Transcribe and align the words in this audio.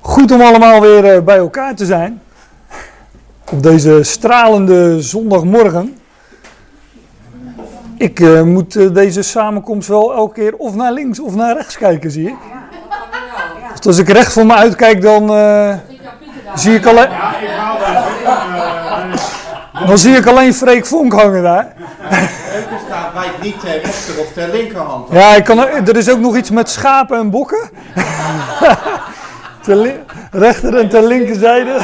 Goed 0.00 0.32
om 0.32 0.40
allemaal 0.40 0.80
weer 0.80 1.14
eh, 1.14 1.22
bij 1.22 1.36
elkaar 1.36 1.74
te 1.74 1.86
zijn. 1.86 2.22
Op 3.50 3.62
deze 3.62 4.02
stralende 4.02 5.02
zondagmorgen. 5.02 5.98
Ik 7.96 8.20
uh, 8.20 8.42
moet 8.42 8.74
uh, 8.74 8.94
deze 8.94 9.22
samenkomst 9.22 9.88
wel 9.88 10.14
elke 10.14 10.34
keer 10.40 10.54
of 10.56 10.74
naar 10.74 10.92
links 10.92 11.20
of 11.20 11.34
naar 11.34 11.56
rechts 11.56 11.76
kijken, 11.76 12.10
zie 12.10 12.28
ik. 12.28 12.36
Dus 13.76 13.86
als 13.86 13.98
ik 13.98 14.08
recht 14.08 14.32
voor 14.32 14.46
me 14.46 14.54
uitkijk, 14.54 15.02
dan 15.02 15.30
zie 16.54 16.74
ik 16.74 16.86
alleen. 16.86 17.08
Dan 19.86 19.98
zie 19.98 20.16
ik 20.16 20.26
alleen 20.26 20.54
Freek 20.54 20.86
Vonk 20.86 21.12
hangen 21.12 21.42
daar. 21.42 21.72
Er 23.18 23.24
staat 23.24 23.40
wijk 23.40 23.42
niet 23.42 23.60
ter 23.60 23.80
rechter 23.80 24.20
of 24.20 24.32
ter 24.32 24.48
linkerhand. 24.48 25.08
Ja, 25.10 25.34
ik 25.34 25.44
kan, 25.44 25.58
er 25.58 25.96
is 25.96 26.10
ook 26.10 26.18
nog 26.18 26.36
iets 26.36 26.50
met 26.50 26.70
schapen 26.70 27.18
en 27.18 27.30
bokken. 27.30 27.70
ter 29.64 30.00
rechter 30.30 30.78
en 30.78 30.88
ter 30.88 31.02
linkerzijde. 31.02 31.78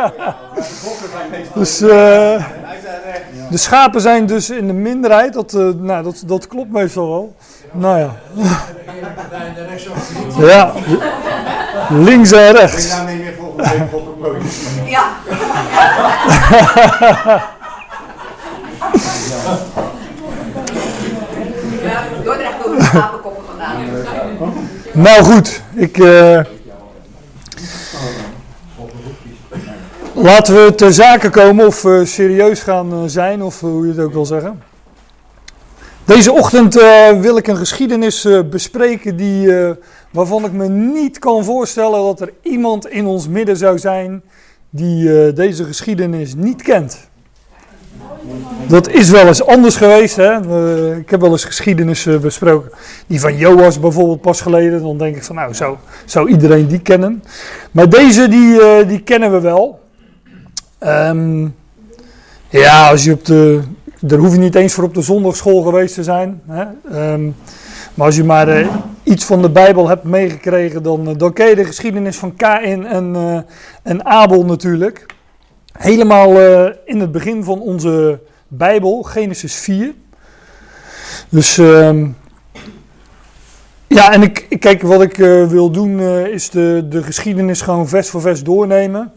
dus, 1.54 1.82
uh, 1.82 1.88
de 3.50 3.56
schapen 3.56 4.00
zijn 4.00 4.26
dus 4.26 4.50
in 4.50 4.66
de 4.66 4.72
minderheid. 4.72 5.32
Dat, 5.32 5.52
uh, 5.52 5.68
nou, 5.76 6.02
dat, 6.02 6.22
dat 6.26 6.46
klopt 6.46 6.72
meestal 6.72 7.08
wel. 7.08 7.34
Nou 7.72 7.98
ja. 7.98 8.16
Ja, 10.38 10.72
links 11.88 12.32
en 12.32 12.52
rechts. 12.52 12.96
Ik 12.96 13.04
neem 13.04 13.18
je 13.18 13.34
volgende 13.38 13.62
week 13.70 13.92
op 13.92 14.20
podium. 14.20 14.42
Ja. 14.86 15.04
Ja, 21.82 22.02
Dordrecht 22.24 22.52
komen 22.62 22.78
de 22.78 22.84
schapenkoppen 22.84 23.44
vandaan. 23.46 23.76
Nou 25.00 25.22
goed, 25.22 25.62
ik. 25.74 25.98
Uh, 25.98 26.40
laten 30.14 30.54
we 30.54 30.74
ter 30.74 30.92
zake 30.92 31.30
komen 31.30 31.66
of 31.66 31.86
serieus 32.04 32.60
gaan 32.60 32.92
uh, 32.92 33.02
zijn, 33.06 33.42
of 33.42 33.60
hoe 33.60 33.86
je 33.86 33.92
het 33.92 34.00
ook 34.00 34.12
wil 34.12 34.26
zeggen. 34.26 34.62
Deze 36.04 36.32
ochtend 36.32 36.74
wil 37.20 37.36
ik 37.36 37.46
een 37.46 37.56
geschiedenis 37.56 38.28
bespreken 38.50 39.16
die, 39.16 39.52
waarvan 40.10 40.44
ik 40.44 40.52
me 40.52 40.68
niet 40.68 41.18
kan 41.18 41.44
voorstellen 41.44 42.02
dat 42.02 42.20
er 42.20 42.32
iemand 42.42 42.88
in 42.88 43.06
ons 43.06 43.28
midden 43.28 43.56
zou 43.56 43.78
zijn 43.78 44.22
die 44.70 45.32
deze 45.32 45.64
geschiedenis 45.64 46.34
niet 46.34 46.62
kent. 46.62 47.09
Dat 48.68 48.88
is 48.88 49.10
wel 49.10 49.26
eens 49.26 49.46
anders 49.46 49.76
geweest. 49.76 50.16
Hè? 50.16 50.40
Uh, 50.40 50.96
ik 50.96 51.10
heb 51.10 51.20
wel 51.20 51.30
eens 51.30 51.44
geschiedenis 51.44 52.08
besproken. 52.20 52.70
Die 53.06 53.20
van 53.20 53.36
Joas 53.36 53.80
bijvoorbeeld 53.80 54.20
pas 54.20 54.40
geleden. 54.40 54.82
Dan 54.82 54.98
denk 54.98 55.16
ik 55.16 55.24
van 55.24 55.34
nou, 55.36 55.54
zou, 55.54 55.76
zou 56.04 56.28
iedereen 56.28 56.66
die 56.66 56.80
kennen. 56.80 57.22
Maar 57.70 57.88
deze 57.88 58.28
die, 58.28 58.54
uh, 58.54 58.88
die 58.88 59.00
kennen 59.00 59.32
we 59.32 59.40
wel. 59.40 59.80
Um, 60.80 61.54
ja, 62.48 62.90
als 62.90 63.04
je 63.04 63.12
op 63.12 63.24
de. 63.24 63.60
Daar 64.00 64.18
hoef 64.18 64.32
je 64.32 64.38
niet 64.38 64.54
eens 64.54 64.72
voor 64.72 64.84
op 64.84 64.94
de 64.94 65.02
zondagschool 65.02 65.62
geweest 65.62 65.94
te 65.94 66.02
zijn. 66.02 66.40
Hè? 66.46 66.64
Um, 67.12 67.36
maar 67.94 68.06
als 68.06 68.16
je 68.16 68.24
maar 68.24 68.66
iets 69.02 69.24
van 69.24 69.42
de 69.42 69.50
Bijbel 69.50 69.88
hebt 69.88 70.04
meegekregen, 70.04 70.82
dan, 70.82 71.14
dan 71.16 71.32
ken 71.32 71.48
je 71.48 71.54
de 71.54 71.64
geschiedenis 71.64 72.16
van 72.16 72.36
Kain 72.36 72.86
en, 72.86 73.16
en 73.82 74.04
Abel 74.04 74.44
natuurlijk. 74.44 75.06
Helemaal 75.80 76.40
in 76.84 77.00
het 77.00 77.12
begin 77.12 77.44
van 77.44 77.60
onze 77.60 78.20
Bijbel, 78.48 79.02
Genesis 79.02 79.54
4. 79.54 79.94
Dus 81.28 81.58
uh, 81.58 82.06
ja, 83.86 84.12
en 84.12 84.22
ik, 84.22 84.56
kijk, 84.58 84.82
wat 84.82 85.02
ik 85.02 85.18
uh, 85.18 85.46
wil 85.46 85.70
doen 85.70 85.98
uh, 85.98 86.26
is 86.26 86.50
de, 86.50 86.86
de 86.88 87.02
geschiedenis 87.02 87.60
gewoon 87.60 87.88
vers 87.88 88.08
voor 88.08 88.20
vers 88.20 88.42
doornemen. 88.42 89.12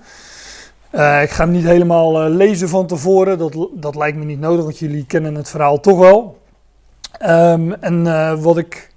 Ik 0.92 1.30
ga 1.30 1.44
hem 1.44 1.52
niet 1.52 1.64
helemaal 1.64 2.30
lezen 2.30 2.70
van 2.70 2.88
tevoren, 2.88 3.38
dat, 3.38 3.68
dat 3.74 3.96
lijkt 3.96 4.18
me 4.18 4.26
niet 4.26 4.40
nodig, 4.40 4.64
want 4.64 4.80
jullie 4.80 5.06
kennen 5.06 5.36
het 5.36 5.50
verhaal 5.50 5.80
toch 5.80 5.98
wel. 6.00 6.40
Um, 7.26 7.74
en 7.74 8.42
wat 8.42 8.58
ik 8.58 8.90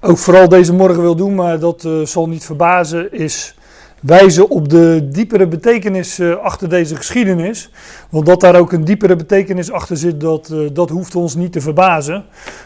ook 0.00 0.18
vooral 0.18 0.48
deze 0.48 0.72
morgen 0.72 1.02
wil 1.02 1.16
doen, 1.16 1.34
maar 1.34 1.58
dat 1.58 1.88
zal 2.04 2.28
niet 2.28 2.44
verbazen, 2.44 3.12
is 3.12 3.56
wijzen 4.00 4.50
op 4.50 4.68
de 4.68 5.08
diepere 5.10 5.46
betekenis 5.46 6.18
uh, 6.18 6.36
achter 6.36 6.68
deze 6.68 6.96
geschiedenis. 6.96 7.70
Want 8.10 8.26
dat 8.26 8.40
daar 8.40 8.56
ook 8.56 8.72
een 8.72 8.84
diepere 8.84 9.16
betekenis 9.16 9.72
achter 9.72 9.96
zit, 9.96 10.20
dat, 10.20 10.50
uh, 10.52 10.68
dat 10.72 10.90
hoeft 10.90 11.14
ons 11.14 11.34
niet 11.34 11.52
te 11.52 11.60
verbazen. 11.60 12.24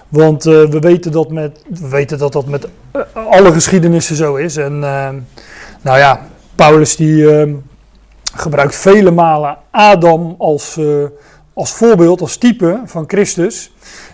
Want 0.09 0.47
uh, 0.47 0.69
we, 0.69 0.79
weten 0.79 1.13
dat 1.13 1.31
met, 1.31 1.63
we 1.69 1.89
weten 1.89 2.19
dat 2.19 2.33
dat 2.33 2.47
met 2.47 2.69
alle 3.13 3.53
geschiedenissen 3.53 4.17
zo 4.17 4.35
is. 4.37 4.57
En 4.57 4.79
nou 5.83 5.99
ja, 5.99 6.27
Paulus 6.55 6.97
die 6.97 7.31
ehm, 7.31 7.55
gebruikt 8.35 8.77
vele 8.77 9.11
malen 9.11 9.57
Adam 9.71 10.35
als, 10.39 10.79
als 11.53 11.73
voorbeeld, 11.73 12.21
als 12.21 12.37
type 12.37 12.81
van 12.85 13.05
Christus. 13.07 13.73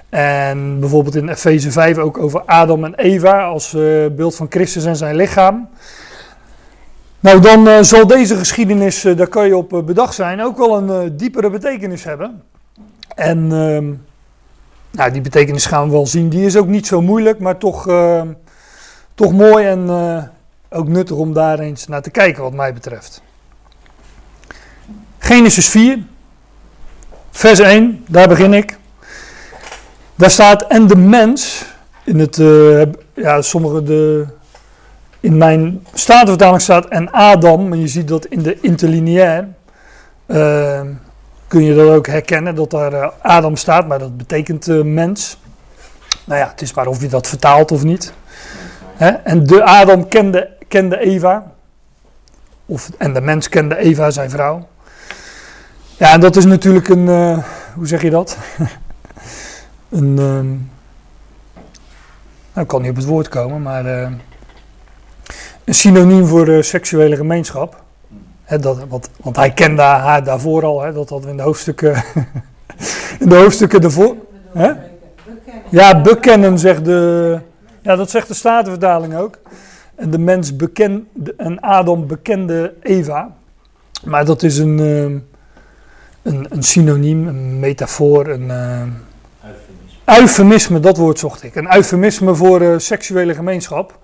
En 0.09 0.81
bijvoorbeeld 0.81 1.15
in 1.17 1.29
Efeze 1.29 1.71
5 1.71 1.99
ook 1.99 2.19
over 2.19 2.43
Adam 2.47 2.85
en 2.85 2.95
Eva 2.95 3.45
als 3.45 3.77
beeld 4.17 4.35
van 4.35 4.47
Christus 4.51 4.85
en 4.85 4.97
zijn 4.97 5.17
lichaam. 5.17 5.69
Nou, 7.27 7.41
dan 7.41 7.69
uh, 7.69 7.83
zal 7.83 8.07
deze 8.07 8.37
geschiedenis, 8.37 9.05
uh, 9.05 9.17
daar 9.17 9.27
kan 9.27 9.47
je 9.47 9.57
op 9.57 9.73
uh, 9.73 9.83
bedacht 9.83 10.15
zijn, 10.15 10.43
ook 10.43 10.59
wel 10.59 10.77
een 10.77 11.17
diepere 11.17 11.51
betekenis 11.51 12.05
hebben. 12.05 12.43
En 13.15 13.39
ehm, 13.53 13.93
nou, 14.91 15.13
die 15.13 15.21
betekenis 15.21 15.67
gaan 15.67 15.87
we 15.87 15.93
wel 15.93 16.07
zien. 16.07 16.29
Die 16.29 16.47
is 16.47 16.57
ook 16.57 16.67
niet 16.67 16.87
zo 16.87 17.01
moeilijk, 17.01 17.39
maar 17.39 17.59
toch, 17.59 17.89
ehm, 17.89 18.29
toch 19.15 19.33
mooi 19.33 19.67
en 19.67 19.91
ook 20.71 20.89
nuttig 20.89 21.17
om 21.17 21.33
daar 21.33 21.59
eens 21.59 21.87
naar 21.87 22.03
te 22.03 22.11
kijken, 22.11 22.43
wat 22.43 22.53
mij 22.53 22.73
betreft. 22.73 23.23
Genesis 25.19 25.69
4, 25.69 25.99
vers 27.31 27.59
1, 27.59 28.05
daar 28.09 28.29
begin 28.29 28.55
ik. 28.55 28.79
Daar 30.15 30.31
staat, 30.31 30.63
en 30.63 30.87
de 30.87 30.97
mens, 30.97 31.65
in 32.05 32.19
het, 32.19 32.37
ja, 33.15 33.43
sommige 33.43 33.83
de 33.83 34.27
in 35.27 35.37
mijn 35.37 35.87
statenvertaling 35.95 36.61
staat 36.61 36.87
en 36.87 37.11
Adam, 37.11 37.73
en 37.73 37.81
je 37.81 37.89
ziet 37.89 38.09
dat 38.09 38.27
in 38.27 38.43
de 38.43 38.61
interlineair, 38.61 39.49
uh, 40.27 40.81
kun 41.49 41.63
je 41.63 41.75
dat 41.75 41.89
ook 41.89 42.07
herkennen, 42.07 42.55
dat 42.55 42.71
daar 42.71 42.93
uh, 42.93 43.09
Adam 43.21 43.57
staat, 43.57 43.89
maar 43.89 43.99
dat 43.99 44.17
betekent 44.17 44.69
uh, 44.69 44.83
mens. 44.83 45.39
Nou 46.25 46.41
ja, 46.41 46.49
het 46.49 46.63
is 46.63 46.75
maar 46.75 46.87
of 46.87 47.01
je 47.01 47.09
dat 47.09 47.27
vertaalt 47.27 47.73
of 47.73 47.85
niet. 47.85 48.13
Hè? 48.95 49.09
En 49.09 49.47
de 49.47 49.65
Adam 49.65 50.09
kende, 50.09 50.51
kende 50.69 50.99
Eva, 50.99 51.53
of, 52.67 52.91
en 52.99 53.15
de 53.15 53.21
mens 53.21 53.49
kende 53.49 53.77
Eva, 53.77 54.11
zijn 54.11 54.31
vrouw. 54.31 54.69
Ja, 55.97 56.13
en 56.13 56.21
dat 56.21 56.37
is 56.37 56.45
natuurlijk 56.45 56.89
een, 56.89 57.07
hoe 57.75 57.87
zeg 57.87 58.03
je 58.03 58.11
dat? 58.11 58.39
een, 59.99 60.19
um, 60.19 60.71
nou, 62.53 62.65
ik 62.65 62.67
kan 62.67 62.81
niet 62.81 62.91
op 62.91 62.97
het 62.97 63.05
woord 63.05 63.29
komen, 63.29 63.63
maar 63.63 64.11
een 65.67 65.75
synoniem 65.75 66.27
voor 66.27 66.45
de 66.45 66.63
seksuele 66.63 67.17
gemeenschap. 67.17 67.83
Dat, 68.61 68.85
wat, 68.89 69.11
want 69.21 69.37
hij 69.37 69.51
kende 69.51 69.83
haar 69.83 70.25
daarvoor 70.25 70.65
al, 70.65 70.93
dat 70.93 71.09
hadden 71.09 71.23
we 71.23 71.31
in 71.31 71.37
de 71.37 71.43
hoofdstukken, 71.43 71.95
in 73.21 73.29
de 73.29 73.35
hoofdstukken 73.35 73.83
ervoor. 73.83 74.17
Ja, 75.71 76.01
bekennen 76.01 76.59
zegt 76.59 76.85
de, 76.85 77.39
ja, 77.83 77.97
dat 77.97 78.11
zegt 78.11 78.29
de 78.29 78.35
Statenvertaling 78.35 79.17
ook. 79.17 79.39
En 79.95 80.11
de 80.11 80.19
mens 80.19 80.57
bekend, 80.57 81.07
en 81.37 81.61
Adam 81.61 82.07
bekende 82.07 82.75
Eva. 82.83 83.35
Maar 84.05 84.25
dat 84.25 84.43
is 84.43 84.59
een, 84.59 84.79
een, 86.23 86.47
een 86.49 86.63
synoniem, 86.63 87.27
een 87.27 87.59
metafoor, 87.59 88.29
een 88.29 88.51
eufemisme. 88.51 90.21
eufemisme. 90.21 90.81
dat 90.81 90.97
woord 90.97 91.19
zocht 91.19 91.43
ik. 91.43 91.55
Een 91.55 91.75
eufemisme 91.75 92.35
voor 92.35 92.63
uh, 92.63 92.79
seksuele 92.79 93.35
gemeenschap. 93.35 93.99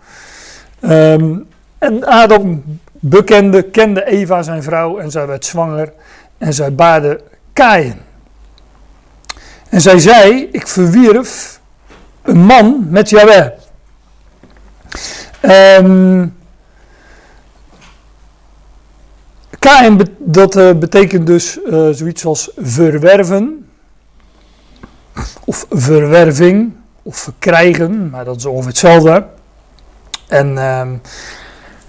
Um, 0.81 1.47
en 1.83 2.05
Adam 2.05 2.63
bekende, 2.91 3.63
kende 3.63 4.05
Eva 4.05 4.43
zijn 4.43 4.63
vrouw 4.63 4.99
en 4.99 5.11
zij 5.11 5.27
werd 5.27 5.45
zwanger 5.45 5.93
en 6.39 6.55
zij 6.55 6.75
baarde 6.75 7.21
Kain. 7.53 8.01
En 9.69 9.81
zij 9.81 9.99
zei, 9.99 10.49
ik 10.53 10.69
verwierf 10.69 11.61
een 12.23 12.39
man 12.39 12.87
met 12.89 13.11
Yahweh. 13.11 13.49
En 15.41 16.37
Kain, 19.59 20.01
dat 20.19 20.57
uh, 20.57 20.73
betekent 20.73 21.27
dus 21.27 21.59
uh, 21.67 21.89
zoiets 21.91 22.25
als 22.25 22.51
verwerven, 22.57 23.69
of 25.45 25.67
verwerving, 25.71 26.73
of 27.03 27.17
verkrijgen, 27.17 28.11
maar 28.11 28.25
dat 28.25 28.37
is 28.37 28.47
ongeveer 28.47 28.69
hetzelfde. 28.69 29.27
En 30.29 30.53
uh, 30.53 30.83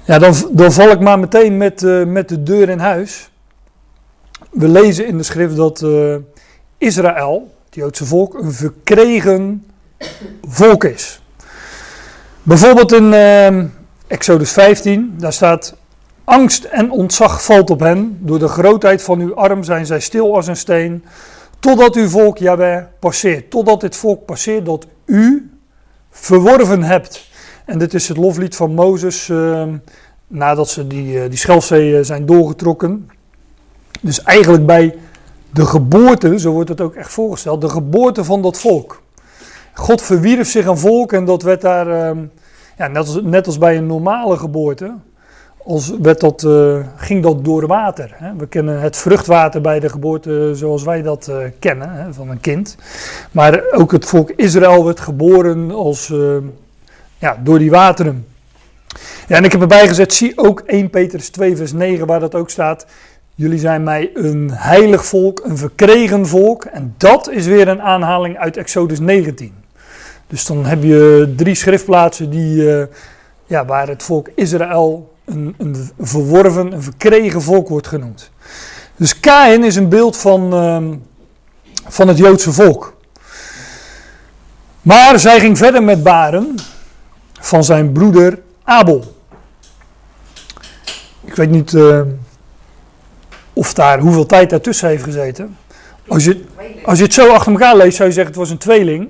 ja, 0.06 0.20
dan, 0.20 0.72
val 0.72 0.90
ik 0.90 1.00
maar 1.00 1.20
meteen 1.20 1.58
met, 1.58 1.82
uh, 1.82 2.06
met 2.06 2.30
de 2.30 2.44
deur 2.44 2.70
in 2.70 2.80
huis. 2.80 3.30
We 4.52 4.68
lezen 4.68 5.08
in 5.08 5.18
de 5.18 5.24
schrift 5.24 5.56
dat 5.56 5.82
uh, 5.82 6.16
Israël, 6.78 7.54
het 7.66 7.76
Joodse 7.76 8.06
volk, 8.06 8.34
een 8.34 8.52
verkregen 8.52 9.66
volk 10.48 10.84
is. 10.84 11.22
Bijvoorbeeld 12.44 12.94
in 12.94 13.14
ehm, 13.14 13.66
Exodus 14.08 14.52
15, 14.52 15.16
daar 15.18 15.34
staat: 15.34 15.76
Angst 16.24 16.64
en 16.64 16.92
ontzag 16.92 17.44
valt 17.44 17.70
op 17.70 17.80
hen. 17.80 18.18
Door 18.20 18.40
de 18.40 18.48
grootheid 18.48 19.02
van 19.02 19.20
uw 19.20 19.36
arm 19.36 19.64
zijn 19.64 19.86
zij 19.86 20.00
stil 20.00 20.36
als 20.36 20.48
een 20.48 20.56
steen. 20.56 21.06
Totdat 21.60 21.96
uw 21.96 22.10
volk 22.10 22.38
Jahweh 22.38 22.84
passeert. 23.00 23.50
Totdat 23.50 23.82
dit 23.82 23.96
volk 23.96 24.26
passeert 24.26 24.66
dat 24.66 24.88
u 25.06 25.52
verworven 26.12 26.84
hebt. 26.84 27.32
En 27.66 27.80
dit 27.80 27.94
is 27.94 28.08
het 28.08 28.18
loflied 28.18 28.56
van 28.56 28.74
Mozes 28.74 29.30
ehm, 29.30 29.76
nadat 30.28 30.70
ze 30.70 30.88
die, 30.88 31.22
eh, 31.22 31.30
die 31.30 31.38
Schelfzee 31.38 31.98
eh, 31.98 32.04
zijn 32.04 32.26
doorgetrokken. 32.26 33.10
Dus 34.02 34.24
eigenlijk 34.24 34.66
bij 34.66 34.96
de 35.50 35.66
geboorte, 35.66 36.40
zo 36.40 36.52
wordt 36.52 36.70
het 36.70 36.82
ook 36.82 36.96
echt 36.96 37.12
voorgesteld, 37.12 37.62
de 37.62 37.70
geboorte 37.70 38.24
van 38.24 38.42
dat 38.42 38.60
volk. 38.60 39.02
God 39.74 40.02
verwierf 40.02 40.50
zich 40.50 40.66
een 40.66 40.78
volk 40.78 41.14
en 41.14 41.26
dat 41.26 41.42
werd 41.42 41.62
daar, 41.62 41.88
ehm, 41.88 42.18
ja, 42.78 42.88
net, 42.88 42.98
als, 42.98 43.22
net 43.22 43.46
als 43.46 43.58
bij 43.58 43.78
een 43.78 43.88
normale 43.88 44.38
geboorte, 44.38 44.94
als 45.66 45.94
werd 46.02 46.20
dat, 46.20 46.44
eh, 46.44 46.78
ging 46.96 47.24
dat 47.24 47.46
door 47.46 47.68
water. 47.68 48.12
Hè. 48.16 48.36
We 48.36 48.48
kennen 48.48 48.82
het 48.82 48.98
vruchtwater 48.98 49.62
bij 49.62 49.80
de 49.80 49.90
geboorte 49.90 50.52
zoals 50.54 50.84
wij 50.84 51.02
dat 51.02 51.28
uh, 51.30 51.38
kennen, 51.60 51.94
hè, 51.94 52.14
van 52.14 52.30
een 52.30 52.42
kind. 52.42 52.78
Maar 53.32 53.64
ook 53.72 53.92
het 53.92 54.06
volk 54.06 54.30
Israël 54.30 54.86
werd 54.86 55.00
geboren 55.00 55.72
als, 55.72 56.10
uh, 56.10 56.38
ja, 57.24 57.40
door 57.44 57.60
die 57.60 57.70
wateren. 57.70 58.28
Ja, 59.28 59.36
en 59.38 59.44
ik 59.44 59.52
heb 59.52 59.62
erbij 59.62 59.88
gezet, 59.88 60.14
zie 60.14 60.38
ook 60.38 60.60
1 60.60 60.90
Petrus 60.90 61.30
2 61.30 61.56
vers 61.56 61.72
9 61.72 62.08
waar 62.08 62.20
dat 62.20 62.36
ook 62.36 62.50
staat. 62.50 62.86
Jullie 63.36 63.60
zijn 63.60 63.84
mij 63.84 64.12
een 64.14 64.52
heilig 64.54 65.06
volk, 65.06 65.42
een 65.44 65.58
verkregen 65.58 66.28
volk. 66.28 66.66
En 66.66 66.94
dat 66.98 67.30
is 67.30 67.46
weer 67.46 67.68
een 67.68 67.82
aanhaling 67.82 68.38
uit 68.38 68.58
Exodus 68.58 69.00
19. 69.00 69.54
Dus 70.28 70.46
dan 70.46 70.66
heb 70.66 70.84
je 70.84 71.34
drie 71.38 71.56
schriftplaatsen 71.56 72.30
die, 72.30 72.64
ja, 73.46 73.66
waar 73.66 73.88
het 73.88 74.04
volk 74.04 74.30
Israël 74.36 75.14
een, 75.26 75.56
een 75.58 75.76
verworven, 76.00 76.72
een 76.72 76.84
verkregen 76.84 77.42
volk 77.42 77.70
wordt 77.70 77.88
genoemd. 77.88 78.32
Dus 78.96 79.20
Kain 79.20 79.64
is 79.64 79.76
een 79.76 79.90
beeld 79.90 80.18
van, 80.18 80.54
uh, 80.54 80.98
van 81.88 82.08
het 82.08 82.18
Joodse 82.18 82.52
volk. 82.52 82.94
Maar 84.82 85.20
zij 85.20 85.40
ging 85.40 85.58
verder 85.58 85.84
met 85.84 86.04
baren 86.04 86.56
van 87.44 87.64
zijn 87.64 87.92
broeder 87.92 88.40
Abel. 88.64 89.16
Ik 91.24 91.36
weet 91.36 91.50
niet 91.50 91.74
uh, 91.74 92.02
of 93.54 93.74
daar 93.74 94.00
hoeveel 94.00 94.26
tijd 94.26 94.50
daartussen 94.50 94.88
heeft 94.88 95.04
gezeten. 95.04 95.58
Als 96.08 96.24
je, 96.24 96.44
als 96.86 96.98
je 96.98 97.04
het 97.04 97.14
zo 97.14 97.30
achter 97.30 97.52
elkaar 97.52 97.78
leest, 97.78 97.96
zou 97.96 98.10
je 98.10 98.16
zeggen 98.16 98.32
het 98.32 98.42
was 98.42 98.50
een 98.50 98.58
tweeling. 98.58 99.10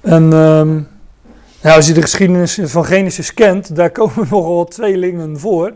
En 0.00 0.30
ja, 1.60 1.74
als 1.74 1.86
je 1.86 1.92
de 1.92 2.02
geschiedenis 2.02 2.58
van 2.62 2.84
Genesis 2.84 3.34
kent, 3.34 3.76
daar 3.76 3.90
komen 4.00 4.26
nogal 4.30 4.64
tweelingen 4.64 5.38
voor. 5.38 5.72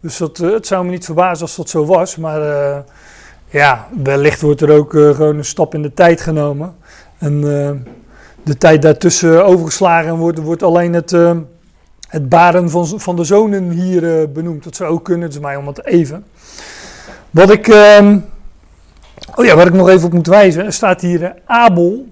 Dus 0.00 0.16
dat, 0.16 0.38
uh, 0.38 0.52
het 0.52 0.66
zou 0.66 0.84
me 0.84 0.90
niet 0.90 1.04
verbazen 1.04 1.42
als 1.42 1.56
dat 1.56 1.68
zo 1.68 1.86
was. 1.86 2.16
Maar 2.16 2.40
uh, 2.40 2.78
ja, 3.50 3.88
wellicht 4.02 4.40
wordt 4.40 4.60
er 4.60 4.70
ook 4.70 4.90
gewoon 4.90 5.36
een 5.36 5.44
stap 5.44 5.74
in 5.74 5.82
de 5.82 5.94
tijd 5.94 6.20
genomen. 6.20 6.76
En 7.18 7.42
de 8.48 8.58
tijd 8.58 8.82
daartussen 8.82 9.44
overgeslagen 9.44 10.16
wordt, 10.16 10.38
wordt 10.38 10.62
alleen 10.62 10.92
het, 10.92 11.10
het 12.08 12.28
baren 12.28 12.70
van, 12.70 13.00
van 13.00 13.16
de 13.16 13.24
zonen 13.24 13.70
hier 13.70 14.32
benoemd. 14.32 14.64
Dat 14.64 14.76
zou 14.76 14.90
ook 14.90 15.04
kunnen, 15.04 15.28
is 15.28 15.38
mij 15.38 15.56
om 15.56 15.66
het 15.66 15.84
even. 15.84 16.24
Wat 17.30 17.50
ik, 17.50 17.68
ehm, 17.68 18.18
oh 19.34 19.44
ja, 19.44 19.56
waar 19.56 19.66
ik 19.66 19.72
nog 19.72 19.88
even 19.88 20.06
op 20.06 20.12
moet 20.12 20.26
wijzen, 20.26 20.64
er 20.64 20.72
staat 20.72 21.00
hier 21.00 21.34
Abel. 21.46 22.06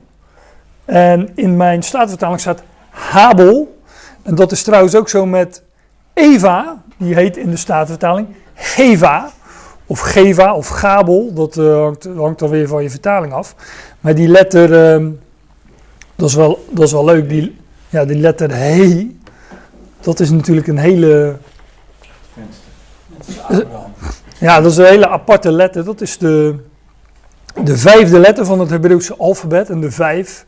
En 0.84 1.28
in 1.34 1.56
mijn 1.56 1.82
staatvertaling 1.82 2.40
staat 2.40 2.62
Habel. 2.90 3.78
En 4.22 4.34
dat 4.34 4.52
is 4.52 4.62
trouwens 4.62 4.94
ook 4.94 5.08
zo 5.08 5.26
met 5.26 5.62
Eva, 6.14 6.82
die 6.96 7.14
heet 7.14 7.36
in 7.36 7.50
de 7.50 7.56
Statenvertaling 7.56 8.26
Heva. 8.52 9.30
Of 9.88 10.00
Geva 10.00 10.54
of 10.54 10.68
Gabel, 10.68 11.34
dat 11.34 11.54
hangt, 11.54 12.08
hangt 12.16 12.38
dan 12.38 12.48
weer 12.48 12.68
van 12.68 12.82
je 12.82 12.90
vertaling 12.90 13.32
af. 13.32 13.54
Maar 14.00 14.14
die 14.14 14.28
letter, 14.28 15.00
uh, 15.00 15.08
dat, 16.16 16.28
is 16.28 16.34
wel, 16.34 16.66
dat 16.70 16.84
is 16.84 16.92
wel 16.92 17.04
leuk, 17.04 17.28
die, 17.28 17.56
ja, 17.88 18.04
die 18.04 18.18
letter 18.18 18.50
He, 18.54 19.16
dat 20.00 20.20
is 20.20 20.30
natuurlijk 20.30 20.66
een 20.66 20.78
hele... 20.78 21.36
Ja, 24.38 24.60
dat 24.60 24.70
is 24.70 24.76
een 24.76 24.84
hele 24.84 25.08
aparte 25.08 25.52
letter. 25.52 25.84
Dat 25.84 26.00
is 26.00 26.18
de, 26.18 26.56
de 27.62 27.76
vijfde 27.76 28.18
letter 28.18 28.44
van 28.44 28.60
het 28.60 28.70
Hebreeuwse 28.70 29.16
alfabet. 29.16 29.70
En 29.70 29.80
de 29.80 29.90
vijf 29.90 30.46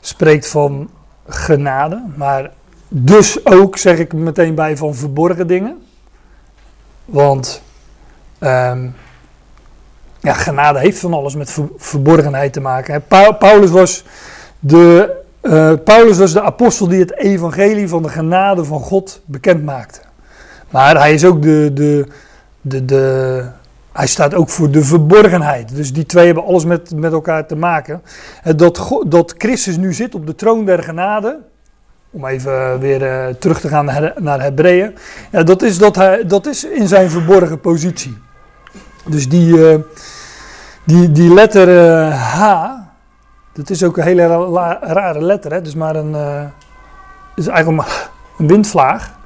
spreekt 0.00 0.48
van 0.48 0.90
genade, 1.28 2.02
maar 2.16 2.50
dus 2.88 3.46
ook, 3.46 3.76
zeg 3.76 3.98
ik 3.98 4.12
meteen 4.12 4.54
bij, 4.54 4.76
van 4.76 4.94
verborgen 4.94 5.46
dingen. 5.46 5.82
Want 7.04 7.62
um, 8.40 8.94
ja, 10.20 10.32
genade 10.32 10.78
heeft 10.78 10.98
van 10.98 11.14
alles 11.14 11.34
met 11.34 11.58
verborgenheid 11.76 12.52
te 12.52 12.60
maken. 12.60 13.04
Paulus, 13.38 13.70
was 13.70 14.04
de, 14.60 15.18
uh, 15.42 15.72
Paulus 15.84 16.18
was 16.18 16.32
de 16.32 16.42
apostel 16.42 16.88
die 16.88 17.00
het 17.00 17.16
evangelie 17.16 17.88
van 17.88 18.02
de 18.02 18.08
genade 18.08 18.64
van 18.64 18.80
God 18.80 19.22
bekend 19.24 19.64
maakte. 19.64 20.00
Maar 20.70 20.96
hij 20.96 21.14
is 21.14 21.24
ook 21.24 21.42
de, 21.42 21.70
de, 21.74 22.06
de, 22.60 22.84
de, 22.84 23.44
hij 23.92 24.06
staat 24.06 24.34
ook 24.34 24.48
voor 24.48 24.70
de 24.70 24.84
verborgenheid. 24.84 25.74
Dus 25.74 25.92
die 25.92 26.06
twee 26.06 26.26
hebben 26.26 26.44
alles 26.44 26.64
met, 26.64 26.94
met 26.94 27.12
elkaar 27.12 27.46
te 27.46 27.56
maken. 27.56 28.02
Dat, 28.56 29.02
dat 29.06 29.34
Christus 29.38 29.76
nu 29.76 29.92
zit 29.92 30.14
op 30.14 30.26
de 30.26 30.34
troon 30.34 30.64
der 30.64 30.82
genade. 30.82 31.38
Om 32.10 32.26
even 32.26 32.80
weer 32.80 33.02
uh, 33.02 33.34
terug 33.34 33.60
te 33.60 33.68
gaan 33.68 33.84
naar, 34.18 34.42
Hebreeën. 34.42 34.94
Ja, 35.32 35.42
dat, 35.42 35.62
is 35.62 35.78
dat, 35.78 35.96
hij, 35.96 36.26
dat 36.26 36.46
is 36.46 36.64
in 36.64 36.88
zijn 36.88 37.10
verborgen 37.10 37.60
positie. 37.60 38.16
Dus 39.06 39.28
die, 39.28 39.78
die, 40.84 41.12
die 41.12 41.34
letter 41.34 41.68
H. 42.12 42.79
Dat 43.60 43.70
is 43.70 43.84
ook 43.84 43.96
een 43.96 44.04
hele 44.04 44.26
ra 44.26 44.78
rare 44.80 45.22
letter. 45.22 45.52
Hè? 45.52 45.62
Dus 45.62 45.74
maar 45.74 45.96
een. 45.96 46.16
is 47.34 47.46
eigenlijk 47.46 48.10
een 48.38 48.46
windvlaag. 48.46 49.18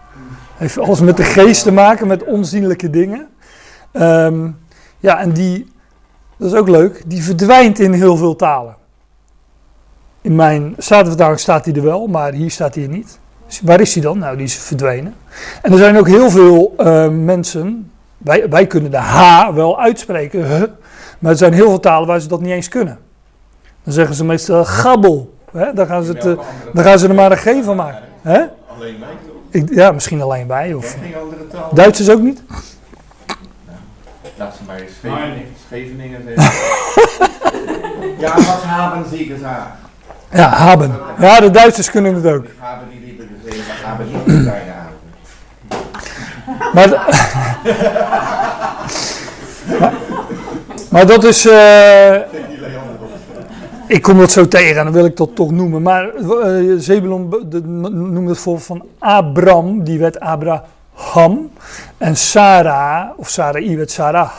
Heeft 0.57 0.79
alles 0.79 1.01
met 1.01 1.17
de 1.17 1.23
geest 1.23 1.63
te 1.63 1.73
maken, 1.73 2.07
met 2.07 2.25
onzienlijke 2.25 2.91
dingen. 2.91 3.29
Um, 3.93 4.57
ja, 4.99 5.21
en 5.21 5.33
die, 5.33 5.73
dat 6.37 6.53
is 6.53 6.59
ook 6.59 6.69
leuk, 6.69 7.03
die 7.07 7.23
verdwijnt 7.23 7.79
in 7.79 7.93
heel 7.93 8.17
veel 8.17 8.37
talen. 8.37 8.77
In 10.21 10.35
mijn 10.35 10.75
Statenvertaling 10.79 11.41
staat 11.41 11.65
hij 11.65 11.75
er 11.75 11.83
wel, 11.83 12.07
maar 12.07 12.33
hier 12.33 12.51
staat 12.51 12.75
hij 12.75 12.87
niet. 12.87 13.19
Dus 13.47 13.61
waar 13.61 13.81
is 13.81 13.95
hij 13.95 14.03
dan? 14.03 14.19
Nou, 14.19 14.37
die 14.37 14.47
is 14.47 14.55
verdwenen. 14.55 15.15
En 15.63 15.73
er 15.73 15.79
zijn 15.79 15.99
ook 15.99 16.07
heel 16.07 16.31
veel 16.31 16.75
uh, 16.79 17.09
mensen, 17.09 17.91
wij, 18.19 18.49
wij 18.49 18.67
kunnen 18.67 18.91
de 18.91 18.97
H 18.97 19.51
wel 19.55 19.81
uitspreken, 19.81 20.47
huh, 20.47 20.63
maar 21.19 21.31
er 21.31 21.39
zijn 21.39 21.53
heel 21.53 21.69
veel 21.69 21.81
talen 21.81 22.09
waar 22.09 22.21
ze 22.21 22.29
dat 22.29 22.41
niet 22.41 22.53
eens 22.53 22.69
kunnen. 22.69 22.99
Dan 23.85 23.93
zeggen 23.93 24.15
ze 24.15 24.25
meestal 24.25 24.65
gabbel. 24.65 25.35
Hè? 25.53 25.73
Dan, 25.73 25.87
gaan 25.87 26.05
ze 26.05 26.13
het, 26.13 26.25
uh, 26.25 26.39
dan 26.73 26.85
gaan 26.85 26.99
ze 26.99 27.09
er 27.09 27.15
maar 27.15 27.31
een 27.31 27.37
G 27.37 27.65
van 27.65 27.77
maken. 27.77 28.03
Hè? 28.23 28.39
Alleen 28.77 28.99
wij 29.01 29.17
toch? 29.27 29.35
Ik, 29.51 29.75
ja, 29.75 29.93
misschien 29.93 30.23
alleen 30.23 30.47
wij. 30.47 30.75
Of. 30.75 30.97
Duitsers 31.73 32.11
ook 32.11 32.21
niet? 32.21 32.43
Laat 34.37 34.57
ze 34.57 34.63
maar 34.67 34.77
eens 34.77 34.93
Scheveningen, 34.99 35.55
Scheveningen 35.67 36.23
zeggen. 36.27 36.53
ja, 38.25 38.35
wat 38.35 38.63
haben 38.63 39.05
sie 39.11 39.27
gesagt? 39.27 39.83
Ja, 40.31 40.49
haben. 40.49 40.93
Ja, 41.19 41.41
de 41.41 41.51
Duitsers 41.51 41.91
kunnen 41.91 42.15
het 42.15 42.27
ook. 42.27 42.45
Ik 42.45 42.51
habe 42.59 42.85
die 42.91 43.17
gesehen, 43.43 43.65
wat 43.67 43.77
haben 43.85 44.07
kleine 44.25 44.73
Maar, 46.73 46.89
maar, 49.81 49.93
maar 50.91 51.07
dat 51.07 51.25
is. 51.25 51.47
Uh, 51.47 52.17
ik 53.87 54.03
kom 54.03 54.19
dat 54.19 54.33
zo 54.33 54.49
tegen 54.49 54.77
en 54.77 54.85
dan 54.85 54.93
wil 54.93 55.05
ik 55.05 55.17
dat 55.17 55.35
toch 55.35 55.51
noemen. 55.51 55.83
Maar 55.83 56.11
uh, 56.15 56.79
Zebulon 56.79 57.29
noemde 58.13 58.29
het 58.29 58.39
voor 58.39 58.61
van 58.61 58.85
Abram, 58.99 59.85
die 59.85 59.99
werd 59.99 60.21
Abraham. 60.21 61.51
En 61.99 62.17
Sarah, 62.17 63.19
of 63.19 63.29
Sarai 63.29 63.77
werd 63.77 63.91
Sarah. 63.91 64.31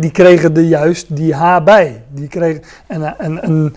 Die 0.00 0.10
kregen 0.10 0.56
er 0.56 0.62
juist 0.62 1.16
die 1.16 1.34
H 1.34 1.62
bij. 1.64 2.02
Die 2.08 2.28
kregen, 2.28 2.62
en, 2.86 3.18
en, 3.18 3.42
en 3.42 3.74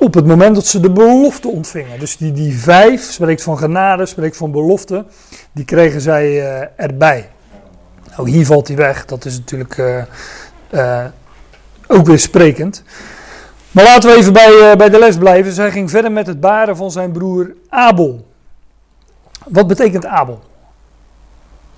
op 0.00 0.14
het 0.14 0.26
moment 0.26 0.54
dat 0.54 0.66
ze 0.66 0.80
de 0.80 0.90
belofte 0.90 1.48
ontvingen. 1.48 1.98
Dus 1.98 2.16
die, 2.16 2.32
die 2.32 2.58
vijf, 2.58 3.02
spreekt 3.02 3.42
van 3.42 3.58
genade, 3.58 4.06
spreekt 4.06 4.36
van 4.36 4.50
belofte. 4.50 5.04
Die 5.52 5.64
kregen 5.64 6.00
zij 6.00 6.30
uh, 6.30 6.66
erbij. 6.76 7.28
Nou, 8.16 8.30
hier 8.30 8.46
valt 8.46 8.68
hij 8.68 8.76
weg. 8.76 9.04
Dat 9.04 9.24
is 9.24 9.38
natuurlijk 9.38 9.82
ook 11.86 12.06
weer 12.06 12.18
sprekend. 12.18 12.82
Maar 13.70 13.84
laten 13.84 14.10
we 14.10 14.16
even 14.16 14.32
bij, 14.32 14.76
bij 14.76 14.88
de 14.88 14.98
les 14.98 15.16
blijven. 15.16 15.52
Zij 15.52 15.70
ging 15.70 15.90
verder 15.90 16.12
met 16.12 16.26
het 16.26 16.40
baren 16.40 16.76
van 16.76 16.90
zijn 16.90 17.12
broer 17.12 17.54
Abel. 17.68 18.26
Wat 19.44 19.66
betekent 19.66 20.06
Abel? 20.06 20.40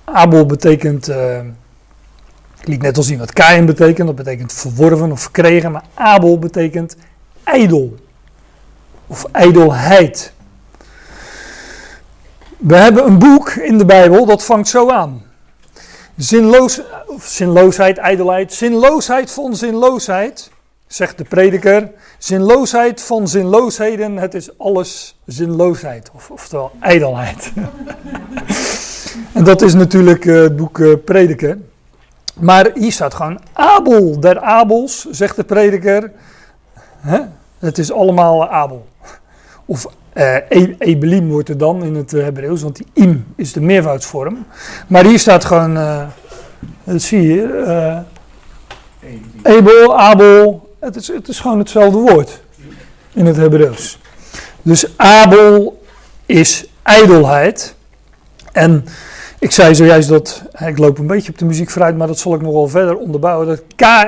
Abel 0.03 0.45
betekent, 0.45 1.09
uh, 1.09 1.37
ik 2.59 2.67
liet 2.67 2.81
net 2.81 2.97
al 2.97 3.03
zien 3.03 3.19
wat 3.19 3.33
Kain 3.33 3.65
betekent, 3.65 4.07
dat 4.07 4.15
betekent 4.15 4.53
verworven 4.53 5.11
of 5.11 5.21
verkregen, 5.21 5.71
maar 5.71 5.83
Abel 5.93 6.39
betekent 6.39 6.95
ijdel 7.43 7.95
of 9.07 9.25
ijdelheid. 9.31 10.33
We 12.57 12.75
hebben 12.75 13.05
een 13.05 13.19
boek 13.19 13.49
in 13.49 13.77
de 13.77 13.85
Bijbel 13.85 14.25
dat 14.25 14.43
vangt 14.43 14.67
zo 14.67 14.89
aan. 14.89 15.23
Zinloos, 16.17 16.81
of 17.05 17.25
zinloosheid, 17.25 17.97
ijdelheid. 17.97 18.53
Zinloosheid 18.53 19.31
van 19.31 19.55
zinloosheid, 19.55 20.51
zegt 20.93 21.17
de 21.17 21.23
prediker. 21.23 21.91
Zinloosheid 22.17 23.01
van 23.01 23.27
zinloosheden, 23.27 24.17
het 24.17 24.33
is 24.33 24.57
alles 24.57 25.19
zinloosheid. 25.25 26.11
Of, 26.13 26.29
oftewel 26.29 26.71
ijdelheid. 26.79 27.51
en 29.33 29.43
dat 29.43 29.61
is 29.61 29.73
natuurlijk 29.73 30.25
uh, 30.25 30.41
het 30.41 30.55
boek 30.55 30.77
uh, 30.77 30.95
Prediker. 31.05 31.57
Maar 32.39 32.71
hier 32.73 32.91
staat 32.91 33.13
gewoon 33.13 33.39
Abel 33.53 34.19
der 34.19 34.39
Abels, 34.39 35.07
zegt 35.09 35.35
de 35.35 35.43
prediker. 35.43 36.11
Hè? 36.99 37.19
Het 37.59 37.77
is 37.77 37.91
allemaal 37.91 38.49
Abel. 38.49 38.87
Of 39.65 39.87
uh, 40.13 40.35
Ebelim 40.77 41.29
wordt 41.29 41.49
er 41.49 41.57
dan 41.57 41.83
in 41.83 41.95
het 41.95 42.11
Hebreeuws, 42.11 42.61
want 42.61 42.75
die 42.75 42.87
im 42.93 43.25
is 43.35 43.53
de 43.53 43.61
meervoudsvorm. 43.61 44.45
Maar 44.87 45.05
hier 45.05 45.19
staat 45.19 45.45
gewoon, 45.45 45.73
dat 46.83 47.01
zie 47.01 47.21
je, 47.21 48.03
Ebel, 49.43 49.99
Abel, 49.99 50.70
het 50.81 50.95
is, 50.95 51.07
het 51.07 51.27
is 51.27 51.39
gewoon 51.39 51.59
hetzelfde 51.59 51.97
woord 51.97 52.41
in 53.13 53.25
het 53.25 53.35
Hebreeuws. 53.35 53.99
Dus 54.61 54.97
Abel 54.97 55.81
is 56.25 56.65
ijdelheid. 56.83 57.75
En 58.51 58.85
ik 59.39 59.51
zei 59.51 59.75
zojuist 59.75 60.09
dat, 60.09 60.43
ik 60.65 60.77
loop 60.77 60.97
een 60.97 61.07
beetje 61.07 61.31
op 61.31 61.37
de 61.37 61.45
muziek 61.45 61.69
vooruit, 61.69 61.97
maar 61.97 62.07
dat 62.07 62.19
zal 62.19 62.33
ik 62.33 62.41
nog 62.41 62.53
wel 62.53 62.67
verder 62.67 62.97
onderbouwen. 62.97 63.47
Dat 63.47 63.61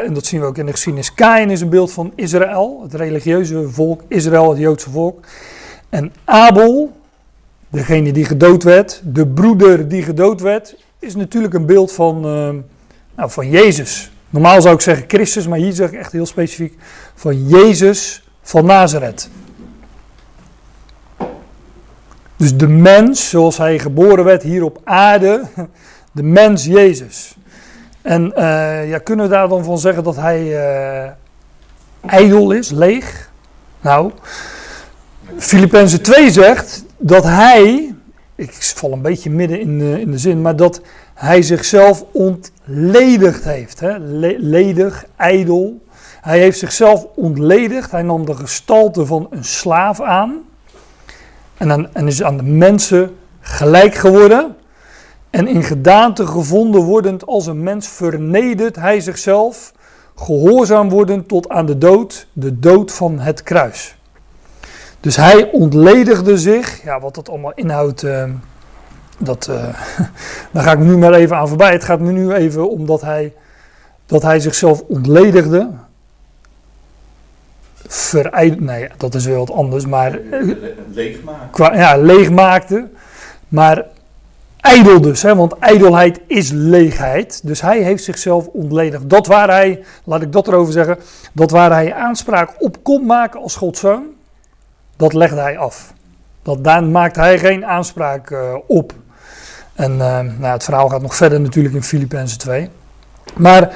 en 0.04 0.14
dat 0.14 0.26
zien 0.26 0.40
we 0.40 0.46
ook 0.46 0.58
in 0.58 0.66
de 0.66 0.72
geschiedenis, 0.72 1.14
Kain 1.14 1.50
is 1.50 1.62
een 1.62 1.70
beeld 1.70 1.92
van 1.92 2.12
Israël, 2.16 2.80
het 2.84 2.94
religieuze 2.94 3.70
volk, 3.70 4.02
Israël, 4.08 4.50
het 4.50 4.60
Joodse 4.60 4.90
volk. 4.90 5.26
En 5.90 6.14
Abel, 6.24 6.92
degene 7.70 8.12
die 8.12 8.26
gedood 8.26 8.64
werd, 8.64 9.02
de 9.06 9.28
broeder 9.28 9.88
die 9.88 10.04
gedood 10.04 10.42
werd, 10.42 10.76
is 11.00 11.16
natuurlijk 11.16 11.54
een 11.54 11.66
beeld 11.66 11.92
van, 11.92 12.16
uh, 12.16 12.50
nou, 13.16 13.32
van 13.32 13.50
Jezus. 13.50 14.13
Normaal 14.34 14.62
zou 14.62 14.76
ik 14.76 14.82
zeggen 14.82 15.06
Christus, 15.08 15.48
maar 15.48 15.58
hier 15.58 15.74
zeg 15.74 15.92
ik 15.92 16.00
echt 16.00 16.12
heel 16.12 16.26
specifiek 16.26 16.78
van 17.16 17.48
Jezus 17.48 18.24
van 18.42 18.66
Nazareth. 18.66 19.30
Dus 22.36 22.58
de 22.58 22.68
mens, 22.68 23.30
zoals 23.30 23.58
hij 23.58 23.80
geboren 23.80 24.24
werd 24.24 24.44
hier 24.44 24.64
op 24.64 24.82
aarde, 24.84 25.44
de 26.12 26.24
mens 26.24 26.66
Jezus. 26.66 27.36
En 28.02 28.34
uh, 28.38 28.90
ja, 28.90 28.98
kunnen 28.98 29.26
we 29.26 29.32
daar 29.32 29.48
dan 29.48 29.64
van 29.64 29.78
zeggen 29.78 30.04
dat 30.04 30.16
hij 30.16 30.44
uh, 30.44 31.12
ijdel 32.06 32.52
is, 32.52 32.70
leeg? 32.70 33.30
Nou, 33.82 34.12
Filippenzen 35.38 36.02
2 36.02 36.32
zegt 36.32 36.84
dat 36.98 37.24
hij, 37.24 37.94
ik 38.36 38.54
val 38.54 38.92
een 38.92 39.02
beetje 39.02 39.30
midden 39.30 39.60
in 39.60 39.80
de, 39.80 40.02
in 40.02 40.12
de 40.12 40.18
zin, 40.18 40.42
maar 40.42 40.56
dat 40.56 40.82
hij 41.14 41.42
zichzelf 41.42 42.06
ontledigd 42.12 43.44
heeft. 43.44 43.80
Hè? 43.80 43.98
ledig, 44.38 45.06
ijdel. 45.16 45.82
Hij 46.22 46.40
heeft 46.40 46.60
zichzelf 46.60 47.08
ontledigd. 47.16 47.92
Hij 47.92 48.02
nam 48.02 48.26
de 48.26 48.36
gestalte 48.36 49.06
van 49.06 49.28
een 49.30 49.44
slaaf 49.44 50.02
aan. 50.02 50.42
En, 51.58 51.72
aan, 51.72 51.94
en 51.94 52.08
is 52.08 52.24
aan 52.24 52.38
de 52.38 52.44
mensen 52.44 53.16
gelijk 53.40 53.96
geworden. 53.96 54.56
En 55.30 55.48
in 55.48 55.64
gedaante 55.64 56.28
gevonden 56.28 56.82
wordend 56.82 57.26
als 57.26 57.46
een 57.46 57.64
mens 57.64 57.88
vernedert 57.88 58.76
hij 58.76 59.00
zichzelf. 59.00 59.74
Gehoorzaam 60.16 60.90
wordend 60.90 61.28
tot 61.28 61.50
aan 61.50 61.66
de 61.66 61.78
dood, 61.78 62.28
de 62.34 62.60
dood 62.60 62.92
van 62.92 63.20
het 63.20 63.44
kruis. 63.44 63.96
Dus 65.00 65.16
hij 65.16 65.52
ontledigde 65.52 66.38
zich, 66.38 66.84
ja, 66.84 67.00
wat 67.00 67.16
dat 67.16 67.30
allemaal 67.30 67.52
inhoudt, 67.56 68.04
uh, 68.04 68.24
dat, 69.18 69.48
uh, 69.50 69.56
daar 70.52 70.64
ga 70.64 70.72
ik 70.72 70.80
nu 70.80 70.98
maar 70.98 71.14
even 71.14 71.38
aan 71.38 71.48
voorbij. 71.48 71.72
Het 71.72 71.84
gaat 71.84 72.00
me 72.00 72.12
nu 72.12 72.34
even 72.34 72.70
om 72.70 72.86
dat 72.86 73.02
hij, 73.02 73.34
dat 74.06 74.22
hij 74.22 74.40
zichzelf 74.40 74.82
ontledigde. 74.88 75.70
Verijd, 77.88 78.60
nee, 78.60 78.90
dat 78.98 79.16
is 79.16 79.26
wel 79.26 79.38
wat 79.38 79.52
anders, 79.52 79.86
maar... 79.86 80.20
Leegmaakte. 80.94 81.64
Ja, 81.64 81.98
leegmaakte. 81.98 82.88
Maar 83.48 83.86
ijdel 84.60 85.02
dus, 85.02 85.22
hè, 85.22 85.36
want 85.36 85.60
ijdelheid 85.60 86.20
is 86.28 86.50
leegheid. 86.52 87.42
Dus 87.44 87.62
hij 87.62 87.82
heeft 87.82 88.04
zichzelf 88.04 88.48
ontledigd. 88.48 89.10
Dat 89.10 89.28
waar 89.28 89.50
hij, 89.50 89.84
laat 90.04 90.22
ik 90.22 90.32
dat 90.32 90.48
erover 90.48 90.74
zeggen, 90.74 90.98
dat 91.34 91.52
waar 91.52 91.72
hij 91.72 91.94
aanspraak 91.94 92.56
op 92.60 92.84
kon 92.84 93.06
maken 93.06 93.42
als 93.42 93.56
Godszoon 93.56 94.04
dat 94.96 95.14
legde 95.14 95.40
hij 95.40 95.58
af. 95.58 95.94
Dat, 96.42 96.64
daar 96.64 96.84
maakt 96.84 97.16
hij 97.16 97.40
geen 97.40 97.66
aanspraak 97.66 98.30
uh, 98.30 98.56
op. 98.68 98.94
En 99.74 99.92
uh, 99.92 100.20
nou, 100.20 100.54
het 100.54 100.64
verhaal 100.64 100.90
gaat 100.90 101.02
nog 101.02 101.16
verder 101.16 101.42
natuurlijk 101.42 101.76
in 101.76 101.84
Filippenzen 101.84 102.38
2. 102.38 102.70
Maar 103.36 103.76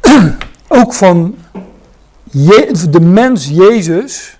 ook 0.68 0.94
van 0.94 1.36
de 2.90 3.00
mens 3.00 3.48
Jezus 3.48 4.38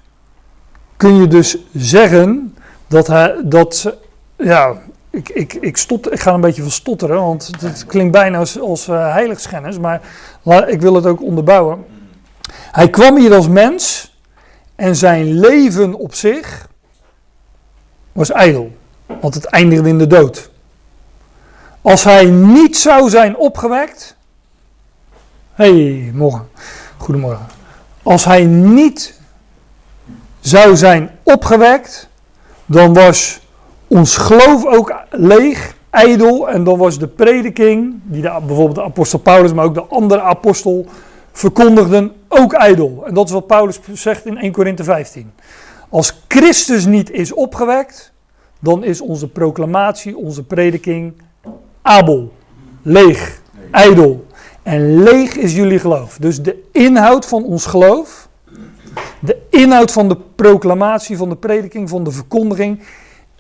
kun 0.97 1.15
je 1.15 1.27
dus 1.27 1.57
zeggen 1.73 2.57
dat 2.87 3.07
hij, 3.07 3.37
dat, 3.45 3.97
ja, 4.37 4.77
ik, 5.11 5.29
ik, 5.29 5.55
ik, 5.55 5.77
stot, 5.77 6.13
ik 6.13 6.21
ga 6.21 6.35
een 6.35 6.41
beetje 6.41 6.63
van 6.63 6.71
stotteren, 6.71 7.17
want 7.17 7.51
het 7.61 7.87
klinkt 7.87 8.13
bijna 8.13 8.39
als, 8.39 8.61
als 8.61 8.89
uh, 8.89 9.13
heiligschennis, 9.13 9.79
maar 9.79 10.01
ik 10.69 10.81
wil 10.81 10.95
het 10.95 11.07
ook 11.07 11.23
onderbouwen. 11.23 11.85
Hij 12.53 12.91
kwam 12.91 13.17
hier 13.17 13.35
als 13.35 13.49
mens 13.49 14.15
en 14.75 14.97
zijn 14.97 15.39
leven 15.39 15.95
op 15.95 16.15
zich 16.15 16.69
was 18.13 18.31
ijdel, 18.31 18.77
want 19.21 19.35
het 19.35 19.45
eindigde 19.45 19.89
in 19.89 19.99
de 19.99 20.07
dood. 20.07 20.51
Als 21.87 22.05
hij 22.05 22.25
niet 22.25 22.77
zou 22.77 23.09
zijn 23.09 23.37
opgewekt. 23.37 24.17
hey, 25.55 26.11
morgen. 26.15 26.49
Goedemorgen. 26.97 27.47
Als 28.03 28.25
hij 28.25 28.45
niet 28.45 29.21
zou 30.41 30.77
zijn 30.77 31.11
opgewekt, 31.23 32.09
dan 32.65 32.95
was 32.95 33.41
ons 33.87 34.17
geloof 34.17 34.65
ook 34.65 34.95
leeg, 35.11 35.77
ijdel. 35.91 36.49
En 36.49 36.65
dan 36.65 36.79
was 36.79 36.99
de 36.99 37.07
prediking, 37.07 38.01
die 38.03 38.23
bijvoorbeeld 38.23 38.75
de 38.75 38.83
apostel 38.83 39.19
Paulus, 39.19 39.53
maar 39.53 39.65
ook 39.65 39.75
de 39.75 39.85
andere 39.85 40.21
apostel 40.21 40.87
verkondigden 41.33 42.13
ook 42.29 42.53
ijdel. 42.53 43.03
En 43.07 43.15
dat 43.15 43.27
is 43.27 43.33
wat 43.33 43.47
Paulus 43.47 43.81
zegt 43.93 44.27
in 44.27 44.39
1 44.39 44.53
Korinthe 44.53 44.85
15. 44.85 45.33
Als 45.89 46.23
Christus 46.29 46.87
niet 46.87 47.11
is 47.11 47.33
opgewekt, 47.33 48.13
dan 48.61 48.85
is 48.85 49.01
onze 49.01 49.29
proclamatie, 49.29 50.17
onze 50.17 50.43
prediking 50.43 51.25
abel, 51.87 52.33
leeg, 52.83 53.41
ijdel. 53.71 54.27
En 54.63 55.03
leeg 55.03 55.37
is 55.37 55.55
jullie 55.55 55.79
geloof. 55.79 56.17
Dus 56.21 56.43
de 56.43 56.63
inhoud 56.73 57.27
van 57.27 57.45
ons 57.45 57.67
geloof, 57.67 58.29
de 59.19 59.37
inhoud 59.51 59.93
van 59.93 60.09
de 60.09 60.17
proclamatie, 60.35 61.17
van 61.17 61.29
de 61.29 61.37
prediking, 61.37 61.89
van 61.89 62.05
de 62.05 62.11
verkondiging, 62.11 62.83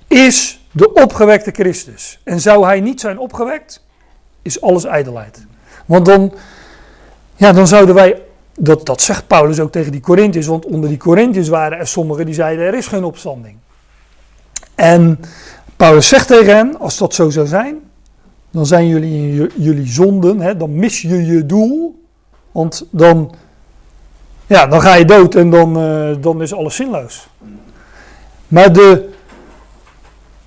is 0.09 0.67
de 0.73 0.93
opgewekte 0.93 1.50
Christus. 1.50 2.21
En 2.25 2.41
zou 2.41 2.65
hij 2.65 2.81
niet 2.81 3.00
zijn 3.00 3.19
opgewekt, 3.19 3.85
is 4.43 4.61
alles 4.61 4.85
ijdelheid. 4.85 5.47
Want 5.87 6.07
dan 6.07 6.33
ja, 7.37 7.53
dan 7.53 7.67
zouden 7.67 7.95
wij, 7.95 8.23
dat, 8.59 8.87
dat 8.87 9.00
zegt 9.00 9.26
Paulus 9.26 9.61
ook 9.61 9.73
tegen 9.73 9.93
die 9.93 10.00
Corinthiërs, 10.00 10.47
want 10.47 10.65
onder 10.65 10.88
die 10.88 10.99
Corinthiërs 10.99 11.49
waren 11.49 11.79
er 11.79 11.87
sommigen 11.87 12.26
die 12.26 12.35
zeiden 12.35 12.67
er 12.67 12.75
is 12.75 12.87
geen 12.87 13.05
opstanding. 13.05 13.57
En 14.75 15.21
Paulus 15.76 16.09
zegt 16.09 16.26
tegen 16.26 16.57
hen, 16.57 16.79
als 16.79 16.99
dat 16.99 17.15
zo 17.15 17.31
zou 17.31 17.47
zijn, 17.47 17.81
dan 18.50 18.67
zijn 18.67 18.87
jullie 18.87 19.12
in 19.12 19.50
jullie 19.57 19.87
zonden, 19.87 20.41
hè, 20.41 20.57
dan 20.57 20.75
mis 20.75 21.03
je 21.03 21.26
je 21.26 21.47
doel, 21.47 22.05
want 22.53 22.87
dan, 22.91 23.35
ja, 24.47 24.67
dan 24.67 24.81
ga 24.81 24.95
je 24.95 25.05
dood 25.05 25.35
en 25.35 25.50
dan, 25.50 25.79
uh, 25.79 26.17
dan 26.21 26.43
is 26.43 26.55
alles 26.55 26.76
zinloos. 26.76 27.29
Maar 28.49 28.73
de, 28.73 29.09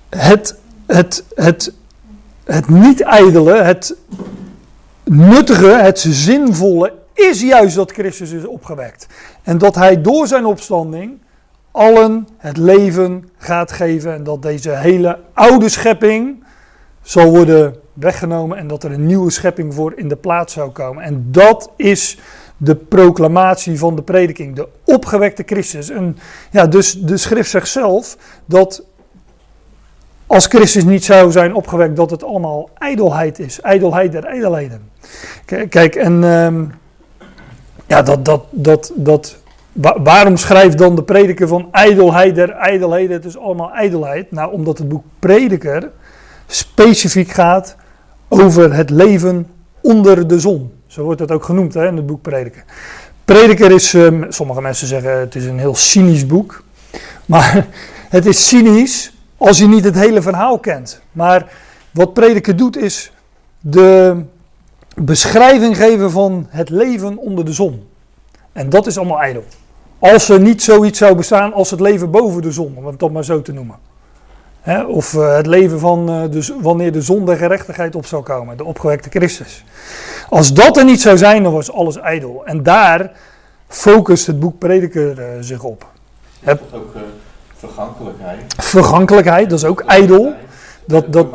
het, 0.08 0.58
het, 0.86 1.24
het, 1.34 1.72
het 2.44 2.68
niet 2.68 3.00
ijdele, 3.00 3.62
het 3.62 3.96
nuttige, 5.04 5.68
het 5.68 5.98
zinvolle 5.98 6.92
is 7.14 7.40
juist 7.40 7.76
dat 7.76 7.92
Christus 7.92 8.30
is 8.30 8.46
opgewekt. 8.46 9.06
En 9.42 9.58
dat 9.58 9.74
hij 9.74 10.00
door 10.00 10.26
zijn 10.26 10.44
opstanding 10.44 11.18
allen 11.70 12.28
het 12.36 12.56
leven 12.56 13.30
gaat 13.38 13.72
geven. 13.72 14.14
En 14.14 14.24
dat 14.24 14.42
deze 14.42 14.70
hele 14.70 15.18
oude 15.32 15.68
schepping 15.68 16.44
zal 17.02 17.30
worden 17.30 17.74
weggenomen. 17.92 18.58
En 18.58 18.66
dat 18.66 18.84
er 18.84 18.92
een 18.92 19.06
nieuwe 19.06 19.30
schepping 19.30 19.74
voor 19.74 19.92
in 19.96 20.08
de 20.08 20.16
plaats 20.16 20.52
zou 20.52 20.70
komen. 20.70 21.02
En 21.02 21.26
dat 21.30 21.70
is 21.76 22.18
de 22.56 22.74
proclamatie 22.76 23.78
van 23.78 23.96
de 23.96 24.02
prediking. 24.02 24.56
De 24.56 24.68
opgewekte 24.84 25.42
Christus. 25.46 25.90
En 25.90 26.16
ja, 26.50 26.66
dus 26.66 26.92
de 26.92 27.16
schrift 27.16 27.50
zegt 27.50 27.68
zelf 27.68 28.16
dat 28.44 28.82
als 30.26 30.46
Christus 30.46 30.84
niet 30.84 31.04
zou 31.04 31.30
zijn 31.30 31.54
opgewekt, 31.54 31.96
dat 31.96 32.10
het 32.10 32.24
allemaal 32.24 32.68
ijdelheid 32.78 33.38
is. 33.38 33.60
Ijdelheid 33.60 34.12
der 34.12 34.24
ijdelheden. 34.24 34.90
Kijk, 35.68 35.94
en 35.94 36.22
um, 36.22 36.72
ja, 37.86 38.02
dat, 38.02 38.24
dat, 38.24 38.44
dat, 38.50 38.92
dat, 38.94 39.36
wa- 39.72 40.02
waarom 40.02 40.36
schrijft 40.36 40.78
dan 40.78 40.94
de 40.96 41.02
prediker 41.02 41.48
van 41.48 41.68
ijdelheid 41.72 42.34
der 42.34 42.50
ijdelheden? 42.50 43.16
Het 43.16 43.24
is 43.24 43.38
allemaal 43.38 43.72
ijdelheid. 43.72 44.30
Nou, 44.30 44.52
omdat 44.52 44.78
het 44.78 44.88
boek 44.88 45.04
Prediker 45.18 45.90
specifiek 46.50 47.30
gaat 47.30 47.76
over 48.28 48.74
het 48.74 48.90
leven 48.90 49.46
onder 49.80 50.28
de 50.28 50.40
zon. 50.40 50.72
Zo 50.86 51.02
wordt 51.02 51.20
het 51.20 51.30
ook 51.30 51.44
genoemd 51.44 51.74
hè, 51.74 51.86
in 51.86 51.96
het 51.96 52.06
boek 52.06 52.22
Prediker. 52.22 52.64
Prediker 53.24 53.70
is, 53.70 53.94
ehm, 53.94 54.24
sommige 54.28 54.60
mensen 54.60 54.86
zeggen 54.86 55.18
het 55.18 55.34
is 55.34 55.44
een 55.44 55.58
heel 55.58 55.74
cynisch 55.74 56.26
boek. 56.26 56.62
Maar 57.26 57.66
het 58.16 58.26
is 58.26 58.48
cynisch 58.48 59.12
als 59.36 59.58
je 59.58 59.66
niet 59.66 59.84
het 59.84 59.94
hele 59.94 60.22
verhaal 60.22 60.58
kent. 60.58 61.02
Maar 61.12 61.52
wat 61.90 62.14
Prediker 62.14 62.56
doet 62.56 62.76
is 62.76 63.12
de 63.60 64.22
beschrijving 64.94 65.76
geven 65.76 66.10
van 66.10 66.46
het 66.48 66.70
leven 66.70 67.18
onder 67.18 67.44
de 67.44 67.52
zon. 67.52 67.88
En 68.52 68.68
dat 68.68 68.86
is 68.86 68.98
allemaal 68.98 69.20
ijdel. 69.20 69.44
Als 69.98 70.28
er 70.28 70.40
niet 70.40 70.62
zoiets 70.62 70.98
zou 70.98 71.14
bestaan 71.14 71.52
als 71.52 71.70
het 71.70 71.80
leven 71.80 72.10
boven 72.10 72.42
de 72.42 72.52
zon, 72.52 72.74
om 72.76 72.86
het 72.86 72.98
toch 72.98 73.12
maar 73.12 73.24
zo 73.24 73.42
te 73.42 73.52
noemen. 73.52 73.76
Of 74.88 75.14
eh, 75.14 75.36
het 75.36 75.46
leven 75.46 75.78
van 75.78 76.08
eh, 76.08 76.40
z- 76.42 76.52
wanneer 76.60 76.92
de 76.92 77.02
zon 77.02 77.24
der 77.26 77.36
gerechtigheid 77.36 77.94
op 77.96 78.06
zou 78.06 78.22
komen, 78.22 78.56
de 78.56 78.64
opgewekte 78.64 79.08
Christus. 79.10 79.64
Als 80.28 80.52
dat 80.52 80.76
er 80.76 80.84
niet 80.84 81.00
zou 81.00 81.16
zijn, 81.18 81.42
dan 81.42 81.52
was 81.52 81.72
alles 81.72 81.96
ijdel. 81.96 82.42
En 82.44 82.62
daar 82.62 83.10
focust 83.68 84.26
het 84.26 84.40
boek 84.40 84.58
Prediker 84.58 85.18
eh, 85.20 85.26
zich 85.40 85.62
op. 85.62 85.86
Heb 86.40 86.62
ook 86.74 86.94
eh, 86.94 87.00
vergankelijkheid. 87.56 88.54
Vergankelijkheid, 88.56 89.50
dat 89.50 89.58
is 89.58 89.64
ook 89.64 89.80
ijdel. 89.80 90.34
Dat- 90.84 91.12
dat-. 91.12 91.26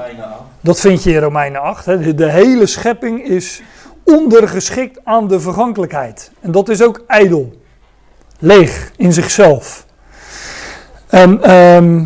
Dat 0.62 0.80
vind 0.80 1.04
je 1.04 1.12
in 1.12 1.20
Romeinen 1.20 1.62
8. 1.62 1.86
Hè. 1.86 2.00
De, 2.00 2.14
de 2.16 2.30
hele 2.32 2.66
schepping 2.66 3.24
is 3.28 3.62
ondergeschikt 4.04 5.00
aan 5.04 5.28
de 5.28 5.40
vergankelijkheid. 5.40 6.32
En 6.42 6.52
dat 6.52 6.70
is 6.70 6.82
ook 6.82 7.04
ijdel. 7.08 7.54
Leeg 8.40 8.92
in 8.98 9.14
zichzelf. 9.14 9.86
En 11.08 11.42
ehm, 11.44 12.06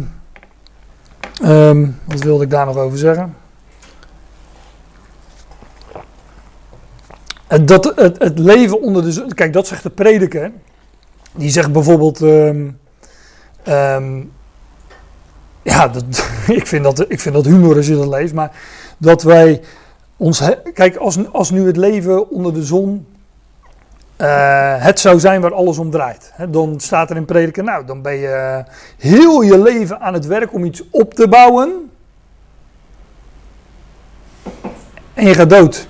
ehm, 1.42 1.88
wat 2.06 2.24
wilde 2.24 2.44
ik 2.44 2.50
daar 2.50 2.66
nog 2.66 2.78
over 2.78 2.98
zeggen? 2.98 3.36
Dat, 7.62 7.94
het, 7.96 8.20
het 8.20 8.40
leven 8.40 8.82
onder 8.82 9.04
de 9.04 9.12
zon. 9.12 9.34
Kijk, 9.34 9.54
dat 9.54 9.68
zegt 9.68 9.84
de 9.84 9.90
prediker. 9.90 10.52
Die 11.32 11.50
zegt 11.50 11.72
bijvoorbeeld. 11.72 12.22
ehm, 13.64 14.22
ja, 15.62 15.88
dat, 15.88 16.04
ik, 16.60 16.68
vind 16.68 16.84
dat, 16.84 17.06
ik 17.12 17.20
vind 17.20 17.36
dat 17.36 17.46
humor 17.46 17.76
als 17.76 17.88
je 17.88 17.96
dat. 17.96 18.34
Maar 18.34 18.52
dat 18.98 19.24
wij 19.24 19.62
ons. 20.18 20.42
Kijk, 20.74 20.96
als, 20.96 21.32
als 21.32 21.52
nu 21.52 21.66
het 21.66 21.78
leven 21.78 22.30
onder 22.30 22.54
de 22.54 22.64
zon. 22.64 23.06
Eh, 24.20 24.76
het 24.78 25.00
zou 25.00 25.20
zijn 25.20 25.42
waar 25.42 25.54
alles 25.54 25.78
om 25.78 25.92
draait. 25.92 26.34
Dan 26.50 26.80
staat 26.80 27.10
er 27.10 27.16
in 27.16 27.26
prediker. 27.26 27.64
Nou, 27.64 27.86
dan 27.86 28.02
ben 28.02 28.14
je 28.16 28.64
heel 28.98 29.42
je 29.42 29.62
leven 29.62 30.00
aan 30.00 30.14
het 30.14 30.26
werk 30.26 30.54
om 30.54 30.64
iets 30.64 30.84
op 30.92 31.14
te 31.14 31.28
bouwen. 31.28 31.92
En 35.14 35.28
je 35.28 35.34
gaat 35.34 35.50
dood. 35.50 35.88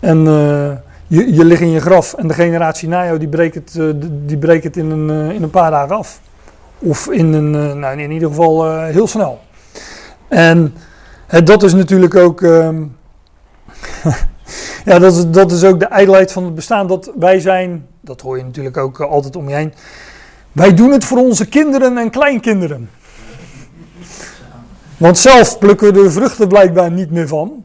En 0.00 0.26
eh, 0.26 0.72
je, 1.06 1.34
je 1.34 1.44
ligt 1.44 1.60
in 1.60 1.70
je 1.70 1.80
graf. 1.80 2.14
En 2.14 2.28
de 2.28 2.34
generatie 2.34 2.88
na 2.88 3.04
jou 3.04 3.18
die 3.18 3.28
breekt 3.28 3.54
het, 3.54 3.76
eh, 3.78 3.86
die 4.26 4.38
breekt 4.38 4.64
het 4.64 4.76
in, 4.76 4.90
een, 4.90 5.30
in 5.32 5.42
een 5.42 5.50
paar 5.50 5.70
dagen 5.70 5.96
af. 5.96 6.20
Of 6.78 7.08
in, 7.10 7.32
een, 7.32 7.78
nou, 7.78 8.00
in 8.00 8.10
ieder 8.10 8.28
geval 8.28 8.82
heel 8.82 9.06
snel. 9.06 9.40
En 10.28 10.74
dat 11.44 11.62
is 11.62 11.74
natuurlijk 11.74 12.14
ook. 12.14 12.42
ehm, 12.42 12.82
ja, 14.84 14.98
dat 14.98 15.12
is, 15.12 15.30
dat 15.30 15.52
is 15.52 15.64
ook 15.64 15.80
de 15.80 15.86
ijdelheid 15.86 16.32
van 16.32 16.44
het 16.44 16.54
bestaan. 16.54 16.86
Dat 16.86 17.12
wij 17.18 17.40
zijn. 17.40 17.86
Dat 18.00 18.20
hoor 18.20 18.36
je 18.36 18.44
natuurlijk 18.44 18.76
ook 18.76 19.00
eh, 19.00 19.10
altijd 19.10 19.36
om 19.36 19.48
je 19.48 19.54
heen. 19.54 19.72
Wij 20.52 20.74
doen 20.74 20.92
het 20.92 21.04
voor 21.04 21.18
onze 21.18 21.48
kinderen 21.48 21.98
en 21.98 22.10
kleinkinderen. 22.10 22.90
Want 24.96 25.18
zelf 25.18 25.58
plukken 25.58 25.86
we 25.86 26.02
de 26.02 26.10
vruchten 26.10 26.48
blijkbaar 26.48 26.90
niet 26.90 27.10
meer 27.10 27.28
van. 27.28 27.64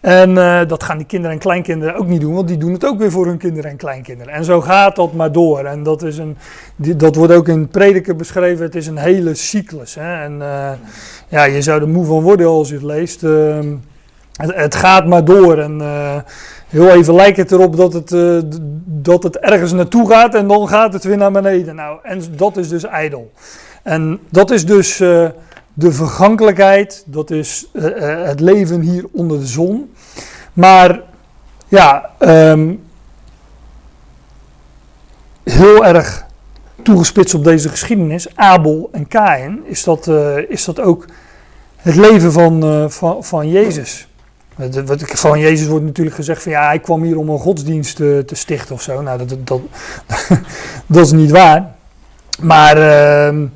En 0.00 0.38
eh, 0.38 0.60
dat 0.68 0.82
gaan 0.82 0.96
die 0.96 1.06
kinderen 1.06 1.36
en 1.36 1.42
kleinkinderen 1.42 1.94
ook 1.94 2.06
niet 2.06 2.20
doen, 2.20 2.34
want 2.34 2.48
die 2.48 2.56
doen 2.56 2.72
het 2.72 2.86
ook 2.86 2.98
weer 2.98 3.10
voor 3.10 3.26
hun 3.26 3.38
kinderen 3.38 3.70
en 3.70 3.76
kleinkinderen. 3.76 4.32
En 4.32 4.44
zo 4.44 4.60
gaat 4.60 4.96
dat 4.96 5.12
maar 5.12 5.32
door. 5.32 5.64
En 5.64 5.82
dat, 5.82 6.02
is 6.02 6.18
een, 6.18 6.36
dat 6.76 7.16
wordt 7.16 7.32
ook 7.32 7.48
in 7.48 7.68
prediker 7.68 8.16
beschreven, 8.16 8.64
het 8.64 8.74
is 8.74 8.86
een 8.86 8.96
hele 8.96 9.34
cyclus. 9.34 9.94
Hè? 9.94 10.22
En 10.22 10.42
eh, 10.42 10.70
ja, 11.28 11.44
je 11.44 11.62
zou 11.62 11.80
er 11.80 11.88
moe 11.88 12.04
van 12.04 12.22
worden 12.22 12.46
als 12.46 12.68
je 12.68 12.74
het 12.74 12.82
leest. 12.82 13.22
Ehm, 13.24 13.74
het, 14.36 14.74
gaat 14.74 15.06
maar 15.06 15.24
door. 15.24 15.58
En 15.58 15.80
eh, 15.80 16.16
heel 16.68 16.90
even 16.90 17.14
lijkt 17.14 17.36
het 17.36 17.52
erop 17.52 17.76
dat 17.76 17.92
het, 17.92 18.12
eh, 18.12 18.38
dat 18.84 19.22
het 19.22 19.38
ergens 19.38 19.72
naartoe 19.72 20.08
gaat 20.08 20.34
en 20.34 20.48
dan 20.48 20.68
gaat 20.68 20.92
het 20.92 21.04
weer 21.04 21.16
naar 21.16 21.32
beneden. 21.32 21.74
Nou, 21.74 21.98
en 22.02 22.22
dat 22.36 22.56
is 22.56 22.68
dus 22.68 22.84
ijdel. 22.84 23.32
En 23.82 24.20
dat 24.30 24.50
is 24.50 24.66
dus 24.66 25.00
eh, 25.00 25.26
de 25.74 25.92
vergankelijkheid, 25.92 27.04
dat 27.06 27.30
is 27.30 27.68
het 28.22 28.40
leven 28.40 28.80
hier 28.80 29.04
onder 29.12 29.38
de 29.38 29.46
zon. 29.46 29.92
Maar 30.52 31.00
ja, 31.68 32.10
ehm, 32.18 32.74
heel 35.42 35.84
erg 35.84 36.24
toegespitst 36.82 37.34
op 37.34 37.44
deze 37.44 37.68
geschiedenis, 37.68 38.36
Abel 38.36 38.88
en 38.92 39.08
Kain, 39.08 39.60
is 39.64 39.84
dat, 39.84 40.10
is 40.48 40.64
dat 40.64 40.80
ook 40.80 41.04
het 41.76 41.94
leven 41.94 42.32
van, 42.32 42.86
van, 42.90 43.24
van 43.24 43.48
Jezus. 43.48 44.08
Ik- 44.58 45.16
van 45.16 45.38
Jezus 45.40 45.66
wordt 45.66 45.84
natuurlijk 45.84 46.16
gezegd 46.16 46.42
van 46.42 46.52
ja, 46.52 46.66
hij 46.66 46.78
kwam 46.78 47.02
hier 47.02 47.18
om 47.18 47.28
een 47.28 47.38
godsdienst 47.38 48.00
eh, 48.00 48.18
te 48.18 48.34
stichten 48.34 48.74
of 48.74 48.82
zo. 48.82 49.02
Nou, 49.02 49.18
dat, 49.18 49.28
dat, 49.28 49.46
dat, 49.46 49.60
dat 50.86 51.06
is 51.06 51.12
niet 51.12 51.30
waar. 51.30 51.74
Maar 52.40 52.76
ehm, 52.76 53.46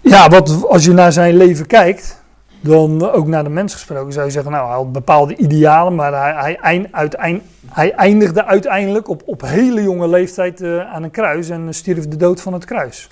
ja, 0.00 0.28
wat, 0.28 0.66
als 0.68 0.84
je 0.84 0.92
naar 0.92 1.12
zijn 1.12 1.36
leven 1.36 1.66
kijkt, 1.66 2.18
dan 2.60 3.10
ook 3.10 3.26
naar 3.26 3.44
de 3.44 3.50
mens 3.50 3.72
gesproken, 3.72 4.12
zou 4.12 4.26
je 4.26 4.32
zeggen, 4.32 4.52
nou, 4.52 4.66
hij 4.66 4.76
had 4.76 4.92
bepaalde 4.92 5.36
idealen, 5.36 5.94
maar 5.94 6.12
hij, 6.12 6.32
hij, 6.42 6.56
eind- 6.56 6.92
uiteind- 6.92 7.42
hij 7.70 7.92
eindigde 7.92 8.44
uiteindelijk 8.44 9.08
op, 9.08 9.22
op 9.26 9.40
hele 9.42 9.82
jonge 9.82 10.08
leeftijd 10.08 10.60
eh, 10.60 10.92
aan 10.92 11.02
een 11.02 11.10
kruis 11.10 11.48
en 11.50 11.74
stierf 11.74 12.08
de 12.08 12.16
dood 12.16 12.40
van 12.40 12.52
het 12.52 12.64
kruis. 12.64 13.08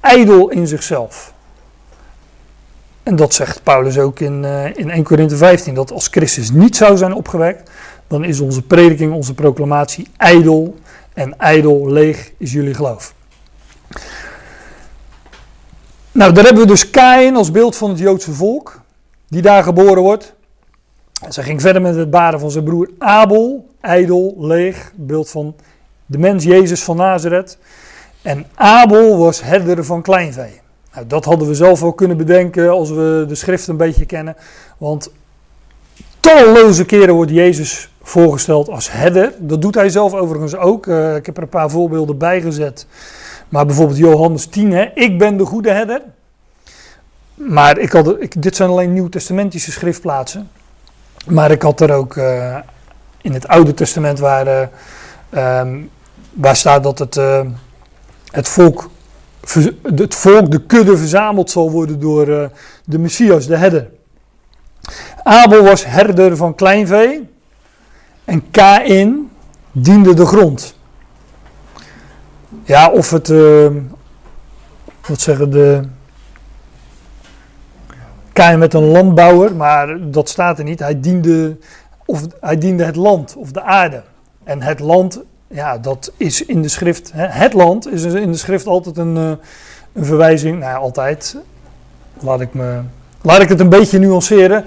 Ijdel 0.00 0.48
in 0.50 0.66
zichzelf. 0.66 1.32
En 3.02 3.16
dat 3.16 3.34
zegt 3.34 3.62
Paulus 3.62 3.98
ook 3.98 4.20
in, 4.20 4.44
eh, 4.44 4.76
in 4.76 4.90
1 4.90 5.02
Korinthe 5.02 5.36
15, 5.36 5.74
dat 5.74 5.92
als 5.92 6.08
Christus 6.08 6.50
niet 6.50 6.76
zou 6.76 6.96
zijn 6.96 7.14
opgewekt, 7.14 7.70
dan 8.06 8.24
is 8.24 8.40
onze 8.40 8.62
prediking, 8.62 9.12
onze 9.12 9.34
proclamatie 9.34 10.08
ijdel 10.16 10.74
en 11.14 11.38
ijdel 11.38 11.90
leeg 11.90 12.32
is 12.36 12.52
jullie 12.52 12.74
geloof. 12.74 13.14
Nou, 16.12 16.32
daar 16.32 16.44
hebben 16.44 16.62
we 16.62 16.68
dus 16.68 16.90
Kain 16.90 17.36
als 17.36 17.50
beeld 17.50 17.76
van 17.76 17.90
het 17.90 17.98
Joodse 17.98 18.32
volk, 18.32 18.80
die 19.28 19.42
daar 19.42 19.62
geboren 19.62 20.02
wordt. 20.02 20.34
En 21.22 21.32
zij 21.32 21.44
ging 21.44 21.60
verder 21.60 21.82
met 21.82 21.96
het 21.96 22.10
baren 22.10 22.40
van 22.40 22.50
zijn 22.50 22.64
broer 22.64 22.90
Abel, 22.98 23.68
ijdel, 23.80 24.34
leeg, 24.38 24.92
beeld 24.94 25.30
van 25.30 25.54
de 26.06 26.18
mens 26.18 26.44
Jezus 26.44 26.82
van 26.82 26.96
Nazareth. 26.96 27.58
En 28.22 28.46
Abel 28.54 29.18
was 29.18 29.42
herder 29.42 29.84
van 29.84 30.02
kleinvee. 30.02 30.61
Nou, 30.94 31.06
dat 31.06 31.24
hadden 31.24 31.48
we 31.48 31.54
zelf 31.54 31.80
wel 31.80 31.92
kunnen 31.92 32.16
bedenken 32.16 32.70
als 32.70 32.90
we 32.90 33.24
de 33.28 33.34
schrift 33.34 33.66
een 33.66 33.76
beetje 33.76 34.06
kennen. 34.06 34.36
Want 34.78 35.10
talloze 36.20 36.84
keren 36.84 37.14
wordt 37.14 37.30
Jezus 37.30 37.90
voorgesteld 38.02 38.68
als 38.68 38.92
herder. 38.92 39.32
Dat 39.38 39.62
doet 39.62 39.74
hij 39.74 39.88
zelf 39.88 40.14
overigens 40.14 40.56
ook. 40.56 40.86
Eh, 40.86 41.16
ik 41.16 41.26
heb 41.26 41.36
er 41.36 41.42
een 41.42 41.48
paar 41.48 41.70
voorbeelden 41.70 42.18
bij 42.18 42.40
gezet. 42.40 42.86
Maar 43.48 43.66
bijvoorbeeld 43.66 43.98
Johannes 43.98 44.46
10, 44.46 44.72
hè, 44.72 44.90
ik 44.94 45.18
ben 45.18 45.36
de 45.36 45.44
goede 45.44 45.70
herder. 45.70 46.02
Maar 47.34 47.78
ik 47.78 47.92
had, 47.92 48.20
ik, 48.20 48.42
dit 48.42 48.56
zijn 48.56 48.70
alleen 48.70 48.92
nieuwtestamentische 48.92 49.72
schriftplaatsen. 49.72 50.50
Maar 51.26 51.50
ik 51.50 51.62
had 51.62 51.80
er 51.80 51.92
ook 51.92 52.16
eh, 52.16 52.56
in 53.20 53.32
het 53.32 53.48
Oude 53.48 53.74
Testament 53.74 54.18
waar, 54.18 54.46
eh, 54.46 54.66
ehm, 55.30 55.80
waar 56.32 56.56
staat 56.56 56.82
dat 56.82 56.98
het, 56.98 57.20
het, 58.30 58.48
volk, 58.48 58.90
het 59.82 60.14
volk, 60.14 60.50
de 60.50 60.66
kudde 60.66 60.96
verzameld 60.96 61.50
zal 61.50 61.70
worden 61.70 62.00
door 62.00 62.28
eh, 62.28 62.48
de 62.84 62.98
Messias, 62.98 63.46
de 63.46 63.56
herder. 63.56 63.90
Abel 65.22 65.62
was 65.62 65.84
herder 65.84 66.36
van 66.36 66.54
kleinvee 66.54 67.28
en 68.24 68.50
Kain 68.50 69.30
diende 69.72 70.14
de 70.14 70.26
grond. 70.26 70.76
Ja, 72.64 72.90
of 72.90 73.10
het, 73.10 73.30
eh, 73.30 73.66
wat 75.06 75.20
zeggen 75.20 75.50
de, 75.50 75.82
Kain 78.32 78.58
met 78.58 78.74
een 78.74 78.90
landbouwer, 78.90 79.56
maar 79.56 80.10
dat 80.10 80.28
staat 80.28 80.58
er 80.58 80.64
niet. 80.64 80.78
Hij 80.78 81.00
diende, 81.00 81.56
of, 82.04 82.26
hij 82.40 82.58
diende 82.58 82.84
het 82.84 82.96
land 82.96 83.36
of 83.36 83.52
de 83.52 83.62
aarde. 83.62 84.02
En 84.44 84.62
het 84.62 84.80
land, 84.80 85.20
ja, 85.52 85.78
dat 85.78 86.12
is 86.16 86.44
in 86.44 86.62
de 86.62 86.68
schrift, 86.68 87.10
het 87.14 87.52
land 87.52 87.92
is 87.92 88.04
in 88.04 88.32
de 88.32 88.38
schrift 88.38 88.66
altijd 88.66 88.96
een, 88.96 89.16
eh, 89.16 89.32
een 89.92 90.04
verwijzing, 90.04 90.58
nou 90.58 90.72
ja, 90.72 90.76
altijd, 90.76 91.36
laat 92.20 92.40
ik, 92.40 92.54
me, 92.54 92.80
laat 93.22 93.40
ik 93.40 93.48
het 93.48 93.60
een 93.60 93.68
beetje 93.68 93.98
nuanceren. 93.98 94.64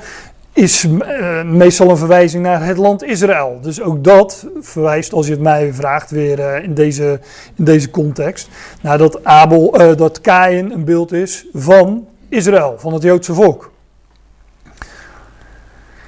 is 0.53 0.87
eh, 0.99 1.43
meestal 1.43 1.89
een 1.89 1.97
verwijzing 1.97 2.43
naar 2.43 2.65
het 2.65 2.77
land 2.77 3.03
Israël. 3.03 3.59
Dus 3.61 3.81
ook 3.81 4.03
dat 4.03 4.47
verwijst, 4.59 5.13
als 5.13 5.25
je 5.25 5.31
het 5.31 5.41
mij 5.41 5.73
vraagt, 5.73 6.11
weer 6.11 6.39
eh, 6.39 6.63
in, 6.63 6.73
deze, 6.73 7.19
in 7.55 7.63
deze 7.63 7.89
context. 7.89 8.49
Naar 8.81 8.97
dat, 8.97 9.23
Abel, 9.23 9.71
dat 9.95 10.21
Kain 10.21 10.71
een 10.71 10.85
beeld 10.85 11.11
is 11.11 11.45
van 11.53 12.07
Israël, 12.29 12.75
van 12.77 12.93
het 12.93 13.03
Joodse 13.03 13.33
volk. 13.33 13.71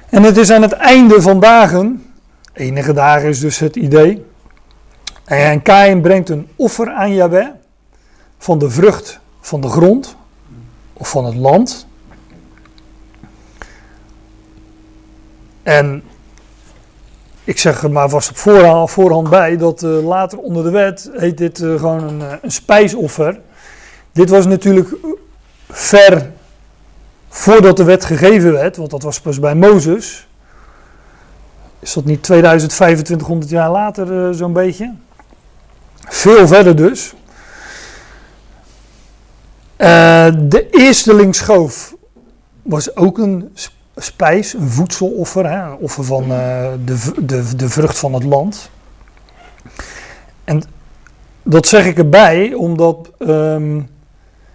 En 0.08 0.22
het 0.22 0.36
is 0.36 0.50
aan 0.50 0.62
het 0.62 0.72
einde 0.72 1.22
van 1.22 1.40
dagen, 1.40 2.04
enige 2.52 2.92
dagen 2.92 3.28
is 3.28 3.40
dus 3.40 3.58
het 3.58 3.76
idee. 3.76 4.26
En 5.28 5.62
Kain 5.62 6.00
brengt 6.00 6.28
een 6.28 6.48
offer 6.56 6.90
aan 6.90 7.14
Yahweh 7.14 7.48
van 8.38 8.58
de 8.58 8.70
vrucht 8.70 9.20
van 9.40 9.60
de 9.60 9.68
grond 9.68 10.16
of 10.92 11.10
van 11.10 11.24
het 11.24 11.34
land. 11.34 11.86
En 15.62 16.02
ik 17.44 17.58
zeg 17.58 17.82
er 17.82 17.90
maar 17.90 18.08
vast 18.08 18.30
op 18.30 18.36
voorhand, 18.36 18.90
voorhand 18.90 19.30
bij 19.30 19.56
dat 19.56 19.82
uh, 19.82 20.06
later 20.06 20.38
onder 20.38 20.64
de 20.64 20.70
wet 20.70 21.10
heet 21.12 21.38
dit 21.38 21.58
uh, 21.58 21.78
gewoon 21.78 22.02
een, 22.02 22.20
uh, 22.20 22.32
een 22.42 22.50
spijsoffer. 22.50 23.40
Dit 24.12 24.28
was 24.28 24.46
natuurlijk 24.46 24.96
ver 25.70 26.30
voordat 27.28 27.76
de 27.76 27.84
wet 27.84 28.04
gegeven 28.04 28.52
werd, 28.52 28.76
want 28.76 28.90
dat 28.90 29.02
was 29.02 29.20
pas 29.20 29.40
bij 29.40 29.54
Mozes. 29.54 30.28
Is 31.78 31.92
dat 31.92 32.04
niet 32.04 32.22
2500 32.22 33.50
jaar 33.50 33.70
later 33.70 34.34
zo'n 34.34 34.52
beetje? 34.52 34.94
Veel 36.08 36.46
verder 36.46 36.76
dus. 36.76 37.14
de 39.76 40.66
eerstelingsschoof 40.70 41.94
was 42.62 42.96
ook 42.96 43.18
een 43.18 43.52
spijs, 43.96 44.54
een 44.54 44.68
voedseloffer, 44.68 45.44
een 45.44 45.76
offer 45.76 46.04
van 46.04 46.22
uh, 46.22 46.68
de, 46.84 47.12
de, 47.24 47.56
de 47.56 47.68
vrucht 47.68 47.98
van 47.98 48.14
het 48.14 48.24
land. 48.24 48.70
En 50.44 50.62
dat 51.42 51.66
zeg 51.66 51.86
ik 51.86 51.98
erbij, 51.98 52.54
omdat, 52.54 53.10
um, 53.18 53.88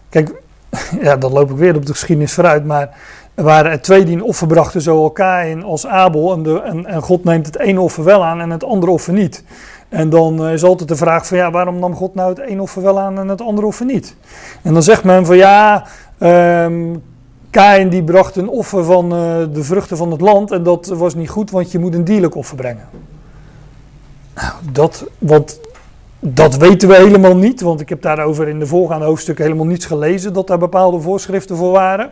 kijk, 0.10 0.32
ja, 1.02 1.18
dan 1.18 1.32
loop 1.32 1.52
ik 1.52 1.58
weer 1.58 1.76
op 1.76 1.86
de 1.86 1.92
geschiedenis 1.92 2.34
vooruit, 2.34 2.66
maar 2.66 2.98
er 3.36 3.44
waren 3.44 3.72
er 3.72 3.82
twee 3.82 4.04
die 4.06 4.16
een 4.16 4.24
offer 4.24 4.48
brachten, 4.48 4.82
zowel 4.82 5.12
Kain 5.12 5.64
als 5.64 5.88
Abel, 5.88 6.34
en, 6.34 6.64
en, 6.64 6.86
en, 6.86 7.02
God 7.02 7.24
neemt 7.24 7.46
het 7.46 7.60
ene 7.60 7.82
offer 7.82 8.04
wel 8.04 8.26
aan 8.26 8.42
en 8.42 8.50
het 8.50 8.64
andere 8.64 8.92
offer 8.92 9.14
niet. 9.14 9.44
En 9.90 10.10
dan 10.10 10.48
is 10.48 10.64
altijd 10.64 10.90
de 10.90 10.96
vraag 10.96 11.28
van, 11.28 11.38
ja, 11.38 11.52
waarom 11.52 11.80
nam 11.80 11.96
God 11.96 12.16
nou 12.16 12.30
het 12.30 12.40
ene 12.40 12.62
offer 12.62 12.82
wel 12.82 13.00
aan 13.00 13.20
en 13.20 13.28
het 13.28 13.42
andere 13.42 13.68
offer 13.68 13.86
niet? 13.86 14.16
En 14.62 14.74
dan 14.74 14.84
zegt 14.84 15.04
men 15.04 15.26
van, 15.26 15.38
ja, 15.38 15.84
um, 16.20 17.04
Kain 17.50 17.90
die 17.90 18.04
bracht 18.04 18.36
een 18.36 18.50
offer 18.50 18.84
van 18.84 19.06
uh, 19.06 19.20
de 19.54 19.64
vruchten 19.64 19.98
van 19.98 20.12
het 20.12 20.22
land 20.22 20.52
en 20.52 20.64
dat 20.64 20.88
was 20.88 21.16
niet 21.16 21.30
goed, 21.30 21.52
want 21.52 21.72
je 21.72 21.80
moet 21.80 21.94
een 21.94 22.04
dierlijk 22.04 22.36
offer 22.36 22.56
brengen. 22.56 22.90
Nou, 24.36 24.54
dat, 24.72 25.06
want 25.18 25.60
dat 26.20 26.58
weten 26.58 26.88
we 26.88 26.96
helemaal 26.96 27.36
niet, 27.36 27.62
want 27.62 27.82
ik 27.82 27.90
heb 27.90 28.02
daarover 28.02 28.48
in 28.48 28.60
de 28.60 28.68
voorgaande 28.68 29.06
hoofdstukken 29.06 29.46
helemaal 29.46 29.66
niets 29.66 29.86
gelezen 29.86 30.34
dat 30.34 30.48
daar 30.48 30.58
bepaalde 30.58 31.00
voorschriften 31.00 31.56
voor 31.56 31.72
waren. 31.72 32.12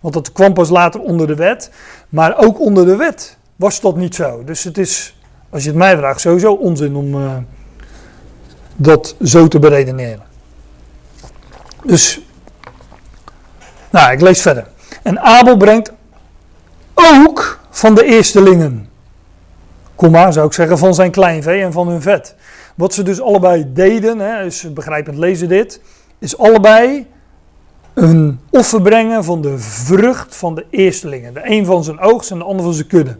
Want 0.00 0.14
dat 0.14 0.32
kwam 0.32 0.54
pas 0.54 0.68
later 0.68 1.00
onder 1.00 1.26
de 1.26 1.34
wet, 1.34 1.70
maar 2.08 2.38
ook 2.38 2.60
onder 2.60 2.86
de 2.86 2.96
wet 2.96 3.36
was 3.56 3.80
dat 3.80 3.96
niet 3.96 4.14
zo. 4.14 4.44
Dus 4.44 4.64
het 4.64 4.78
is, 4.78 5.18
als 5.50 5.62
je 5.62 5.68
het 5.68 5.78
mij 5.78 5.96
vraagt, 5.96 6.20
sowieso 6.20 6.52
onzin 6.52 6.96
om 6.96 7.14
uh, 7.14 7.36
dat 8.76 9.16
zo 9.22 9.48
te 9.48 9.58
beredeneren. 9.58 10.22
Dus, 11.84 12.20
nou, 13.90 14.12
ik 14.12 14.20
lees 14.20 14.42
verder. 14.42 14.66
En 15.02 15.20
Abel 15.20 15.56
brengt 15.56 15.92
ook 16.94 17.60
van 17.70 17.94
de 17.94 18.04
eerstelingen. 18.04 18.88
Komma, 19.94 20.30
zou 20.30 20.46
ik 20.46 20.52
zeggen, 20.52 20.78
van 20.78 20.94
zijn 20.94 21.10
kleinvee 21.10 21.62
en 21.62 21.72
van 21.72 21.88
hun 21.88 22.02
vet. 22.02 22.34
Wat 22.74 22.94
ze 22.94 23.02
dus 23.02 23.20
allebei 23.20 23.72
deden, 23.72 24.18
hè, 24.18 24.42
dus 24.42 24.72
begrijpend 24.72 25.16
lezen 25.16 25.48
dit, 25.48 25.80
is 26.18 26.38
allebei 26.38 27.06
een 27.98 28.40
offer 28.50 28.82
brengen 28.82 29.24
van 29.24 29.42
de 29.42 29.58
vrucht 29.58 30.36
van 30.36 30.54
de 30.54 30.66
eerstelingen. 30.70 31.34
De 31.34 31.40
een 31.44 31.66
van 31.66 31.84
zijn 31.84 32.00
oogst 32.00 32.30
en 32.30 32.38
de 32.38 32.44
ander 32.44 32.64
van 32.64 32.74
zijn 32.74 32.86
kudde. 32.86 33.16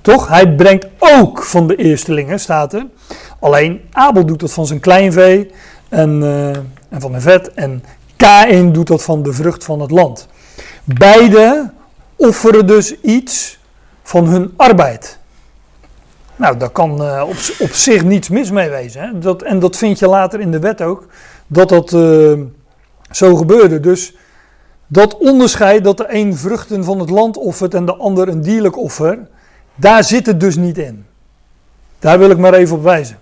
Toch? 0.00 0.28
Hij 0.28 0.54
brengt 0.54 0.86
ook 0.98 1.42
van 1.42 1.66
de 1.66 1.76
eerstelingen, 1.76 2.40
staat 2.40 2.72
er. 2.72 2.86
Alleen 3.40 3.80
Abel 3.92 4.26
doet 4.26 4.40
dat 4.40 4.52
van 4.52 4.66
zijn 4.66 4.80
kleinvee 4.80 5.50
en, 5.88 6.20
uh, 6.22 6.48
en 6.88 7.00
van 7.00 7.12
de 7.12 7.20
vet. 7.20 7.54
En 7.54 7.84
Kain 8.16 8.72
doet 8.72 8.86
dat 8.86 9.02
van 9.02 9.22
de 9.22 9.32
vrucht 9.32 9.64
van 9.64 9.80
het 9.80 9.90
land. 9.90 10.28
Beide 10.84 11.70
offeren 12.16 12.66
dus 12.66 13.00
iets 13.00 13.58
van 14.02 14.24
hun 14.24 14.52
arbeid. 14.56 15.18
Nou, 16.36 16.56
daar 16.56 16.70
kan 16.70 17.02
uh, 17.02 17.22
op, 17.26 17.36
op, 17.58 17.70
zich 17.70 18.04
niets 18.04 18.28
mis 18.28 18.50
mee 18.50 18.68
wezen. 18.68 19.02
Hè? 19.02 19.18
Dat, 19.18 19.42
en 19.42 19.58
dat 19.58 19.76
vind 19.76 19.98
je 19.98 20.08
later 20.08 20.40
in 20.40 20.50
de 20.50 20.58
wet 20.58 20.82
ook, 20.82 21.06
dat 21.46 21.68
dat 21.68 21.92
uh, 21.92 22.32
zo 23.16 23.36
gebeurde. 23.36 23.80
Dus 23.80 24.14
dat 24.86 25.18
onderscheid 25.18 25.84
dat 25.84 25.96
de 25.96 26.06
een 26.08 26.36
vruchten 26.36 26.84
van 26.84 26.98
het 27.00 27.10
land 27.10 27.36
offert 27.36 27.74
en 27.74 27.86
de 27.86 27.96
ander 27.96 28.28
een 28.28 28.42
dierlijk 28.42 28.76
offer, 28.76 29.28
daar 29.74 30.04
zit 30.04 30.26
het 30.26 30.40
dus 30.40 30.56
niet 30.56 30.78
in. 30.78 31.06
Daar 31.98 32.18
wil 32.18 32.30
ik 32.30 32.38
maar 32.38 32.54
even 32.54 32.76
op 32.76 32.82
wijzen. 32.82 33.18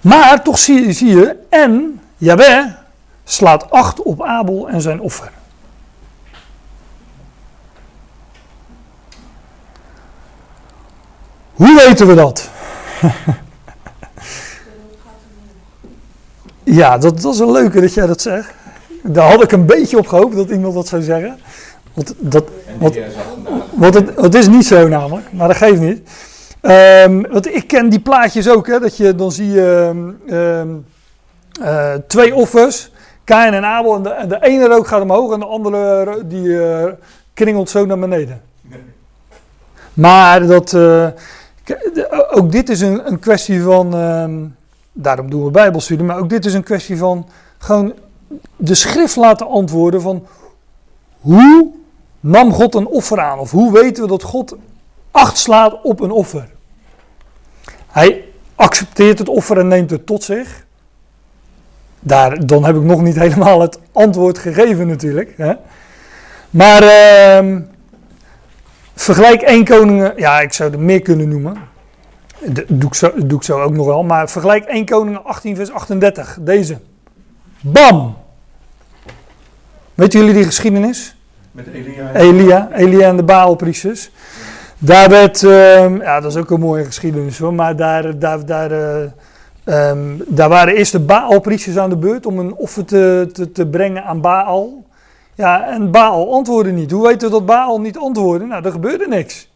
Maar 0.00 0.42
toch 0.42 0.58
zie, 0.58 0.92
zie 0.92 1.16
je, 1.16 1.36
en 1.48 2.00
Jaweh 2.16 2.66
slaat 3.24 3.70
acht 3.70 4.02
op 4.02 4.22
Abel 4.22 4.68
en 4.68 4.80
zijn 4.80 5.00
offer. 5.00 5.30
Hoe 11.52 11.82
weten 11.86 12.06
we 12.06 12.14
dat? 12.14 12.50
ja, 16.74 16.98
dat, 16.98 17.20
dat 17.20 17.34
is 17.34 17.40
een 17.40 17.52
leuke 17.52 17.80
dat 17.80 17.94
jij 17.94 18.06
dat 18.06 18.20
zegt. 18.20 18.50
Daar 19.02 19.30
had 19.30 19.42
ik 19.42 19.52
een 19.52 19.66
beetje 19.66 19.98
op 19.98 20.06
gehoopt 20.06 20.36
dat 20.36 20.50
iemand 20.50 20.74
dat 20.74 20.88
zou 20.88 21.02
zeggen. 21.02 21.38
Want, 21.94 22.14
dat, 22.18 22.44
wat, 22.78 22.98
want 23.72 23.94
het, 23.94 24.16
het, 24.16 24.34
is 24.34 24.48
niet 24.48 24.66
zo 24.66 24.88
namelijk, 24.88 25.32
maar 25.32 25.48
dat 25.48 25.56
geeft 25.56 25.80
niet. 25.80 26.08
Um, 26.62 27.26
want 27.30 27.54
ik 27.54 27.66
ken 27.66 27.88
die 27.88 28.00
plaatjes 28.00 28.48
ook, 28.48 28.66
hè, 28.66 28.80
dat 28.80 28.96
je 28.96 29.14
dan 29.14 29.32
zie 29.32 29.50
je 29.50 29.90
um, 30.30 30.86
uh, 31.60 31.94
twee 32.06 32.34
offers, 32.34 32.90
Kain 33.24 33.54
en 33.54 33.64
Abel. 33.64 33.94
En 33.94 34.02
de, 34.02 34.08
en 34.08 34.28
de, 34.28 34.38
ene 34.40 34.66
rook 34.66 34.86
gaat 34.86 35.02
omhoog 35.02 35.32
en 35.32 35.40
de 35.40 35.46
andere 35.46 36.22
die 36.26 36.46
uh, 36.46 36.84
kringelt 37.34 37.70
zo 37.70 37.86
naar 37.86 37.98
beneden. 37.98 38.40
Maar 39.94 40.46
dat, 40.46 40.72
uh, 40.72 41.06
ook 42.30 42.52
dit 42.52 42.68
is 42.68 42.80
een, 42.80 43.06
een 43.06 43.18
kwestie 43.18 43.62
van, 43.62 43.94
um, 43.94 44.55
daarom 44.96 45.30
doen 45.30 45.44
we 45.44 45.50
bijbelstudie, 45.50 46.06
maar 46.06 46.18
ook 46.18 46.28
dit 46.28 46.44
is 46.44 46.54
een 46.54 46.62
kwestie 46.62 46.96
van 46.96 47.28
gewoon 47.58 47.94
de 48.56 48.74
schrift 48.74 49.16
laten 49.16 49.48
antwoorden 49.48 50.00
van 50.00 50.26
hoe 51.20 51.70
nam 52.20 52.52
God 52.52 52.74
een 52.74 52.86
offer 52.86 53.20
aan? 53.20 53.38
Of 53.38 53.50
hoe 53.50 53.72
weten 53.72 54.02
we 54.02 54.08
dat 54.08 54.22
God 54.22 54.56
acht 55.10 55.38
slaat 55.38 55.82
op 55.82 56.00
een 56.00 56.10
offer? 56.10 56.48
Hij 57.86 58.24
accepteert 58.54 59.18
het 59.18 59.28
offer 59.28 59.58
en 59.58 59.68
neemt 59.68 59.90
het 59.90 60.06
tot 60.06 60.22
zich 60.22 60.66
daar, 62.06 62.46
dan 62.46 62.64
heb 62.64 62.76
ik 62.76 62.82
nog 62.82 63.02
niet 63.02 63.18
helemaal 63.18 63.60
het 63.60 63.78
antwoord 63.92 64.38
gegeven 64.38 64.86
natuurlijk. 64.86 65.34
Hè. 65.36 65.52
Maar 66.50 66.82
uh, 66.82 67.56
vergelijk 68.94 69.42
1 69.42 69.64
Koningen, 69.64 70.12
ja 70.16 70.40
ik 70.40 70.52
zou 70.52 70.72
er 70.72 70.80
meer 70.80 71.02
kunnen 71.02 71.28
noemen. 71.28 71.56
Dat 72.48 72.64
doe, 72.68 72.88
ik 72.88 72.94
zo, 72.94 73.12
doe 73.16 73.38
ik 73.38 73.44
zo 73.44 73.60
ook 73.60 73.72
nog 73.72 73.86
wel. 73.86 74.04
Maar 74.04 74.30
vergelijk 74.30 74.64
1 74.64 74.84
Koningen 74.84 75.24
18 75.24 75.56
vers 75.56 75.70
38. 75.70 76.38
Deze. 76.40 76.78
Bam! 77.60 78.16
Weten 79.94 80.18
jullie 80.20 80.34
die 80.34 80.44
geschiedenis? 80.44 81.16
Met 81.50 81.66
Elia. 81.66 82.14
Elia, 82.14 82.68
Elia 82.72 83.08
en 83.08 83.16
de 83.16 83.22
Baalpriesters. 83.22 84.10
Daar 84.78 85.08
werd, 85.08 85.42
uh, 85.42 85.98
ja 85.98 86.20
dat 86.20 86.30
is 86.30 86.38
ook 86.38 86.50
een 86.50 86.60
mooie 86.60 86.84
geschiedenis 86.84 87.38
hoor, 87.38 87.54
maar 87.54 87.76
daar, 87.76 88.18
daar, 88.18 88.46
daar 88.46 88.72
uh, 88.72 89.10
Um, 89.68 90.22
daar 90.26 90.48
waren 90.48 90.74
eerst 90.74 90.92
de 90.92 91.00
Baalpriesters 91.00 91.76
aan 91.76 91.88
de 91.88 91.96
beurt 91.96 92.26
om 92.26 92.38
een 92.38 92.54
offer 92.54 92.84
te, 92.84 93.28
te, 93.32 93.52
te, 93.52 93.66
brengen 93.66 94.04
aan 94.04 94.20
Baal. 94.20 94.84
Ja, 95.34 95.68
en 95.68 95.90
Baal 95.90 96.32
antwoordde 96.32 96.72
niet. 96.72 96.90
Hoe 96.90 97.06
weten 97.06 97.28
we 97.28 97.34
dat 97.34 97.46
Baal 97.46 97.80
niet 97.80 97.98
antwoordde? 97.98 98.46
Nou, 98.46 98.64
er 98.64 98.70
gebeurde 98.70 99.06
niks. 99.08 99.48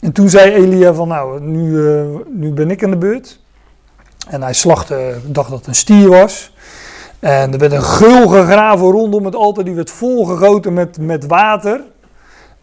En 0.00 0.12
toen 0.12 0.28
zei 0.28 0.52
Elia 0.52 0.94
van, 0.94 1.08
nou, 1.08 1.40
nu, 1.40 1.70
uh, 1.70 2.04
nu 2.28 2.52
ben 2.52 2.70
ik 2.70 2.84
aan 2.84 2.90
de 2.90 2.96
beurt. 2.96 3.40
En 4.28 4.42
hij 4.42 4.52
slachtte, 4.52 5.16
dacht 5.24 5.50
dat 5.50 5.58
het 5.58 5.68
een 5.68 5.74
stier 5.74 6.08
was. 6.08 6.52
En 7.18 7.52
er 7.52 7.58
werd 7.58 7.72
een 7.72 7.82
gul 7.82 8.28
gegraven 8.28 8.90
rondom 8.90 9.24
het 9.24 9.34
altaar, 9.34 9.64
die 9.64 9.74
werd 9.74 9.90
volgegoten 9.90 10.72
met, 10.72 10.98
met 10.98 11.26
water. 11.26 11.80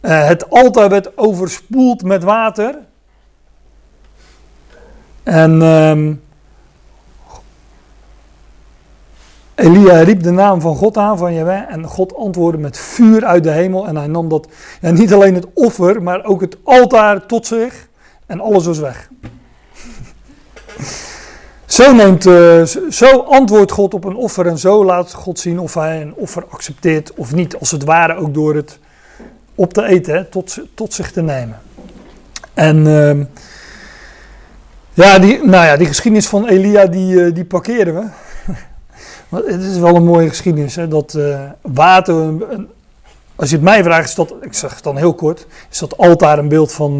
Uh, 0.01 0.25
het 0.25 0.49
altaar 0.49 0.89
werd 0.89 1.17
overspoeld 1.17 2.03
met 2.03 2.23
water. 2.23 2.75
En 5.23 5.61
um, 5.61 6.22
Elia 9.55 9.99
riep 9.99 10.23
de 10.23 10.31
naam 10.31 10.61
van 10.61 10.75
God 10.75 10.97
aan, 10.97 11.17
van 11.17 11.33
Jahweh, 11.33 11.73
en 11.73 11.83
God 11.85 12.15
antwoordde 12.15 12.61
met 12.61 12.77
vuur 12.77 13.25
uit 13.25 13.43
de 13.43 13.51
hemel. 13.51 13.87
En 13.87 13.95
hij 13.95 14.07
nam 14.07 14.29
dat, 14.29 14.47
ja, 14.81 14.91
niet 14.91 15.13
alleen 15.13 15.35
het 15.35 15.47
offer, 15.53 16.03
maar 16.03 16.25
ook 16.25 16.41
het 16.41 16.57
altaar 16.63 17.25
tot 17.25 17.47
zich. 17.47 17.87
En 18.25 18.39
alles 18.39 18.65
was 18.65 18.79
weg. 18.79 19.09
Zo, 21.65 21.93
neemt, 21.93 22.25
uh, 22.25 22.65
zo 22.89 23.19
antwoordt 23.19 23.71
God 23.71 23.93
op 23.93 24.03
een 24.03 24.15
offer 24.15 24.47
en 24.47 24.57
zo 24.57 24.85
laat 24.85 25.13
God 25.13 25.39
zien 25.39 25.59
of 25.59 25.73
hij 25.73 26.01
een 26.01 26.13
offer 26.15 26.45
accepteert 26.49 27.13
of 27.13 27.33
niet. 27.33 27.55
Als 27.59 27.71
het 27.71 27.83
ware 27.83 28.15
ook 28.15 28.33
door 28.33 28.55
het 28.55 28.79
op 29.55 29.73
te 29.73 29.85
eten, 29.85 30.29
tot, 30.29 30.57
tot 30.73 30.93
zich 30.93 31.11
te 31.11 31.21
nemen. 31.21 31.61
En 32.53 32.85
uh, 32.85 33.25
ja, 34.93 35.19
die, 35.19 35.37
nou 35.43 35.65
ja, 35.65 35.77
die 35.77 35.87
geschiedenis 35.87 36.27
van 36.27 36.47
Elia, 36.47 36.85
die, 36.85 37.13
uh, 37.13 37.33
die 37.33 37.45
parkeren 37.45 37.95
we. 37.95 38.05
Het 39.33 39.61
is 39.61 39.77
wel 39.77 39.95
een 39.95 40.03
mooie 40.03 40.29
geschiedenis, 40.29 40.75
hè, 40.75 40.87
dat 40.87 41.13
uh, 41.13 41.39
water, 41.61 42.33
als 43.35 43.49
je 43.49 43.55
het 43.55 43.65
mij 43.65 43.83
vraagt, 43.83 44.09
is 44.09 44.15
dat, 44.15 44.33
ik 44.41 44.53
zeg 44.53 44.73
het 44.75 44.83
dan 44.83 44.97
heel 44.97 45.13
kort, 45.13 45.47
is 45.69 45.79
dat 45.79 45.97
altaar 45.97 46.39
een 46.39 46.47
beeld 46.47 46.71
van 46.71 46.99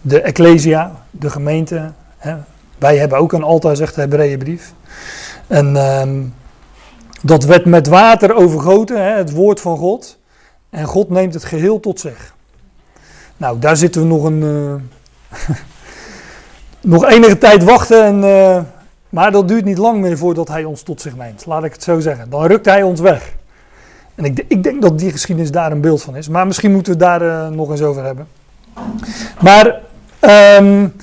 de 0.00 0.20
Ecclesia, 0.20 0.92
de 1.10 1.30
gemeente. 1.30 1.92
Hè. 2.18 2.36
Wij 2.78 2.96
hebben 2.96 3.18
ook 3.18 3.32
een 3.32 3.42
altaar, 3.42 3.76
zegt 3.76 3.94
de 3.94 4.00
Hebreeënbrief. 4.00 4.72
En 5.46 5.74
uh, 5.74 6.02
dat 7.22 7.44
werd 7.44 7.64
met 7.64 7.86
water 7.86 8.34
overgoten, 8.34 9.02
hè, 9.02 9.16
het 9.16 9.32
woord 9.32 9.60
van 9.60 9.76
God. 9.76 10.18
En 10.70 10.84
God 10.84 11.10
neemt 11.10 11.34
het 11.34 11.44
geheel 11.44 11.80
tot 11.80 12.00
zich. 12.00 12.34
Nou, 13.36 13.58
daar 13.58 13.76
zitten 13.76 14.00
we 14.00 14.06
nog 14.06 14.24
een. 14.24 14.42
Uh, 14.42 14.74
nog 16.80 17.06
enige 17.06 17.38
tijd 17.38 17.64
wachten. 17.64 18.04
En, 18.04 18.24
maar 19.08 19.32
dat 19.32 19.48
duurt 19.48 19.64
niet 19.64 19.78
lang 19.78 20.00
meer 20.00 20.18
voordat 20.18 20.48
hij 20.48 20.64
ons 20.64 20.82
tot 20.82 21.00
zich 21.00 21.16
neemt. 21.16 21.46
Laat 21.46 21.64
ik 21.64 21.72
het 21.72 21.82
zo 21.82 22.00
zeggen. 22.00 22.30
Dan 22.30 22.46
rukt 22.46 22.64
hij 22.64 22.82
ons 22.82 23.00
weg. 23.00 23.34
En 24.14 24.24
ik, 24.24 24.44
ik 24.48 24.62
denk 24.62 24.82
dat 24.82 24.98
die 24.98 25.10
geschiedenis 25.10 25.50
daar 25.50 25.72
een 25.72 25.80
beeld 25.80 26.02
van 26.02 26.16
is. 26.16 26.28
Maar 26.28 26.46
misschien 26.46 26.72
moeten 26.72 26.98
we 26.98 27.04
het 27.04 27.20
daar 27.20 27.22
uh, 27.22 27.56
nog 27.56 27.70
eens 27.70 27.82
over 27.82 28.04
hebben. 28.04 28.28
Maar 29.40 29.80
um, 30.60 30.94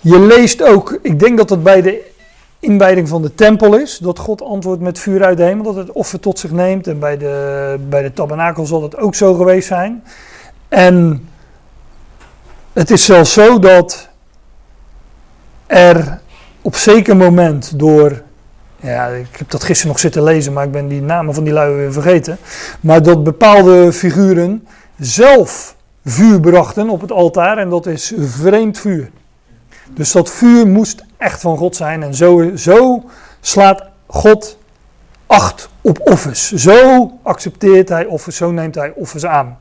je 0.00 0.20
leest 0.20 0.62
ook, 0.62 0.98
ik 1.02 1.18
denk 1.18 1.36
dat 1.36 1.50
het 1.50 1.62
bij 1.62 1.82
de 1.82 2.10
inwijding 2.58 3.08
van 3.08 3.22
de 3.22 3.34
tempel 3.34 3.76
is, 3.76 3.98
dat 3.98 4.18
God 4.18 4.42
antwoordt 4.42 4.82
met 4.82 4.98
vuur 4.98 5.24
uit 5.24 5.36
de 5.36 5.42
hemel, 5.42 5.64
dat 5.64 5.76
het 5.76 5.92
offer 5.92 6.20
tot 6.20 6.38
zich 6.38 6.50
neemt. 6.50 6.86
En 6.86 6.98
bij 6.98 7.16
de, 7.16 7.76
bij 7.88 8.02
de 8.02 8.12
tabernakel 8.12 8.66
zal 8.66 8.80
dat 8.80 8.96
ook 8.96 9.14
zo 9.14 9.34
geweest 9.34 9.68
zijn. 9.68 10.02
En 10.68 11.28
het 12.72 12.90
is 12.90 13.04
zelfs 13.04 13.32
zo 13.32 13.58
dat 13.58 14.08
er 15.66 16.20
op 16.68 16.76
zeker 16.76 17.16
moment 17.16 17.78
door, 17.78 18.22
ja, 18.80 19.06
ik 19.06 19.36
heb 19.36 19.50
dat 19.50 19.64
gisteren 19.64 19.92
nog 19.92 20.00
zitten 20.00 20.22
lezen, 20.22 20.52
maar 20.52 20.64
ik 20.64 20.72
ben 20.72 20.88
die 20.88 21.02
namen 21.02 21.34
van 21.34 21.44
die 21.44 21.52
lui 21.52 21.74
weer 21.74 21.92
vergeten. 21.92 22.38
Maar 22.80 23.02
dat 23.02 23.24
bepaalde 23.24 23.92
figuren 23.92 24.66
zelf 24.98 25.76
vuur 26.04 26.40
brachten 26.40 26.88
op 26.88 27.00
het 27.00 27.12
altaar 27.12 27.58
en 27.58 27.68
dat 27.68 27.86
is 27.86 28.12
vreemd 28.18 28.78
vuur. 28.78 29.10
Dus 29.94 30.12
dat 30.12 30.30
vuur 30.30 30.66
moest 30.66 31.04
echt 31.16 31.40
van 31.40 31.56
God 31.56 31.76
zijn. 31.76 32.02
En 32.02 32.14
zo, 32.14 32.50
zo 32.56 33.04
slaat 33.40 33.82
God 34.06 34.58
acht 35.26 35.68
op 35.80 36.00
offers. 36.04 36.52
Zo 36.52 37.10
accepteert 37.22 37.88
hij 37.88 38.04
offers, 38.04 38.36
zo 38.36 38.50
neemt 38.50 38.74
hij 38.74 38.92
offers 38.94 39.26
aan. 39.26 39.58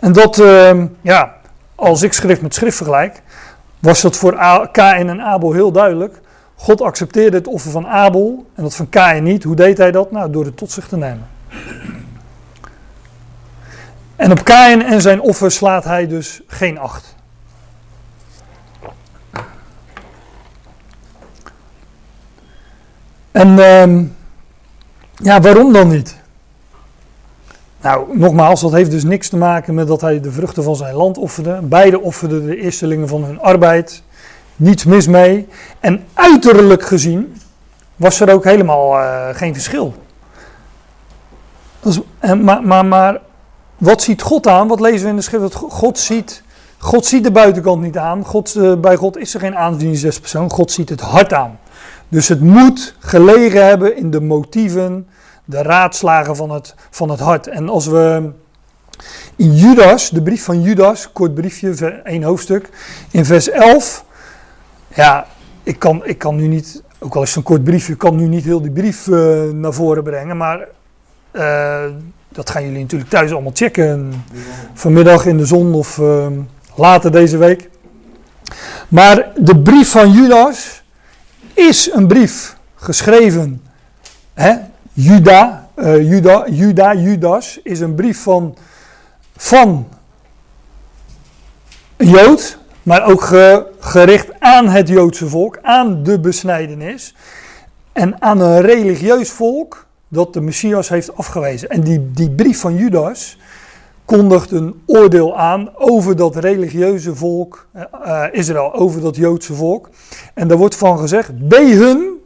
En 0.00 0.12
dat, 0.12 0.38
uh, 0.38 0.82
ja, 1.00 1.34
als 1.74 2.02
ik 2.02 2.12
schrift 2.12 2.42
met 2.42 2.54
schrift 2.54 2.76
vergelijk, 2.76 3.22
was 3.78 4.00
dat 4.00 4.16
voor 4.16 4.68
Kain 4.72 5.08
en 5.08 5.22
Abel 5.22 5.52
heel 5.52 5.72
duidelijk. 5.72 6.20
God 6.60 6.80
accepteerde 6.80 7.36
het 7.36 7.46
offer 7.46 7.70
van 7.70 7.86
Abel 7.86 8.46
en 8.54 8.62
dat 8.62 8.74
van 8.74 8.88
Kain 8.88 9.22
niet. 9.22 9.42
Hoe 9.42 9.56
deed 9.56 9.78
hij 9.78 9.90
dat? 9.90 10.10
Nou, 10.10 10.30
door 10.30 10.44
het 10.44 10.56
tot 10.56 10.70
zich 10.70 10.88
te 10.88 10.96
nemen. 10.96 11.26
En 14.16 14.30
op 14.30 14.44
Kain 14.44 14.82
en 14.82 15.00
zijn 15.00 15.20
offer 15.20 15.50
slaat 15.50 15.84
hij 15.84 16.06
dus 16.06 16.42
geen 16.46 16.78
acht. 16.78 17.14
En 23.30 23.48
uh, 23.48 24.04
ja, 25.14 25.40
waarom 25.40 25.72
dan 25.72 25.88
niet? 25.88 26.16
Nou, 27.80 28.18
nogmaals, 28.18 28.60
dat 28.60 28.72
heeft 28.72 28.90
dus 28.90 29.04
niks 29.04 29.28
te 29.28 29.36
maken 29.36 29.74
met 29.74 29.86
dat 29.86 30.00
hij 30.00 30.20
de 30.20 30.32
vruchten 30.32 30.62
van 30.62 30.76
zijn 30.76 30.94
land 30.94 31.18
offerde. 31.18 31.58
Beide 31.62 32.00
offerden 32.00 32.46
de 32.46 32.56
eerstelingen 32.56 33.08
van 33.08 33.24
hun 33.24 33.40
arbeid. 33.40 34.02
Niets 34.58 34.84
mis 34.84 35.06
mee. 35.06 35.48
En 35.80 36.04
uiterlijk 36.14 36.82
gezien 36.82 37.36
was 37.96 38.20
er 38.20 38.32
ook 38.32 38.44
helemaal 38.44 39.00
uh, 39.00 39.28
geen 39.32 39.54
verschil. 39.54 39.94
Maar, 42.20 42.62
maar, 42.62 42.86
maar 42.86 43.20
wat 43.76 44.02
ziet 44.02 44.22
God 44.22 44.46
aan? 44.46 44.68
Wat 44.68 44.80
lezen 44.80 45.02
we 45.02 45.08
in 45.08 45.16
de 45.16 45.22
schrift? 45.22 45.54
God 45.54 45.98
ziet, 45.98 46.42
God 46.78 47.06
ziet 47.06 47.24
de 47.24 47.30
buitenkant 47.30 47.82
niet 47.82 47.98
aan. 47.98 48.24
God, 48.24 48.54
uh, 48.54 48.74
bij 48.74 48.96
God 48.96 49.16
is 49.16 49.34
er 49.34 49.40
geen 49.40 49.56
aanzienspersoon. 49.56 50.50
God 50.50 50.70
ziet 50.70 50.88
het 50.88 51.00
hart 51.00 51.32
aan. 51.32 51.58
Dus 52.08 52.28
het 52.28 52.40
moet 52.40 52.94
gelegen 52.98 53.66
hebben 53.66 53.96
in 53.96 54.10
de 54.10 54.20
motieven, 54.20 55.08
de 55.44 55.62
raadslagen 55.62 56.36
van 56.36 56.50
het, 56.50 56.74
van 56.90 57.10
het 57.10 57.20
hart. 57.20 57.46
En 57.46 57.68
als 57.68 57.86
we 57.86 58.30
in 59.36 59.54
Judas, 59.54 60.10
de 60.10 60.22
brief 60.22 60.44
van 60.44 60.62
Judas, 60.62 61.12
kort 61.12 61.34
briefje, 61.34 62.00
één 62.04 62.22
hoofdstuk, 62.22 62.68
in 63.10 63.24
vers 63.24 63.50
11. 63.50 64.06
Ja, 64.98 65.26
ik 65.62 65.78
kan, 65.78 66.06
ik 66.06 66.18
kan 66.18 66.36
nu 66.36 66.46
niet, 66.46 66.82
ook 66.98 67.14
al 67.14 67.22
is 67.22 67.28
het 67.28 67.36
een 67.36 67.42
kort 67.42 67.64
briefje, 67.64 67.92
ik 67.92 67.98
kan 67.98 68.16
nu 68.16 68.26
niet 68.26 68.44
heel 68.44 68.60
die 68.60 68.70
brief 68.70 69.06
uh, 69.06 69.42
naar 69.50 69.72
voren 69.72 70.02
brengen. 70.02 70.36
Maar 70.36 70.68
uh, 71.32 71.84
dat 72.28 72.50
gaan 72.50 72.64
jullie 72.64 72.80
natuurlijk 72.80 73.10
thuis 73.10 73.32
allemaal 73.32 73.52
checken. 73.54 74.24
Vanmiddag 74.74 75.26
in 75.26 75.36
de 75.36 75.46
zon 75.46 75.74
of 75.74 75.98
uh, 75.98 76.26
later 76.74 77.12
deze 77.12 77.36
week. 77.36 77.70
Maar 78.88 79.30
de 79.36 79.62
brief 79.62 79.90
van 79.90 80.10
Judas 80.10 80.82
is 81.54 81.90
een 81.92 82.06
brief 82.06 82.56
geschreven. 82.74 83.62
Hè? 84.34 84.54
Juda, 84.92 85.68
Juda, 85.82 86.44
Juda, 86.48 86.94
Judas 86.94 87.60
is 87.62 87.80
een 87.80 87.94
brief 87.94 88.22
van, 88.22 88.56
van 89.36 89.88
een 91.96 92.08
Jood, 92.08 92.58
maar 92.88 93.06
ook 93.06 93.20
ge, 93.20 93.66
gericht 93.78 94.40
aan 94.40 94.68
het 94.68 94.88
Joodse 94.88 95.28
volk, 95.28 95.58
aan 95.62 96.02
de 96.02 96.20
besnijdenis 96.20 97.14
en 97.92 98.22
aan 98.22 98.40
een 98.40 98.60
religieus 98.60 99.30
volk 99.30 99.86
dat 100.08 100.32
de 100.32 100.40
Messias 100.40 100.88
heeft 100.88 101.16
afgewezen. 101.16 101.68
En 101.68 101.80
die, 101.80 102.10
die 102.10 102.30
brief 102.30 102.60
van 102.60 102.74
Judas 102.74 103.38
kondigt 104.04 104.50
een 104.50 104.82
oordeel 104.86 105.36
aan 105.36 105.70
over 105.74 106.16
dat 106.16 106.36
religieuze 106.36 107.14
volk 107.14 107.68
uh, 107.76 108.24
Israël, 108.32 108.74
over 108.74 109.00
dat 109.00 109.16
Joodse 109.16 109.54
volk. 109.54 109.88
En 110.34 110.48
daar 110.48 110.58
wordt 110.58 110.76
van 110.76 110.98
gezegd, 110.98 111.48
bij 111.48 111.70
hun, 111.70 112.18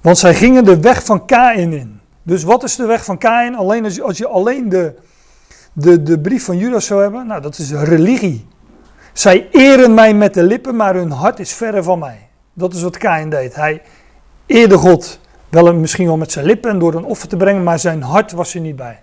want 0.00 0.18
zij 0.18 0.34
gingen 0.34 0.64
de 0.64 0.80
weg 0.80 1.04
van 1.04 1.26
Kain 1.26 1.72
in. 1.72 2.00
Dus 2.22 2.42
wat 2.42 2.62
is 2.62 2.76
de 2.76 2.86
weg 2.86 3.04
van 3.04 3.18
Kain? 3.18 3.54
Alleen 3.54 3.84
als 3.84 3.94
je, 3.94 4.02
als 4.02 4.18
je 4.18 4.26
alleen 4.26 4.68
de, 4.68 4.94
de, 5.72 6.02
de 6.02 6.20
brief 6.20 6.44
van 6.44 6.56
Judas 6.56 6.86
zou 6.86 7.02
hebben, 7.02 7.26
nou 7.26 7.40
dat 7.40 7.58
is 7.58 7.72
religie. 7.72 8.46
Zij 9.18 9.48
eren 9.50 9.94
mij 9.94 10.14
met 10.14 10.34
de 10.34 10.42
lippen, 10.42 10.76
maar 10.76 10.94
hun 10.94 11.10
hart 11.10 11.38
is 11.38 11.52
verre 11.52 11.82
van 11.82 11.98
mij. 11.98 12.28
Dat 12.52 12.74
is 12.74 12.82
wat 12.82 12.96
Kain 12.96 13.30
deed. 13.30 13.54
Hij 13.54 13.82
eerde 14.46 14.76
God, 14.76 15.20
wel 15.48 15.74
misschien 15.74 16.06
wel 16.06 16.16
met 16.16 16.32
zijn 16.32 16.44
lippen 16.44 16.70
en 16.70 16.78
door 16.78 16.94
een 16.94 17.04
offer 17.04 17.28
te 17.28 17.36
brengen, 17.36 17.62
maar 17.62 17.78
zijn 17.78 18.02
hart 18.02 18.32
was 18.32 18.54
er 18.54 18.60
niet 18.60 18.76
bij. 18.76 19.00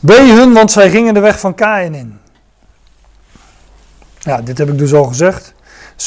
Wee 0.00 0.32
hun, 0.32 0.52
want 0.52 0.70
zij 0.70 0.90
gingen 0.90 1.14
de 1.14 1.20
weg 1.20 1.40
van 1.40 1.54
Kain 1.54 1.94
in. 1.94 2.18
Ja, 4.18 4.42
dit 4.42 4.58
heb 4.58 4.68
ik 4.68 4.78
dus 4.78 4.94
al 4.94 5.04
gezegd. 5.04 5.54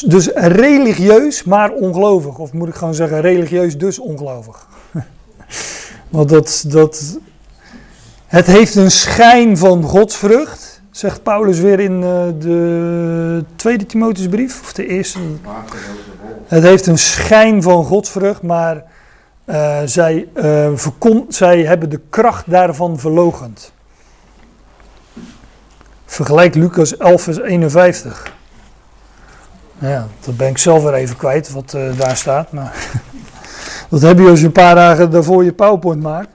Dus 0.05 0.27
religieus, 0.33 1.43
maar 1.43 1.71
ongelovig. 1.71 2.37
Of 2.37 2.53
moet 2.53 2.67
ik 2.67 2.75
gewoon 2.75 2.93
zeggen, 2.93 3.21
religieus 3.21 3.77
dus 3.77 3.99
ongelovig. 3.99 4.67
Want 6.09 6.29
dat, 6.29 6.63
dat, 6.67 7.19
het 8.27 8.45
heeft 8.45 8.75
een 8.75 8.91
schijn 8.91 9.57
van 9.57 9.83
godsvrucht, 9.83 10.78
zegt 10.91 11.23
Paulus 11.23 11.59
weer 11.59 11.79
in 11.79 11.93
uh, 12.01 12.23
de 12.39 13.43
tweede 13.55 13.85
Timotheusbrief, 13.85 14.61
of 14.61 14.73
de 14.73 14.87
eerste. 14.87 15.19
Het 16.45 16.63
heeft 16.63 16.87
een 16.87 16.97
schijn 16.97 17.61
van 17.61 17.85
godsvrucht, 17.85 18.41
maar 18.41 18.83
uh, 19.45 19.77
zij, 19.85 20.27
uh, 20.35 20.79
zij 21.27 21.61
hebben 21.61 21.89
de 21.89 21.99
kracht 22.09 22.49
daarvan 22.49 22.99
verlogend. 22.99 23.71
Vergelijk 26.05 26.55
Lucas 26.55 26.97
11, 26.97 27.21
vers 27.21 27.39
51. 27.39 28.33
Ja, 29.77 30.07
dat 30.25 30.37
ben 30.37 30.47
ik 30.47 30.57
zelf 30.57 30.83
weer 30.83 30.93
even 30.93 31.17
kwijt, 31.17 31.51
wat 31.51 31.77
daar 31.97 32.17
staat. 32.17 32.51
Maar 32.51 32.73
dat 33.89 34.01
heb 34.01 34.19
je 34.19 34.29
als 34.29 34.39
je 34.39 34.45
een 34.45 34.51
paar 34.51 34.75
dagen 34.75 35.11
daarvoor 35.11 35.43
je 35.43 35.53
PowerPoint 35.53 36.01
maakt. 36.01 36.29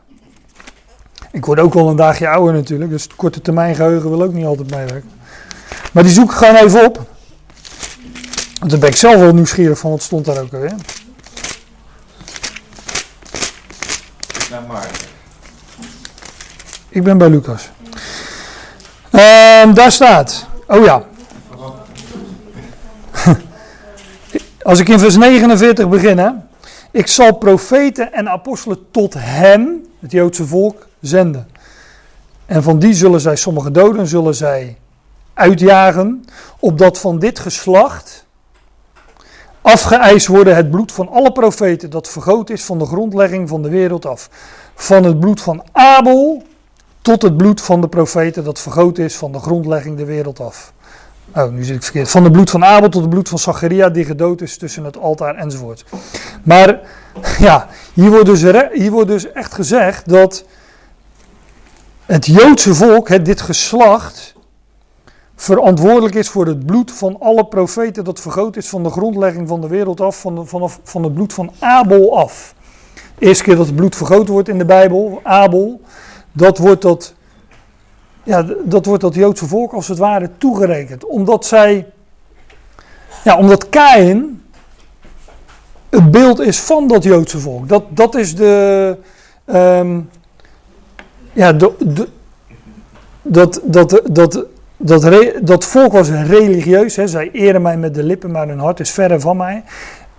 Ik 1.34 1.44
word 1.44 1.60
ook 1.60 1.74
wel 1.74 1.88
een 1.88 1.96
dagje 1.96 2.28
ouder 2.28 2.54
natuurlijk, 2.54 2.90
dus 2.90 3.02
het 3.02 3.14
korte 3.14 3.40
termijn 3.40 3.74
geheugen 3.74 4.10
wil 4.10 4.22
ook 4.22 4.32
niet 4.32 4.46
altijd 4.46 4.70
meewerken. 4.70 5.10
Maar 5.92 6.02
die 6.02 6.12
zoek 6.12 6.30
ik 6.30 6.36
gewoon 6.36 6.54
even 6.54 6.84
op. 6.84 7.06
Want 8.58 8.70
dan 8.70 8.80
ben 8.80 8.88
ik 8.88 8.96
zelf 8.96 9.14
wel 9.14 9.34
nieuwsgierig 9.34 9.78
van 9.78 9.90
wat 9.90 10.02
stond 10.02 10.24
daar 10.24 10.40
ook 10.40 10.52
alweer. 10.52 10.74
Ik 16.88 17.02
ben 17.02 17.18
bij 17.18 17.28
Lucas. 17.28 17.70
Ehm, 19.10 19.74
daar 19.74 19.92
staat. 19.92 20.46
Oh 20.66 20.84
ja. 20.84 21.04
Als 24.62 24.78
ik 24.78 24.88
in 24.88 24.98
vers 24.98 25.16
49 25.16 25.88
begin, 25.88 26.18
hè. 26.18 26.30
Ik 26.90 27.06
zal 27.06 27.32
profeten 27.36 28.12
en 28.12 28.28
apostelen 28.28 28.78
tot 28.90 29.14
hem, 29.18 29.86
het 30.00 30.10
Joodse 30.10 30.46
volk, 30.46 30.86
zenden. 31.06 31.48
En 32.46 32.62
van 32.62 32.78
die 32.78 32.94
zullen 32.94 33.20
zij 33.20 33.36
sommige 33.36 33.70
doden 33.70 34.06
zullen 34.06 34.34
zij 34.34 34.78
uitjagen, 35.34 36.24
opdat 36.58 36.98
van 36.98 37.18
dit 37.18 37.38
geslacht 37.38 38.24
afgeëist 39.64 40.26
worden 40.26 40.56
het 40.56 40.70
bloed 40.70 40.92
van 40.92 41.08
alle 41.08 41.32
profeten 41.32 41.90
dat 41.90 42.08
vergoten 42.08 42.54
is 42.54 42.64
van 42.64 42.78
de 42.78 42.86
grondlegging 42.86 43.48
van 43.48 43.62
de 43.62 43.68
wereld 43.68 44.06
af. 44.06 44.28
Van 44.74 45.04
het 45.04 45.20
bloed 45.20 45.40
van 45.40 45.62
Abel 45.72 46.42
tot 47.02 47.22
het 47.22 47.36
bloed 47.36 47.60
van 47.60 47.80
de 47.80 47.88
profeten 47.88 48.44
dat 48.44 48.60
vergoten 48.60 49.04
is 49.04 49.16
van 49.16 49.32
de 49.32 49.38
grondlegging 49.38 49.96
de 49.96 50.04
wereld 50.04 50.40
af. 50.40 50.72
Oh, 51.34 51.50
nu 51.50 51.64
zit 51.64 51.76
ik 51.76 51.82
verkeerd. 51.82 52.10
Van 52.10 52.24
het 52.24 52.32
bloed 52.32 52.50
van 52.50 52.64
Abel 52.64 52.88
tot 52.88 53.00
het 53.00 53.10
bloed 53.10 53.28
van 53.28 53.38
Zacharia 53.38 53.88
die 53.88 54.04
gedood 54.04 54.40
is 54.40 54.56
tussen 54.56 54.84
het 54.84 54.98
altaar 54.98 55.34
enzovoort. 55.34 55.84
Maar 56.42 56.80
ja, 57.38 57.68
hier 57.94 58.10
wordt 58.10 58.26
dus, 58.26 58.42
hier 58.72 58.90
wordt 58.90 59.08
dus 59.08 59.32
echt 59.32 59.54
gezegd 59.54 60.08
dat 60.08 60.44
het 62.06 62.26
Joodse 62.26 62.74
volk, 62.74 63.24
dit 63.24 63.40
geslacht, 63.40 64.34
verantwoordelijk 65.34 66.14
is 66.14 66.28
voor 66.28 66.46
het 66.46 66.66
bloed 66.66 66.92
van 66.92 67.16
alle 67.20 67.46
profeten 67.46 68.04
dat 68.04 68.20
vergoten 68.20 68.60
is 68.60 68.68
van 68.68 68.82
de 68.82 68.90
grondlegging 68.90 69.48
van 69.48 69.60
de 69.60 69.68
wereld 69.68 70.00
af, 70.00 70.20
van, 70.20 70.34
de, 70.34 70.68
van 70.82 71.02
het 71.04 71.14
bloed 71.14 71.32
van 71.32 71.52
Abel 71.58 72.18
af. 72.18 72.54
De 73.18 73.26
eerste 73.26 73.44
keer 73.44 73.56
dat 73.56 73.66
het 73.66 73.76
bloed 73.76 73.96
vergoten 73.96 74.32
wordt 74.32 74.48
in 74.48 74.58
de 74.58 74.64
Bijbel, 74.64 75.20
Abel, 75.22 75.80
dat 76.32 76.58
wordt 76.58 76.82
dat, 76.82 77.14
ja, 78.22 78.46
dat 78.64 78.86
wordt 78.86 79.02
dat 79.02 79.14
Joodse 79.14 79.46
volk 79.46 79.72
als 79.72 79.88
het 79.88 79.98
ware 79.98 80.30
toegerekend. 80.38 81.04
Omdat 81.04 81.46
zij, 81.46 81.86
ja, 83.24 83.38
omdat 83.38 83.68
Kain 83.68 84.42
het 85.88 86.10
beeld 86.10 86.40
is 86.40 86.60
van 86.60 86.88
dat 86.88 87.02
Joodse 87.02 87.38
volk. 87.38 87.68
Dat, 87.68 87.84
dat 87.88 88.14
is 88.14 88.34
de, 88.34 88.96
ehm, 89.44 90.00
ja, 91.34 91.52
dat, 91.52 91.72
dat, 93.22 93.60
dat, 94.10 94.46
dat, 94.76 95.04
re- 95.04 95.38
dat 95.42 95.64
volk 95.64 95.92
was 95.92 96.10
religieus. 96.10 96.96
Hè. 96.96 97.06
Zij 97.06 97.30
eren 97.32 97.62
mij 97.62 97.76
met 97.76 97.94
de 97.94 98.02
lippen, 98.02 98.30
maar 98.30 98.48
hun 98.48 98.58
hart 98.58 98.80
is 98.80 98.90
verre 98.90 99.20
van 99.20 99.36
mij. 99.36 99.64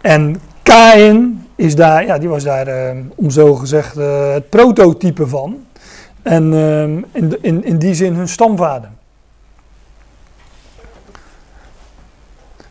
En 0.02 0.42
Kain 0.64 1.48
is 1.56 1.76
daar, 1.76 2.06
ja, 2.06 2.18
die 2.18 2.30
was 2.30 2.44
daar, 2.44 2.68
ehm, 2.68 2.98
om 3.16 3.30
zo 3.30 3.56
gezegd, 3.56 3.98
eh, 3.98 4.34
het 4.34 4.50
prototype 4.50 5.28
van. 5.28 5.66
En 6.22 6.54
ehm, 6.54 7.02
in, 7.12 7.38
in, 7.42 7.64
in 7.64 7.78
die 7.78 7.94
zin 7.94 8.14
hun 8.14 8.28
stamvader. 8.28 8.90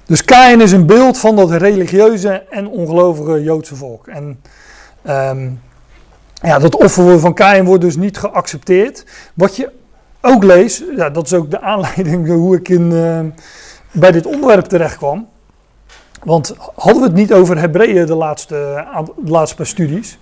Dus 0.07 0.25
Kain 0.25 0.61
is 0.61 0.73
een 0.73 0.87
beeld 0.87 1.19
van 1.19 1.37
dat 1.37 1.51
religieuze 1.51 2.45
en 2.51 2.69
ongelovige 2.69 3.43
Joodse 3.43 3.77
volk. 3.77 4.07
En 4.07 4.41
ehm, 5.03 5.49
ja, 6.45 6.59
dat 6.59 6.77
offer 6.77 7.21
van 7.21 7.35
Kain 7.35 7.65
wordt 7.65 7.83
dus 7.83 7.97
niet 7.97 8.19
geaccepteerd. 8.19 9.05
Wat 9.35 9.57
je 9.57 9.71
ook 10.21 10.45
leest, 10.45 10.83
ja, 10.97 11.11
dat 11.11 11.27
is 11.27 11.33
ook 11.35 11.51
de 11.51 11.61
aanleiding 11.61 12.29
hoe 12.43 12.57
ik 12.57 12.69
in, 12.69 12.93
ehm, 12.93 13.27
bij 13.93 14.11
dit 14.13 14.27
onderwerp 14.27 14.65
terecht 14.65 14.97
kwam. 14.97 15.29
Want 16.23 16.55
hadden 16.75 17.03
we 17.03 17.09
het 17.09 17.17
niet 17.17 17.33
over 17.33 17.59
Hebreeën 17.59 18.07
de 18.07 18.15
laatste, 18.15 18.85
aan- 18.93 19.05
de 19.25 19.31
laatste 19.31 19.57
paar 19.57 19.67
studies. 19.67 20.19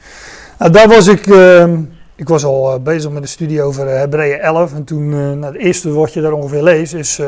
Nou, 0.58 0.70
daar 0.70 0.88
was 0.88 1.06
ik, 1.06 1.26
ehm, 1.26 1.80
ik 2.16 2.28
was 2.28 2.44
al 2.44 2.72
eh, 2.74 2.80
bezig 2.80 3.10
met 3.10 3.22
een 3.22 3.28
studie 3.28 3.62
over 3.62 3.86
eh, 3.88 3.98
Hebreeën 3.98 4.38
11. 4.40 4.74
En 4.74 4.84
toen, 4.84 5.12
eh, 5.12 5.18
nou, 5.18 5.44
het 5.44 5.56
eerste 5.56 5.92
wat 5.92 6.12
je 6.12 6.20
daar 6.20 6.32
ongeveer 6.32 6.62
leest, 6.62 6.94
is, 6.94 7.18
eh, 7.18 7.26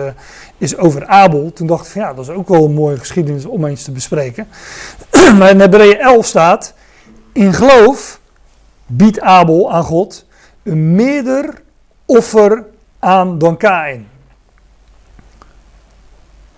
is 0.58 0.76
over 0.76 1.06
Abel. 1.06 1.52
Toen 1.52 1.66
dacht 1.66 1.86
ik 1.86 1.92
van 1.92 2.00
ja, 2.02 2.14
dat 2.14 2.24
is 2.28 2.34
ook 2.34 2.48
wel 2.48 2.64
een 2.64 2.74
mooie 2.74 2.98
geschiedenis 2.98 3.44
om 3.44 3.64
eens 3.64 3.82
te 3.84 3.92
bespreken. 3.92 4.46
maar 5.38 5.50
in 5.50 5.60
Hebreeën 5.60 5.98
11 5.98 6.26
staat, 6.26 6.74
in 7.32 7.52
geloof 7.52 8.20
biedt 8.86 9.20
Abel 9.20 9.72
aan 9.72 9.82
God 9.84 10.26
een 10.62 10.94
meerder 10.94 11.62
offer 12.04 12.64
aan 12.98 13.38
dan 13.38 13.56
Kain. 13.56 14.08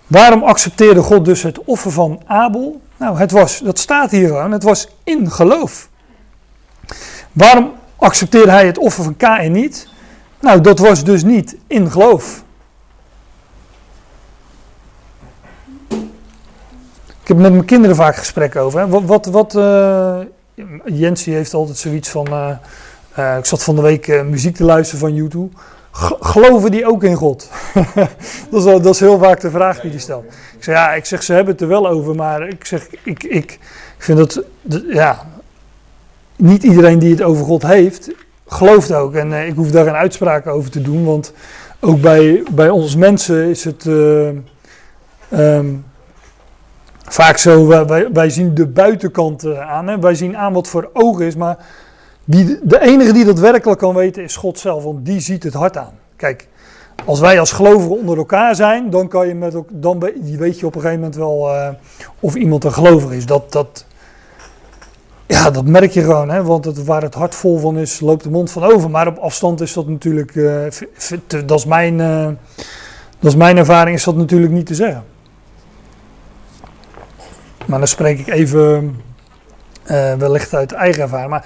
Waarom 0.07 0.43
accepteerde 0.43 1.01
God 1.01 1.25
dus 1.25 1.43
het 1.43 1.63
offer 1.63 1.91
van 1.91 2.21
Abel? 2.25 2.81
Nou, 2.97 3.17
het 3.17 3.31
was, 3.31 3.59
dat 3.59 3.79
staat 3.79 4.11
hier 4.11 4.27
gewoon, 4.27 4.51
het 4.51 4.63
was 4.63 4.87
in 5.03 5.31
geloof. 5.31 5.89
Waarom 7.31 7.71
accepteerde 7.95 8.51
hij 8.51 8.65
het 8.65 8.77
offer 8.77 9.03
van 9.03 9.17
Kain 9.17 9.51
niet? 9.51 9.87
Nou, 10.39 10.61
dat 10.61 10.79
was 10.79 11.03
dus 11.03 11.23
niet 11.23 11.57
in 11.67 11.91
geloof. 11.91 12.43
Ik 17.21 17.33
heb 17.33 17.37
met 17.37 17.51
mijn 17.51 17.65
kinderen 17.65 17.95
vaak 17.95 18.15
gesprekken 18.15 18.61
over. 18.61 19.05
Wat, 19.05 19.25
wat 19.25 19.55
eh, 19.55 20.19
Jensie 20.85 21.33
heeft 21.33 21.53
altijd 21.53 21.77
zoiets 21.77 22.09
van. 22.09 22.27
eh, 22.27 22.57
eh, 23.13 23.37
ik 23.37 23.45
zat 23.45 23.63
van 23.63 23.75
de 23.75 23.81
week 23.81 24.07
eh, 24.07 24.23
muziek 24.23 24.55
te 24.55 24.63
luisteren 24.63 24.99
van 24.99 25.15
YouTube. 25.15 25.55
Geloven 26.19 26.71
die 26.71 26.87
ook 26.87 27.03
in 27.03 27.15
God? 27.15 27.49
dat, 28.51 28.65
is, 28.65 28.81
dat 28.81 28.85
is 28.85 28.99
heel 28.99 29.17
vaak 29.17 29.39
de 29.39 29.49
vraag 29.49 29.79
die 29.81 29.91
die 29.91 29.99
stelt. 29.99 30.23
Ik 30.57 30.63
zeg 30.63 30.75
ja, 30.75 30.93
ik 30.93 31.05
zeg 31.05 31.23
ze 31.23 31.33
hebben 31.33 31.53
het 31.53 31.61
er 31.61 31.67
wel 31.67 31.87
over, 31.87 32.15
maar 32.15 32.47
ik 32.47 32.65
zeg 32.65 32.87
ik, 33.03 33.23
ik 33.23 33.59
vind 33.97 34.17
dat 34.17 34.43
ja, 34.87 35.25
niet 36.35 36.63
iedereen 36.63 36.99
die 36.99 37.11
het 37.11 37.21
over 37.21 37.45
God 37.45 37.63
heeft, 37.63 38.11
gelooft 38.47 38.93
ook. 38.93 39.13
En 39.13 39.33
ik 39.33 39.55
hoef 39.55 39.71
daar 39.71 39.85
geen 39.85 39.93
uitspraken 39.93 40.51
over 40.51 40.71
te 40.71 40.81
doen, 40.81 41.05
want 41.05 41.33
ook 41.79 42.01
bij, 42.01 42.43
bij 42.51 42.69
ons 42.69 42.95
mensen 42.95 43.49
is 43.49 43.63
het 43.63 43.85
ehm, 45.29 45.73
vaak 47.09 47.37
zo, 47.37 47.67
wij, 47.67 48.11
wij, 48.13 48.29
zien 48.29 48.53
de 48.53 48.67
buitenkant 48.67 49.43
eh, 49.43 49.69
aan. 49.71 49.87
Hè? 49.87 49.99
Wij 49.99 50.15
zien 50.15 50.37
aan 50.37 50.53
wat 50.53 50.67
voor 50.67 50.89
ogen 50.93 51.25
is, 51.25 51.35
maar 51.35 51.57
die, 52.25 52.59
de 52.63 52.81
enige 52.81 53.13
die 53.13 53.25
dat 53.25 53.39
werkelijk 53.39 53.79
kan 53.79 53.95
weten 53.95 54.23
is 54.23 54.35
God 54.35 54.59
zelf, 54.59 54.83
want 54.83 55.05
die 55.05 55.19
ziet 55.19 55.43
het 55.43 55.53
hart 55.53 55.77
aan. 55.77 55.93
Kijk, 56.15 56.47
als 57.05 57.19
wij 57.19 57.39
als 57.39 57.51
gelovigen 57.51 57.97
onder 57.99 58.17
elkaar 58.17 58.55
zijn, 58.55 58.89
dan, 58.89 59.07
kan 59.07 59.27
je 59.27 59.35
met, 59.35 59.55
dan 59.71 59.99
we- 59.99 60.35
weet 60.37 60.59
je 60.59 60.65
op 60.65 60.75
een 60.75 60.81
gegeven 60.81 61.01
moment 61.01 61.19
wel 61.19 61.49
eh, 61.53 61.69
of 62.19 62.35
iemand 62.35 62.63
een 62.63 62.73
gelovig 62.73 63.11
is. 63.11 63.25
Dat, 63.25 63.51
dat, 63.51 63.85
ja, 65.27 65.49
dat 65.51 65.65
merk 65.65 65.91
je 65.91 66.01
gewoon, 66.01 66.29
hè? 66.29 66.43
want 66.43 66.65
het, 66.65 66.83
waar 66.85 67.01
het 67.01 67.13
hart 67.13 67.35
vol 67.35 67.57
van 67.57 67.77
is, 67.77 67.99
loopt 67.99 68.23
de 68.23 68.29
mond 68.29 68.51
van 68.51 68.63
over. 68.63 68.89
Maar 68.89 69.07
op 69.07 69.17
afstand 69.17 69.61
is 69.61 69.73
dat 69.73 69.87
natuurlijk, 69.87 70.35
eh, 70.35 70.63
dat, 71.45 71.59
is 71.59 71.65
mijn, 71.65 71.97
dat 73.19 73.31
is 73.31 73.35
mijn 73.35 73.57
ervaring, 73.57 73.95
is 73.95 74.03
dat 74.03 74.15
natuurlijk 74.15 74.51
niet 74.51 74.65
te 74.65 74.75
zeggen. 74.75 75.03
Maar 77.67 77.79
dan 77.79 77.87
spreek 77.87 78.19
ik 78.19 78.27
even 78.27 79.01
eh, 79.83 80.13
wellicht 80.13 80.53
uit 80.53 80.71
eigen 80.71 81.01
ervaring. 81.01 81.29
Maar 81.29 81.45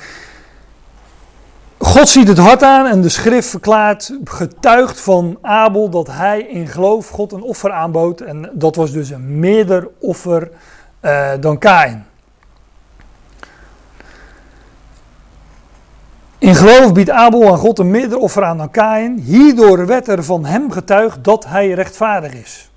God 1.77 2.09
ziet 2.09 2.27
het 2.27 2.37
hart 2.37 2.63
aan 2.63 2.85
en 2.85 3.01
de 3.01 3.09
schrift 3.09 3.49
verklaart, 3.49 4.17
getuigt 4.23 4.99
van 4.99 5.37
Abel 5.41 5.89
dat 5.89 6.07
hij 6.07 6.41
in 6.41 6.67
geloof 6.67 7.09
God 7.09 7.31
een 7.31 7.41
offer 7.41 7.71
aanbood. 7.71 8.21
En 8.21 8.49
dat 8.53 8.75
was 8.75 8.91
dus 8.91 9.09
een 9.09 9.39
meerder 9.39 9.87
offer 9.99 10.51
eh, 10.99 11.31
dan 11.39 11.57
Kain. 11.57 12.05
In 16.37 16.55
geloof 16.55 16.93
biedt 16.93 17.09
Abel 17.09 17.51
aan 17.51 17.57
God 17.57 17.79
een 17.79 17.91
meerder 17.91 18.17
offer 18.17 18.43
aan 18.43 18.57
dan 18.57 18.71
Kain. 18.71 19.17
Hierdoor 19.17 19.85
werd 19.85 20.07
er 20.07 20.23
van 20.23 20.45
hem 20.45 20.71
getuigd 20.71 21.23
dat 21.23 21.45
hij 21.45 21.71
rechtvaardig 21.71 22.33
is. 22.33 22.71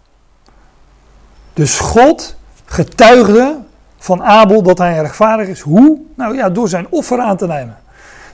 Dus 1.52 1.78
God 1.78 2.36
getuigde 2.74 3.58
van 3.98 4.22
Abel 4.22 4.62
dat 4.62 4.78
hij 4.78 4.98
rechtvaardig 4.98 5.48
is. 5.48 5.60
Hoe? 5.60 5.98
Nou 6.16 6.36
ja, 6.36 6.50
door 6.50 6.68
zijn 6.68 6.86
offer 6.90 7.18
aan 7.18 7.36
te 7.36 7.46
nemen. 7.46 7.76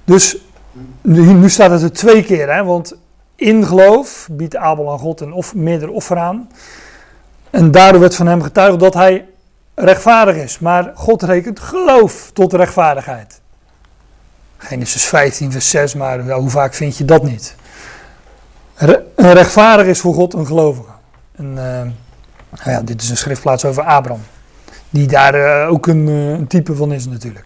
Dus 0.04 0.36
nu, 1.00 1.50
staat 1.50 1.70
het 1.70 1.82
er 1.82 1.92
twee 1.92 2.22
keer, 2.22 2.54
hè, 2.54 2.64
want 2.64 2.96
in 3.36 3.66
geloof 3.66 4.28
biedt 4.30 4.56
Abel 4.56 4.92
aan 4.92 4.98
God 4.98 5.20
een 5.20 5.32
of, 5.32 5.54
meerdere 5.54 5.90
offer 5.90 6.18
aan. 6.18 6.50
En 7.50 7.70
daardoor 7.70 8.00
werd 8.00 8.16
van 8.16 8.26
hem 8.26 8.42
getuigd 8.42 8.80
dat 8.80 8.94
hij 8.94 9.26
rechtvaardig 9.74 10.36
is. 10.36 10.58
Maar 10.58 10.92
God 10.94 11.22
rekent 11.22 11.60
geloof 11.60 12.30
tot 12.32 12.52
rechtvaardigheid. 12.52 13.40
Genesis 14.56 15.04
15, 15.04 15.52
vers 15.52 15.70
6, 15.70 15.94
maar 15.94 16.30
hoe 16.30 16.50
vaak 16.50 16.74
vind 16.74 16.96
je 16.96 17.04
dat 17.04 17.22
niet? 17.22 17.54
Een 19.16 19.32
rechtvaardig 19.32 19.86
is 19.86 20.00
voor 20.00 20.14
God 20.14 20.34
een 20.34 20.46
gelovige. 20.46 20.90
En, 21.36 21.52
eh, 21.56 21.90
nou 22.50 22.70
ja, 22.70 22.82
dit 22.82 23.02
is 23.02 23.10
een 23.10 23.16
schriftplaats 23.16 23.64
over 23.64 23.82
Abraham. 23.82 24.22
Die 24.90 25.06
daar 25.06 25.34
eh, 25.34 25.70
ook 25.70 25.86
een, 25.86 26.08
eh, 26.08 26.30
een 26.30 26.46
type 26.46 26.74
van 26.74 26.92
is 26.92 27.06
natuurlijk. 27.06 27.44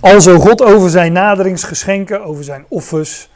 Alzo 0.00 0.38
God 0.38 0.62
over 0.62 0.90
zijn 0.90 1.12
naderingsgeschenken, 1.12 2.24
over 2.24 2.44
zijn 2.44 2.64
offers, 2.68 3.30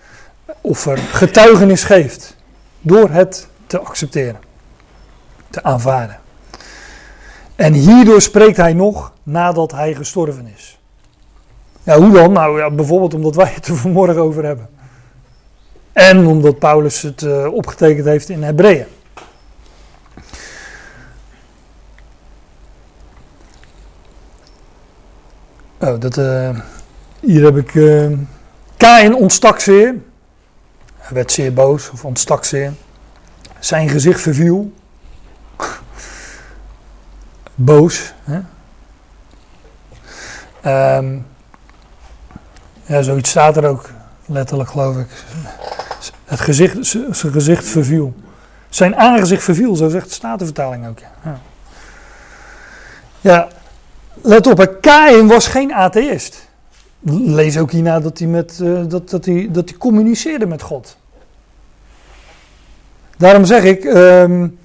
offer, 0.61 0.99
getuigenis 0.99 1.85
geeft. 1.85 2.37
Door 2.81 3.11
het 3.11 3.49
te 3.67 3.79
accepteren. 3.79 4.41
Te 5.51 5.63
aanvaarden. 5.63 6.19
En 7.57 7.73
hierdoor 7.73 8.23
spreekt 8.23 8.57
hij 8.57 8.73
nog 8.73 9.13
nadat 9.23 9.73
hij 9.73 9.95
gestorven 9.95 10.53
is. 10.57 10.79
Ja, 11.83 11.99
hoe 11.99 12.13
dan? 12.13 12.33
Nou 12.33 12.59
ja, 12.59 12.71
bijvoorbeeld 12.71 13.15
omdat 13.15 13.35
wij 13.35 13.53
het 13.55 13.67
er 13.67 13.77
vanmorgen 13.77 14.23
over 14.23 14.45
hebben. 14.45 14.69
En 15.93 16.27
omdat 16.27 16.59
Paulus 16.59 17.03
het 17.03 17.23
uh, 17.23 17.53
opgetekend 17.53 18.07
heeft 18.07 18.29
in 18.29 18.43
Hebreeën. 18.43 18.87
Oh, 25.81 26.01
dat, 26.01 26.17
uh, 26.17 26.51
hier 27.21 27.45
heb 27.45 27.57
ik. 27.57 27.75
Uh, 27.75 28.19
Kain 28.77 29.15
ontstak 29.15 29.61
zeer. 29.61 29.95
Hij 30.97 31.15
werd 31.15 31.33
zeer 31.33 31.53
boos 31.53 31.91
of 31.91 32.05
ontstak 32.05 32.45
zeer. 32.45 32.73
Zijn 33.59 33.89
gezicht 33.89 34.21
verviel. 34.21 34.73
boos. 37.55 38.13
Hè? 38.25 38.41
Um, 40.97 41.27
ja, 42.85 43.03
zoiets 43.03 43.31
staat 43.31 43.57
er 43.57 43.67
ook 43.67 43.91
letterlijk, 44.27 44.71
geloof 44.71 44.97
ik. 44.97 45.09
Het 46.25 46.41
gezicht, 46.41 46.87
zijn 46.87 47.33
gezicht 47.33 47.65
verviel. 47.65 48.15
Zijn 48.69 48.97
aangezicht 48.97 49.43
verviel, 49.43 49.77
zo 49.77 49.89
zegt 49.89 50.09
de 50.09 50.15
Statenvertaling 50.15 50.87
ook. 50.87 50.99
Ja. 51.25 51.41
ja, 53.21 53.49
let 54.23 54.47
op, 54.47 54.77
Kain 54.81 55.27
was 55.27 55.47
geen 55.47 55.73
atheïst. 55.73 56.47
Lees 57.11 57.59
ook 57.59 57.71
hierna 57.71 58.01
dat 58.01 58.19
hij, 58.19 58.29
met, 58.29 58.59
uh, 58.63 58.81
dat, 58.89 59.11
dat, 59.11 59.25
hij, 59.25 59.49
dat 59.53 59.69
hij 59.69 59.79
communiceerde 59.79 60.47
met 60.47 60.63
God. 60.63 60.97
Daarom 63.17 63.45
zeg 63.45 63.65
ik, 63.65 63.85
um, 63.85 64.59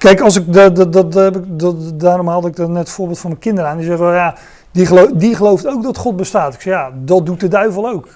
Kijk, 0.00 0.20
als 0.20 0.36
ik 0.36 0.52
dat, 0.52 0.76
dat, 0.76 0.92
dat, 0.92 1.12
dat, 1.46 2.00
daarom 2.00 2.28
haalde 2.28 2.48
ik 2.48 2.56
dat 2.56 2.68
net 2.68 2.78
het 2.78 2.90
voorbeeld 2.90 3.18
van 3.18 3.30
mijn 3.30 3.42
kinderen 3.42 3.70
aan. 3.70 3.76
Die 3.76 3.86
zeggen, 3.86 4.06
ja, 4.06 4.34
die, 4.70 4.86
geloof, 4.86 5.10
die 5.14 5.34
gelooft 5.34 5.66
ook 5.66 5.82
dat 5.82 5.96
God 5.96 6.16
bestaat. 6.16 6.54
Ik 6.54 6.60
zeg, 6.60 6.72
ja, 6.72 6.90
dat 7.04 7.26
doet 7.26 7.40
de 7.40 7.48
duivel 7.48 7.88
ook. 7.88 8.08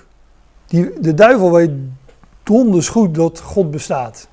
Die, 0.66 1.00
de 1.00 1.14
duivel 1.14 1.52
weet 1.52 1.70
donders 2.42 2.88
goed 2.88 3.14
dat 3.14 3.40
God 3.40 3.70
bestaat. 3.70 4.28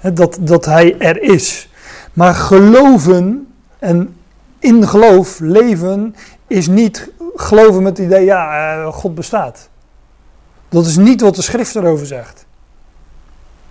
Dat, 0.00 0.38
dat 0.40 0.64
hij 0.64 0.98
er 0.98 1.22
is. 1.22 1.68
Maar 2.12 2.34
geloven 2.34 3.52
en 3.78 4.16
in 4.58 4.88
geloof 4.88 5.38
leven 5.40 6.14
is 6.46 6.66
niet 6.66 7.10
geloven 7.34 7.82
met 7.82 7.96
het 7.96 8.06
idee, 8.06 8.24
ja, 8.24 8.76
uh, 8.76 8.92
God 8.92 9.14
bestaat. 9.14 9.68
Dat 10.68 10.86
is 10.86 10.96
niet 10.96 11.20
wat 11.20 11.34
de 11.34 11.42
schrift 11.42 11.74
erover 11.74 12.06
zegt. 12.06 12.46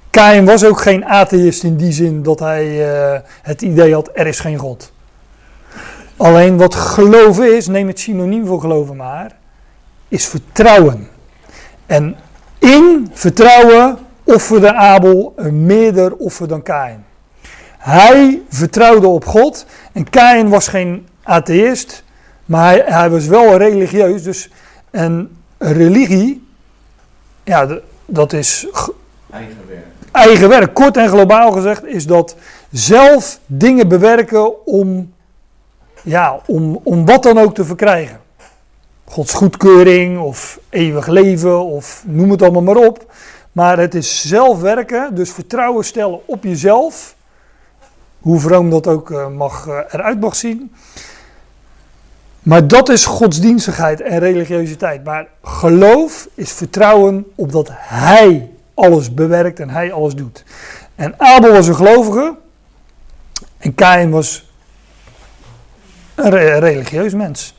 Kain 0.09 0.45
was 0.45 0.65
ook 0.65 0.81
geen 0.81 1.05
atheïst 1.05 1.63
in 1.63 1.75
die 1.75 1.91
zin 1.91 2.23
dat 2.23 2.39
hij 2.39 2.89
uh, 3.13 3.19
het 3.41 3.61
idee 3.61 3.93
had, 3.93 4.09
er 4.13 4.27
is 4.27 4.39
geen 4.39 4.57
God. 4.57 4.91
Alleen 6.17 6.57
wat 6.57 6.75
geloven 6.75 7.55
is, 7.55 7.67
neem 7.67 7.87
het 7.87 7.99
synoniem 7.99 8.45
voor 8.45 8.61
geloven 8.61 8.95
maar, 8.95 9.35
is 10.07 10.25
vertrouwen. 10.25 11.07
En 11.85 12.15
in 12.59 13.09
vertrouwen 13.13 13.97
offerde 14.27 14.73
Abel 14.73 15.33
een 15.35 15.65
meerder 15.65 16.15
offer 16.15 16.47
dan 16.47 16.61
Kain. 16.61 17.05
Hij 17.77 18.41
vertrouwde 18.49 19.07
op 19.07 19.25
God 19.25 19.65
en 19.93 20.09
Kain 20.09 20.49
was 20.49 20.67
geen 20.67 21.07
atheïst, 21.23 22.03
maar 22.45 22.65
hij, 22.65 22.83
hij 22.85 23.09
was 23.09 23.25
wel 23.25 23.57
religieus. 23.57 24.23
Dus 24.23 24.49
een 24.91 25.37
religie, 25.57 26.47
ja, 27.43 27.79
dat 28.05 28.33
is 28.33 28.67
eigen 29.29 29.57
werk. 29.67 29.85
Eigen 30.11 30.49
werk, 30.49 30.73
kort 30.73 30.97
en 30.97 31.09
globaal 31.09 31.51
gezegd, 31.51 31.85
is 31.85 32.05
dat 32.05 32.35
zelf 32.71 33.39
dingen 33.45 33.87
bewerken 33.87 34.65
om, 34.65 35.13
ja, 36.03 36.39
om, 36.45 36.79
om 36.83 37.05
wat 37.05 37.23
dan 37.23 37.37
ook 37.37 37.55
te 37.55 37.65
verkrijgen. 37.65 38.19
Gods 39.05 39.33
goedkeuring 39.33 40.19
of 40.19 40.59
eeuwig 40.69 41.07
leven 41.07 41.65
of 41.65 42.03
noem 42.05 42.31
het 42.31 42.41
allemaal 42.41 42.61
maar 42.61 42.85
op. 42.85 43.05
Maar 43.57 43.77
het 43.77 43.95
is 43.95 44.27
zelf 44.27 44.61
werken, 44.61 45.15
dus 45.15 45.31
vertrouwen 45.31 45.85
stellen 45.85 46.27
op 46.27 46.43
jezelf. 46.43 47.15
Hoe 48.19 48.39
vroom 48.39 48.69
dat 48.69 48.87
ook 48.87 49.09
uh, 49.09 49.27
mag, 49.27 49.67
uh, 49.67 49.79
eruit 49.91 50.19
mag 50.19 50.35
zien. 50.35 50.73
Maar 52.39 52.67
dat 52.67 52.89
is 52.89 53.05
godsdienstigheid 53.05 54.01
en 54.01 54.19
religiositeit. 54.19 55.03
Maar 55.03 55.27
geloof 55.43 56.27
is 56.33 56.51
vertrouwen 56.51 57.25
op 57.35 57.51
dat 57.51 57.69
Hij 57.71 58.51
alles 58.73 59.13
bewerkt 59.13 59.59
en 59.59 59.69
hij 59.69 59.91
alles 59.93 60.15
doet. 60.15 60.43
En 60.95 61.13
Abel 61.17 61.51
was 61.51 61.67
een 61.67 61.75
gelovige 61.75 62.35
en 63.57 63.75
Kain 63.75 64.09
was 64.09 64.51
een 66.15 66.59
religieus 66.59 67.13
mens. 67.13 67.55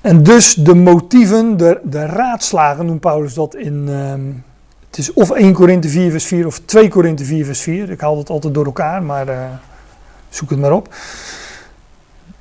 En 0.00 0.22
dus 0.22 0.54
de 0.54 0.74
motieven, 0.74 1.56
de, 1.56 1.80
de 1.84 2.06
raadslagen, 2.06 2.86
noemt 2.86 3.00
Paulus 3.00 3.34
dat 3.34 3.54
in. 3.54 3.88
Ehm, 3.88 4.48
het 4.90 4.98
is 4.98 5.12
of 5.12 5.30
1 5.30 5.52
Korinthe 5.52 5.88
4, 5.88 6.10
vers 6.10 6.24
4 6.24 6.46
of 6.46 6.60
2 6.64 6.88
Korinthe 6.88 7.24
4, 7.24 7.44
vers 7.44 7.60
4. 7.60 7.90
Ik 7.90 8.00
haal 8.00 8.18
het 8.18 8.30
altijd 8.30 8.54
door 8.54 8.64
elkaar, 8.64 9.02
maar 9.02 9.28
uh, 9.28 9.44
zoek 10.28 10.50
het 10.50 10.58
maar 10.58 10.72
op. 10.72 10.94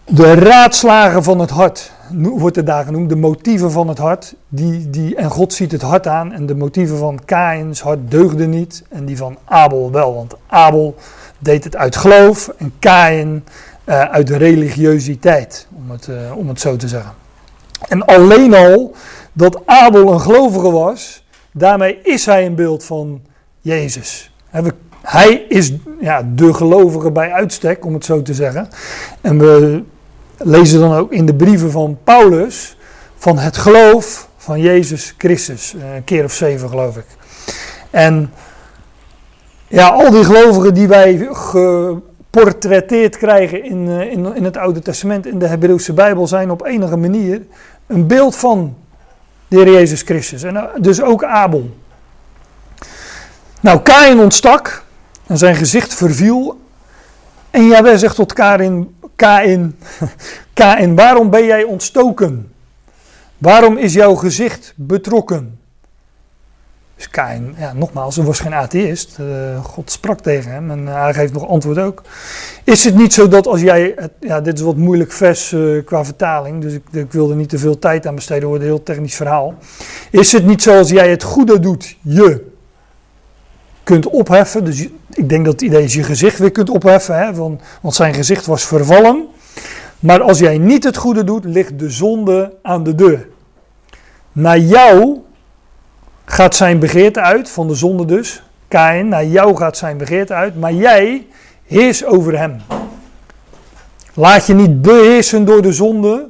De 0.06 0.34
raadslagen 0.34 1.24
van 1.24 1.40
het 1.40 1.50
hart 1.50 1.92
wordt 2.12 2.58
er 2.58 2.66
daar 2.66 2.86
genoemd, 2.86 3.10
de 3.10 3.16
motieven 3.16 3.72
van 3.72 3.88
het 3.88 3.98
hart. 3.98 4.36
Die, 4.48 4.90
die, 4.90 5.16
en 5.16 5.30
God 5.30 5.54
ziet 5.54 5.72
het 5.72 5.82
hart 5.82 6.08
aan 6.08 6.32
en 6.32 6.46
de 6.46 6.56
motieven 6.56 6.98
van 6.98 7.20
Kains 7.26 7.82
hart 7.82 8.12
deugden 8.12 8.50
niet 8.50 8.84
en 8.90 9.06
die 9.06 9.18
van 9.18 9.38
Abel 9.46 9.92
wel. 9.92 10.16
Want 10.16 10.36
Abel 10.48 10.96
deed 11.40 11.64
het 11.64 11.76
uit 11.76 11.96
geloof 11.96 12.48
en 12.58 12.74
Kain 12.80 13.44
uh, 13.86 14.02
uit 14.02 14.30
religiositeit, 14.30 15.68
om 15.76 15.92
het, 15.92 16.08
uh, 16.08 16.38
om 16.38 16.48
het 16.48 16.60
zo 16.60 16.76
te 16.76 16.88
zeggen. 16.88 17.12
En 17.88 18.06
alleen 18.06 18.54
al 18.54 18.96
dat 19.34 19.62
Abel 19.66 20.14
een 20.14 20.22
gelovige 20.22 20.72
was, 20.72 21.24
daarmee 21.52 22.00
is 22.04 22.26
hij 22.26 22.46
een 22.46 22.56
beeld 22.56 22.84
van 22.84 23.22
Jezus. 23.60 24.32
Hij 25.02 25.46
is 25.50 25.74
ja, 26.00 26.30
de 26.36 26.54
gelovige 26.54 27.12
bij 27.12 27.32
uitstek, 27.32 27.86
om 27.86 27.94
het 27.94 28.06
zo 28.06 28.22
te 28.22 28.34
zeggen. 28.34 28.68
En 29.22 29.40
we 29.40 29.84
lezen 30.38 30.80
dan 30.80 30.94
ook 30.94 31.12
in 31.12 31.26
de 31.26 31.36
brieven 31.36 31.72
van 31.72 31.98
Paulus 32.04 32.78
van 33.16 33.38
het 33.38 33.58
geloof 33.58 34.30
van 34.38 34.60
Jezus 34.60 35.14
Christus. 35.18 35.76
Eh, 35.76 35.96
een 35.96 36.04
keer 36.04 36.24
of 36.24 36.34
zeven 36.34 36.70
geloof 36.70 36.98
ik. 36.98 37.06
En 37.90 38.32
ja, 39.68 39.88
al 39.88 40.12
die 40.12 40.24
gelovigen 40.24 40.74
die 40.74 40.88
wij 40.88 41.28
geportretteerd 41.32 43.18
krijgen 43.18 43.64
in, 43.64 43.88
eh, 43.88 44.12
in, 44.12 44.36
in 44.36 44.44
het 44.44 44.58
Oude 44.58 44.80
Testament, 44.80 45.26
in 45.26 45.40
de 45.40 45.48
Hebreeuwse 45.48 45.94
Bijbel, 45.94 46.28
zijn 46.28 46.52
op 46.52 46.66
enige 46.66 46.98
manier 46.98 47.42
een 47.88 48.08
beeld 48.08 48.36
van 48.36 48.76
de 49.50 49.56
Heer 49.56 49.72
Jezus 49.72 50.02
Christus. 50.02 50.44
En 50.44 50.58
eh, 50.58 50.64
dus 50.78 51.02
ook 51.02 51.24
Abel. 51.24 51.78
Nou, 53.62 53.82
Kain 53.82 54.20
ontstak 54.20 54.84
en 55.28 55.38
zijn 55.38 55.56
gezicht 55.56 55.94
verviel. 55.94 56.60
En 57.50 57.68
Jawel 57.68 57.98
zegt 57.98 58.16
tot 58.16 58.34
Karin, 58.34 58.96
Kain, 59.16 59.80
Kain, 60.54 60.96
waarom 60.96 61.30
ben 61.30 61.46
jij 61.46 61.64
ontstoken? 61.64 62.54
Waarom 63.38 63.78
is 63.78 63.94
jouw 63.94 64.16
gezicht 64.16 64.74
betrokken? 64.76 65.59
Dus 67.00 67.08
ja, 67.58 67.74
nogmaals, 67.74 68.16
hij 68.16 68.26
was 68.26 68.40
geen 68.40 68.54
atheïst. 68.54 69.18
Uh, 69.20 69.64
God 69.64 69.92
sprak 69.92 70.20
tegen 70.20 70.52
hem 70.52 70.72
en 70.72 70.88
hij 70.88 71.14
geeft 71.14 71.34
nog 71.34 71.48
antwoord 71.48 71.78
ook. 71.78 72.02
Is 72.64 72.84
het 72.84 72.96
niet 72.96 73.14
zo 73.14 73.28
dat 73.28 73.48
als 73.48 73.62
jij, 73.62 73.96
ja, 74.20 74.42
dit 74.42 74.58
is 74.58 74.62
wat 74.62 74.76
moeilijk 74.76 75.12
vers 75.12 75.52
uh, 75.52 75.86
qua 75.86 76.06
vertaling, 76.06 76.62
dus 76.62 76.74
ik, 76.74 76.84
ik 76.92 77.14
er 77.14 77.36
niet 77.36 77.50
te 77.50 77.58
veel 77.58 77.80
tijd 77.80 78.08
aan 78.08 78.16
besteden, 78.16 78.48
wordt 78.48 78.64
een 78.64 78.70
heel 78.70 78.84
technisch 78.84 79.16
verhaal. 79.16 79.54
Is 80.12 80.32
het 80.32 80.46
niet 80.46 80.62
zo 80.62 80.78
als 80.78 80.90
jij 80.90 81.10
het 81.10 81.24
goede 81.24 81.60
doet, 81.60 81.98
je 82.02 82.46
kunt 83.84 84.08
opheffen. 84.08 84.66
Dus 84.66 84.88
ik 85.14 85.30
denk 85.30 85.46
dat 85.46 85.54
het 85.54 85.62
idee 85.62 85.84
is 85.84 85.94
je 85.94 86.04
gezicht 86.04 86.40
weer 86.40 86.52
kunt 86.52 86.70
opheffen. 86.70 87.18
Hè, 87.18 87.34
want, 87.34 87.62
want 87.82 87.96
zijn 87.96 88.14
gezicht 88.14 88.46
was 88.46 88.66
vervallen. 88.66 89.28
Maar 90.00 90.22
als 90.22 90.40
jij 90.40 90.58
niet 90.58 90.84
het 90.84 90.98
goede 90.98 91.24
doet, 91.24 91.46
ligt 91.46 91.80
de 91.80 91.90
zonde 91.90 92.54
aan 92.62 92.84
de 92.84 92.96
deur. 92.96 93.28
Naar 94.32 94.60
jou 94.60 95.18
gaat 96.30 96.56
zijn 96.56 96.80
begeerte 96.80 97.22
uit, 97.22 97.50
van 97.50 97.68
de 97.68 97.76
zonde 97.76 98.06
dus. 98.06 98.44
Kain, 98.68 99.08
naar 99.08 99.26
jou 99.26 99.56
gaat 99.56 99.78
zijn 99.78 99.98
begeerte 99.98 100.34
uit, 100.34 100.60
maar 100.60 100.74
jij 100.74 101.28
heers 101.66 102.06
over 102.06 102.38
hem. 102.38 102.62
Laat 104.14 104.46
je 104.46 104.54
niet 104.54 104.82
beheersen 104.82 105.46
door 105.46 105.62
de 105.62 105.72
zonde, 105.72 106.30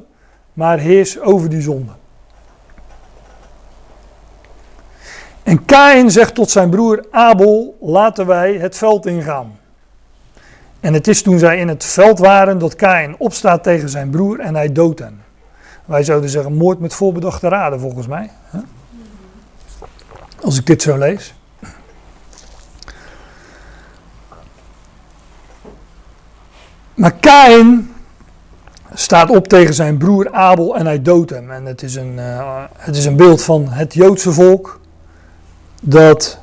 maar 0.52 0.78
heers 0.78 1.20
over 1.20 1.48
die 1.48 1.60
zonde. 1.60 1.92
En 5.42 5.64
Kain 5.64 6.10
zegt 6.10 6.34
tot 6.34 6.50
zijn 6.50 6.70
broer 6.70 7.04
Abel: 7.10 7.76
Laten 7.80 8.26
wij 8.26 8.54
het 8.54 8.76
veld 8.76 9.06
ingaan. 9.06 9.58
En 10.80 10.94
het 10.94 11.08
is 11.08 11.22
toen 11.22 11.38
zij 11.38 11.58
in 11.58 11.68
het 11.68 11.84
veld 11.84 12.18
waren 12.18 12.58
dat 12.58 12.76
Kain 12.76 13.14
opstaat 13.18 13.62
tegen 13.62 13.88
zijn 13.88 14.10
broer 14.10 14.40
en 14.40 14.54
hij 14.54 14.72
doodt 14.72 14.98
hem. 14.98 15.22
Wij 15.84 16.02
zouden 16.02 16.30
zeggen 16.30 16.54
moord 16.54 16.80
met 16.80 16.94
voorbedachte 16.94 17.48
raden 17.48 17.80
volgens 17.80 18.06
mij. 18.06 18.30
Als 20.42 20.58
ik 20.58 20.66
dit 20.66 20.82
zo 20.82 20.98
lees. 20.98 21.34
Maar 26.94 27.12
Kain 27.12 27.94
staat 28.94 29.30
op 29.30 29.48
tegen 29.48 29.74
zijn 29.74 29.96
broer 29.96 30.32
Abel 30.32 30.76
en 30.76 30.86
hij 30.86 31.02
doodt 31.02 31.30
hem. 31.30 31.50
En 31.50 31.64
het 31.64 31.82
is 31.82 31.94
een, 31.94 32.18
eh, 32.18 32.64
het 32.76 32.96
is 32.96 33.04
een 33.04 33.16
beeld 33.16 33.42
van 33.42 33.68
het 33.68 33.94
Joodse 33.94 34.32
volk 34.32 34.80
dat 35.82 36.38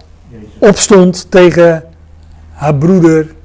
opstond 0.59 1.31
tegen 1.31 1.83
haar 2.51 2.75
broeder 2.75 3.35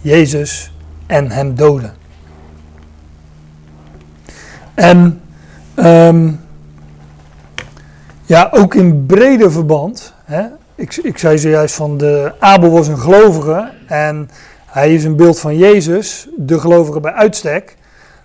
Jezus 0.00 0.72
en 1.06 1.30
hem 1.30 1.54
doodde. 1.54 1.90
En 4.74 5.20
ehm, 5.74 6.32
ja, 8.26 8.48
ook 8.52 8.74
in 8.74 9.06
breder 9.06 9.52
verband. 9.52 10.12
Hè, 10.24 10.46
ik, 10.74 10.96
ik 10.96 11.18
zei 11.18 11.38
zojuist 11.38 11.74
van 11.74 11.98
de 11.98 12.32
Abel 12.38 12.70
was 12.70 12.88
een 12.88 12.98
gelovige 12.98 13.72
en 13.86 14.30
hij 14.66 14.94
is 14.94 15.04
een 15.04 15.16
beeld 15.16 15.40
van 15.40 15.56
Jezus, 15.56 16.28
de 16.36 16.60
gelovige 16.60 17.00
bij 17.00 17.12
uitstek. 17.12 17.76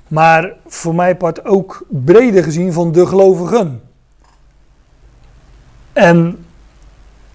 Maar 0.08 0.54
voor 0.68 0.95
mij 0.95 1.16
part 1.16 1.45
ook 1.45 1.86
breder 1.88 2.43
gezien 2.43 2.74
van 2.74 2.91
de 2.91 3.08
gelovigen. 3.08 3.82
En 5.93 6.45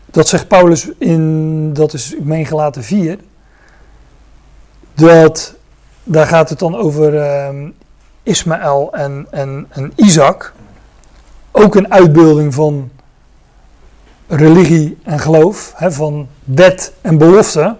dat 0.06 0.28
zegt 0.28 0.48
Paulus 0.48 0.90
in, 0.98 1.72
dat 1.72 1.92
is, 1.92 2.14
ik 2.14 2.46
gelaten 2.46 2.84
4. 2.84 3.18
Dat, 4.94 5.54
daar 6.02 6.26
gaat 6.26 6.48
het 6.48 6.58
dan 6.58 6.76
over 6.76 7.18
ehm, 7.18 7.68
Ismaël 8.22 8.92
en, 8.92 9.26
en, 9.30 9.66
en 9.68 9.92
Isaac. 9.94 10.52
Ook 11.58 11.74
een 11.74 11.92
uitbeelding 11.92 12.54
van 12.54 12.90
religie 14.26 14.98
en 15.02 15.18
geloof, 15.18 15.72
hè, 15.76 15.92
van 15.92 16.28
wet 16.44 16.92
en 17.00 17.18
belofte. 17.18 17.76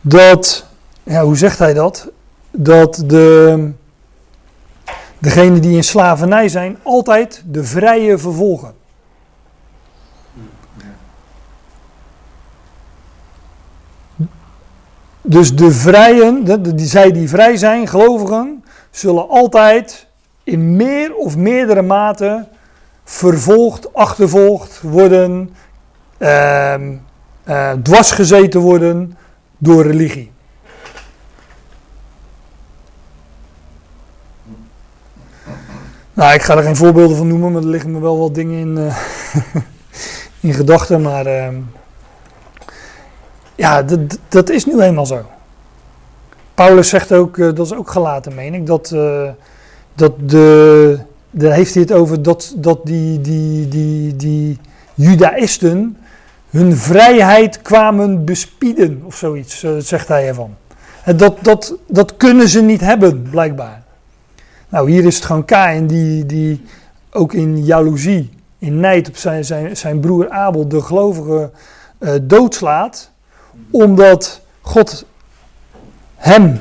Dat, 0.00 0.66
ja, 1.02 1.22
hoe 1.22 1.36
zegt 1.36 1.58
hij 1.58 1.74
dat? 1.74 2.08
Dat 2.50 3.02
de, 3.06 3.70
degenen 5.18 5.60
die 5.60 5.76
in 5.76 5.84
slavernij 5.84 6.48
zijn, 6.48 6.78
altijd 6.82 7.42
de 7.46 7.64
vrije 7.64 8.18
vervolgen. 8.18 8.74
Dus 15.22 15.56
de 15.56 15.70
vrijen, 15.72 16.62
die, 16.76 16.86
zij 16.86 17.12
die 17.12 17.28
vrij 17.28 17.56
zijn, 17.56 17.88
gelovigen, 17.88 18.64
zullen 18.90 19.28
altijd 19.28 20.06
in 20.44 20.76
meer 20.76 21.14
of 21.14 21.36
meerdere 21.36 21.82
mate 21.82 22.48
vervolgd, 23.08 23.94
achtervolgd 23.94 24.80
worden, 24.80 25.54
ehm, 26.18 26.92
eh, 27.44 27.72
dwarsgezeten 27.82 28.60
worden 28.60 29.18
door 29.58 29.86
religie. 29.86 30.30
Nou, 36.12 36.34
ik 36.34 36.42
ga 36.42 36.56
er 36.56 36.62
geen 36.62 36.76
voorbeelden 36.76 37.16
van 37.16 37.28
noemen, 37.28 37.52
maar 37.52 37.62
er 37.62 37.68
liggen 37.68 37.90
me 37.90 38.00
wel 38.00 38.18
wat 38.18 38.34
dingen 38.34 38.58
in, 38.58 38.78
eh, 38.78 38.96
in 40.50 40.54
gedachten. 40.54 41.02
Maar 41.02 41.26
ehm, 41.26 41.54
ja, 43.54 43.82
dat, 43.82 44.18
dat 44.28 44.50
is 44.50 44.66
nu 44.66 44.80
eenmaal 44.80 45.06
zo. 45.06 45.26
Paulus 46.54 46.88
zegt 46.88 47.12
ook, 47.12 47.38
eh, 47.38 47.44
dat 47.54 47.66
is 47.66 47.74
ook 47.74 47.90
gelaten, 47.90 48.34
meen 48.34 48.54
ik, 48.54 48.66
dat, 48.66 48.88
dat 49.94 50.12
de, 50.30 50.98
daar 51.30 51.52
heeft 51.52 51.74
hij 51.74 51.82
het 51.82 51.92
over 51.92 52.22
dat, 52.22 52.54
dat 52.56 52.86
die, 52.86 53.20
die, 53.20 53.68
die, 53.68 54.16
die 54.16 54.58
judaïsten 54.94 55.96
hun 56.50 56.76
vrijheid 56.76 57.62
kwamen 57.62 58.24
bespieden, 58.24 59.02
of 59.04 59.16
zoiets, 59.16 59.62
eh, 59.62 59.70
zegt 59.78 60.08
hij 60.08 60.28
ervan. 60.28 60.56
Dat, 61.16 61.36
dat, 61.42 61.74
dat 61.86 62.16
kunnen 62.16 62.48
ze 62.48 62.62
niet 62.62 62.80
hebben, 62.80 63.22
blijkbaar. 63.30 63.82
Nou, 64.68 64.90
hier 64.90 65.04
is 65.04 65.14
het 65.14 65.24
gewoon 65.24 65.44
Kain 65.44 65.86
die, 65.86 66.26
die 66.26 66.64
ook 67.10 67.32
in 67.32 67.64
jaloezie, 67.64 68.30
in 68.58 68.80
nijd 68.80 69.08
op 69.08 69.16
zijn, 69.16 69.44
zijn, 69.44 69.76
zijn 69.76 70.00
broer 70.00 70.30
Abel, 70.30 70.68
de 70.68 70.82
gelovige, 70.82 71.50
eh, 71.98 72.12
doodslaat. 72.22 73.10
Omdat 73.70 74.40
God 74.60 75.04
hem, 76.16 76.60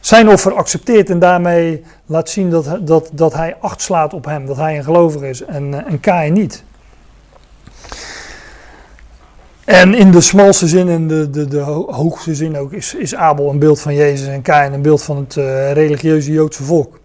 zijn 0.00 0.28
offer 0.28 0.54
accepteert 0.54 1.10
en 1.10 1.18
daarmee 1.18 1.82
laat 2.06 2.28
zien 2.30 2.50
dat, 2.50 2.78
dat, 2.80 3.10
dat 3.12 3.34
hij 3.34 3.56
acht 3.60 3.80
slaat 3.82 4.14
op 4.14 4.24
hem. 4.24 4.46
Dat 4.46 4.56
hij 4.56 4.76
een 4.76 4.84
gelovige 4.84 5.28
is 5.28 5.44
en, 5.44 5.74
eh, 5.74 5.92
en 5.92 6.00
Kain 6.00 6.32
niet. 6.32 6.64
En 9.64 9.94
in 9.94 10.10
de 10.10 10.20
smalste 10.20 10.66
zin 10.68 10.88
en 10.88 11.08
de, 11.08 11.30
de, 11.30 11.46
de 11.46 11.58
ho- 11.58 11.92
hoogste 11.92 12.34
zin 12.34 12.56
ook 12.56 12.72
is, 12.72 12.94
is 12.94 13.14
Abel 13.14 13.50
een 13.50 13.58
beeld 13.58 13.80
van 13.80 13.94
Jezus 13.94 14.26
en 14.28 14.42
Kain 14.42 14.72
een 14.72 14.82
beeld 14.82 15.02
van 15.02 15.16
het 15.16 15.36
eh, 15.36 15.72
religieuze 15.72 16.32
Joodse 16.32 16.62
volk. 16.62 16.98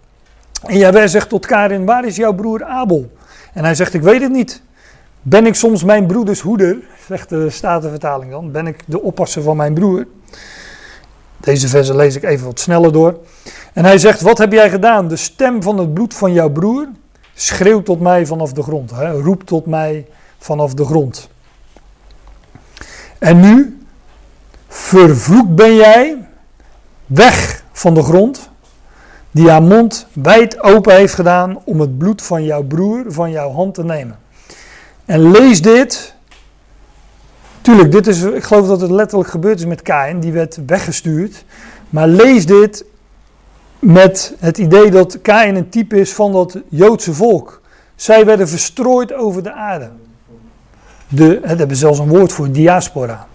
En 0.65 0.77
Jawel 0.77 1.07
zegt 1.07 1.29
tot 1.29 1.45
Karin, 1.45 1.85
waar 1.85 2.05
is 2.05 2.15
jouw 2.15 2.33
broer 2.33 2.63
Abel? 2.63 3.11
En 3.53 3.63
hij 3.63 3.75
zegt, 3.75 3.93
ik 3.93 4.01
weet 4.01 4.21
het 4.21 4.31
niet. 4.31 4.61
Ben 5.21 5.45
ik 5.45 5.55
soms 5.55 5.83
mijn 5.83 6.05
broeders 6.07 6.39
hoeder? 6.39 6.77
Zegt 7.07 7.29
de 7.29 7.49
Statenvertaling 7.49 8.31
dan. 8.31 8.51
Ben 8.51 8.67
ik 8.67 8.79
de 8.85 9.01
oppasser 9.01 9.41
van 9.41 9.57
mijn 9.57 9.73
broer? 9.73 10.07
Deze 11.43 11.67
versen 11.67 11.95
lees 11.95 12.15
ik 12.15 12.23
even 12.23 12.45
wat 12.45 12.59
sneller 12.59 12.91
door. 12.91 13.17
En 13.73 13.85
hij 13.85 13.97
zegt, 13.97 14.21
wat 14.21 14.37
heb 14.37 14.51
jij 14.51 14.69
gedaan? 14.69 15.07
De 15.07 15.15
stem 15.15 15.63
van 15.63 15.77
het 15.77 15.93
bloed 15.93 16.13
van 16.13 16.33
jouw 16.33 16.49
broer 16.49 16.87
schreeuwt 17.33 17.85
tot 17.85 17.99
mij 17.99 18.25
vanaf 18.25 18.53
de 18.53 18.63
grond. 18.63 18.91
Hè? 18.91 19.11
Roept 19.11 19.47
tot 19.47 19.65
mij 19.65 20.07
vanaf 20.37 20.73
de 20.73 20.85
grond. 20.85 21.29
En 23.19 23.39
nu, 23.39 23.81
vervloekt 24.67 25.55
ben 25.55 25.75
jij, 25.75 26.27
weg 27.05 27.63
van 27.71 27.93
de 27.93 28.03
grond, 28.03 28.49
die 29.31 29.49
haar 29.49 29.63
mond 29.63 30.07
wijd 30.13 30.61
open 30.61 30.95
heeft 30.95 31.13
gedaan 31.13 31.59
om 31.63 31.79
het 31.79 31.97
bloed 31.97 32.21
van 32.21 32.43
jouw 32.43 32.63
broer 32.63 33.03
van 33.07 33.31
jouw 33.31 33.51
hand 33.51 33.73
te 33.73 33.83
nemen. 33.83 34.19
En 35.05 35.31
lees 35.31 35.61
dit. 35.61 36.15
Tuurlijk, 37.63 37.91
dit 37.91 38.07
is, 38.07 38.21
ik 38.21 38.43
geloof 38.43 38.67
dat 38.67 38.81
het 38.81 38.91
letterlijk 38.91 39.29
gebeurd 39.29 39.59
is 39.59 39.65
met 39.65 39.81
Kain, 39.81 40.19
die 40.19 40.31
werd 40.31 40.59
weggestuurd. 40.65 41.45
Maar 41.89 42.07
lees 42.07 42.45
dit 42.45 42.85
met 43.79 44.35
het 44.39 44.57
idee 44.57 44.91
dat 44.91 45.21
Kain 45.21 45.55
een 45.55 45.69
type 45.69 45.99
is 45.99 46.13
van 46.13 46.31
dat 46.31 46.57
Joodse 46.69 47.13
volk. 47.13 47.61
Zij 47.95 48.25
werden 48.25 48.47
verstrooid 48.47 49.13
over 49.13 49.43
de 49.43 49.53
aarde. 49.53 49.89
De, 51.07 51.39
het 51.43 51.59
hebben 51.59 51.77
zelfs 51.77 51.99
een 51.99 52.07
woord 52.07 52.31
voor, 52.31 52.51
diaspora. 52.51 53.27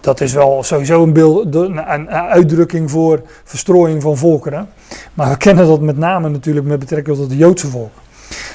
Dat 0.00 0.20
is 0.20 0.32
wel 0.32 0.62
sowieso 0.62 1.02
een, 1.02 1.12
beeld, 1.12 1.54
een, 1.54 2.10
uitdrukking 2.10 2.90
voor 2.90 3.22
verstrooiing 3.44 4.02
van 4.02 4.16
volkeren. 4.16 4.68
Maar 5.14 5.28
we 5.28 5.36
kennen 5.36 5.66
dat 5.66 5.80
met 5.80 5.98
name 5.98 6.28
natuurlijk 6.28 6.66
met 6.66 6.78
betrekking 6.78 7.16
tot 7.16 7.30
het 7.30 7.38
Joodse 7.38 7.66
volk. 7.66 7.92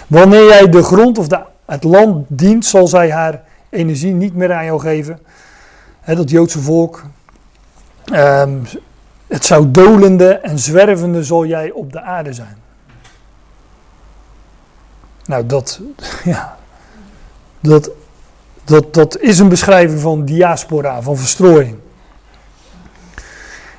Wanneer 0.08 0.46
jij 0.46 0.70
de 0.70 0.84
grond 0.84 1.18
of 1.18 1.28
de, 1.28 1.40
het 1.66 1.84
land 1.84 2.26
dient, 2.30 2.66
zal 2.66 2.88
zij 2.88 3.12
haar 3.12 3.50
energie 3.72 4.14
niet 4.14 4.36
meer 4.36 4.54
aan 4.54 4.66
jou 4.66 4.80
geven. 4.80 5.20
Dat 6.06 6.30
Joodse 6.30 6.60
volk. 6.60 7.04
ehm, 8.12 8.58
het 9.28 9.46
zou 9.46 9.72
dolende 9.72 10.34
en 10.34 10.60
zwervende 10.60 11.24
zal 11.24 11.46
jij 11.46 11.72
op 11.72 11.92
de 11.92 12.02
aarde 12.02 12.34
zijn. 12.34 12.58
Nou, 15.26 15.46
dat, 15.46 15.80
ja, 16.24 16.58
dat, 17.60 17.90
dat, 18.64 18.94
dat 18.94 19.20
is 19.20 19.40
een 19.40 19.50
beschrijving 19.50 20.00
van 20.00 20.26
diaspora, 20.26 21.02
van 21.02 21.18
verstrooiing. 21.18 21.78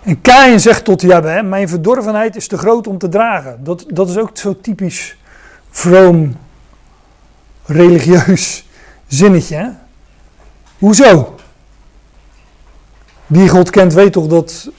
En 0.03 0.21
Kain 0.21 0.61
zegt 0.61 0.85
tot 0.85 1.01
Jabbe, 1.01 1.43
mijn 1.43 1.69
verdorvenheid 1.69 2.37
is 2.37 2.49
te 2.49 2.59
groot 2.59 2.87
om 2.87 2.99
te 2.99 3.09
dragen. 3.09 3.65
Dat, 3.65 3.85
dat 3.89 4.09
is 4.09 4.19
ook 4.19 4.31
zo 4.35 4.61
typisch 4.61 5.17
vroom, 5.71 6.37
religieus 7.65 8.69
zinnetje. 9.07 9.75
Hoezo? 10.83 11.35
Wie 13.27 13.49
God 13.49 13.71
kent 13.71 13.93
weet 13.93 14.13
toch 14.13 14.27
dat, 14.27 14.71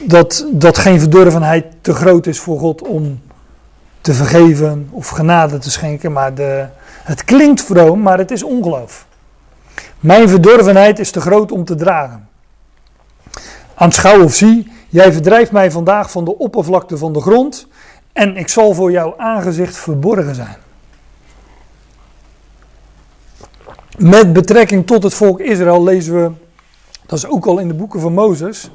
dat, 0.00 0.46
dat 0.52 0.78
geen 0.78 1.00
verdorvenheid 1.00 1.64
te 1.80 1.94
groot 1.94 2.26
is 2.26 2.38
voor 2.38 2.58
God 2.58 2.82
om 2.82 3.22
te 4.00 4.14
vergeven 4.14 4.88
of 4.90 5.08
genade 5.08 5.58
te 5.58 5.70
schenken. 5.70 6.12
Maar 6.12 6.34
de, 6.34 6.66
het 7.02 7.24
klinkt 7.24 7.62
vroom, 7.62 8.00
maar 8.00 8.18
het 8.18 8.30
is 8.30 8.42
ongeloof. 8.42 9.06
Mijn 10.00 10.28
verdorvenheid 10.28 10.98
is 10.98 11.10
te 11.10 11.20
groot 11.20 11.52
om 11.52 11.64
te 11.64 11.74
dragen. 11.74 12.28
Aanschouw 13.74 14.24
of 14.24 14.34
zie, 14.34 14.72
jij 14.88 15.12
verdrijft 15.12 15.52
mij 15.52 15.70
vandaag 15.70 16.10
van 16.10 16.24
de 16.24 16.38
oppervlakte 16.38 16.96
van 16.96 17.12
de 17.12 17.20
grond 17.20 17.66
en 18.12 18.36
ik 18.36 18.48
zal 18.48 18.74
voor 18.74 18.90
jouw 18.90 19.14
aangezicht 19.16 19.76
verborgen 19.76 20.34
zijn. 20.34 20.62
Met 23.98 24.32
betrekking 24.32 24.86
tot 24.86 25.02
het 25.02 25.14
volk 25.14 25.40
Israël 25.40 25.82
lezen 25.82 26.14
we, 26.14 26.30
dat 27.06 27.18
is 27.18 27.26
ook 27.26 27.46
al 27.46 27.58
in 27.58 27.68
de 27.68 27.74
boeken 27.74 28.00
van 28.00 28.12
Mozes. 28.12 28.70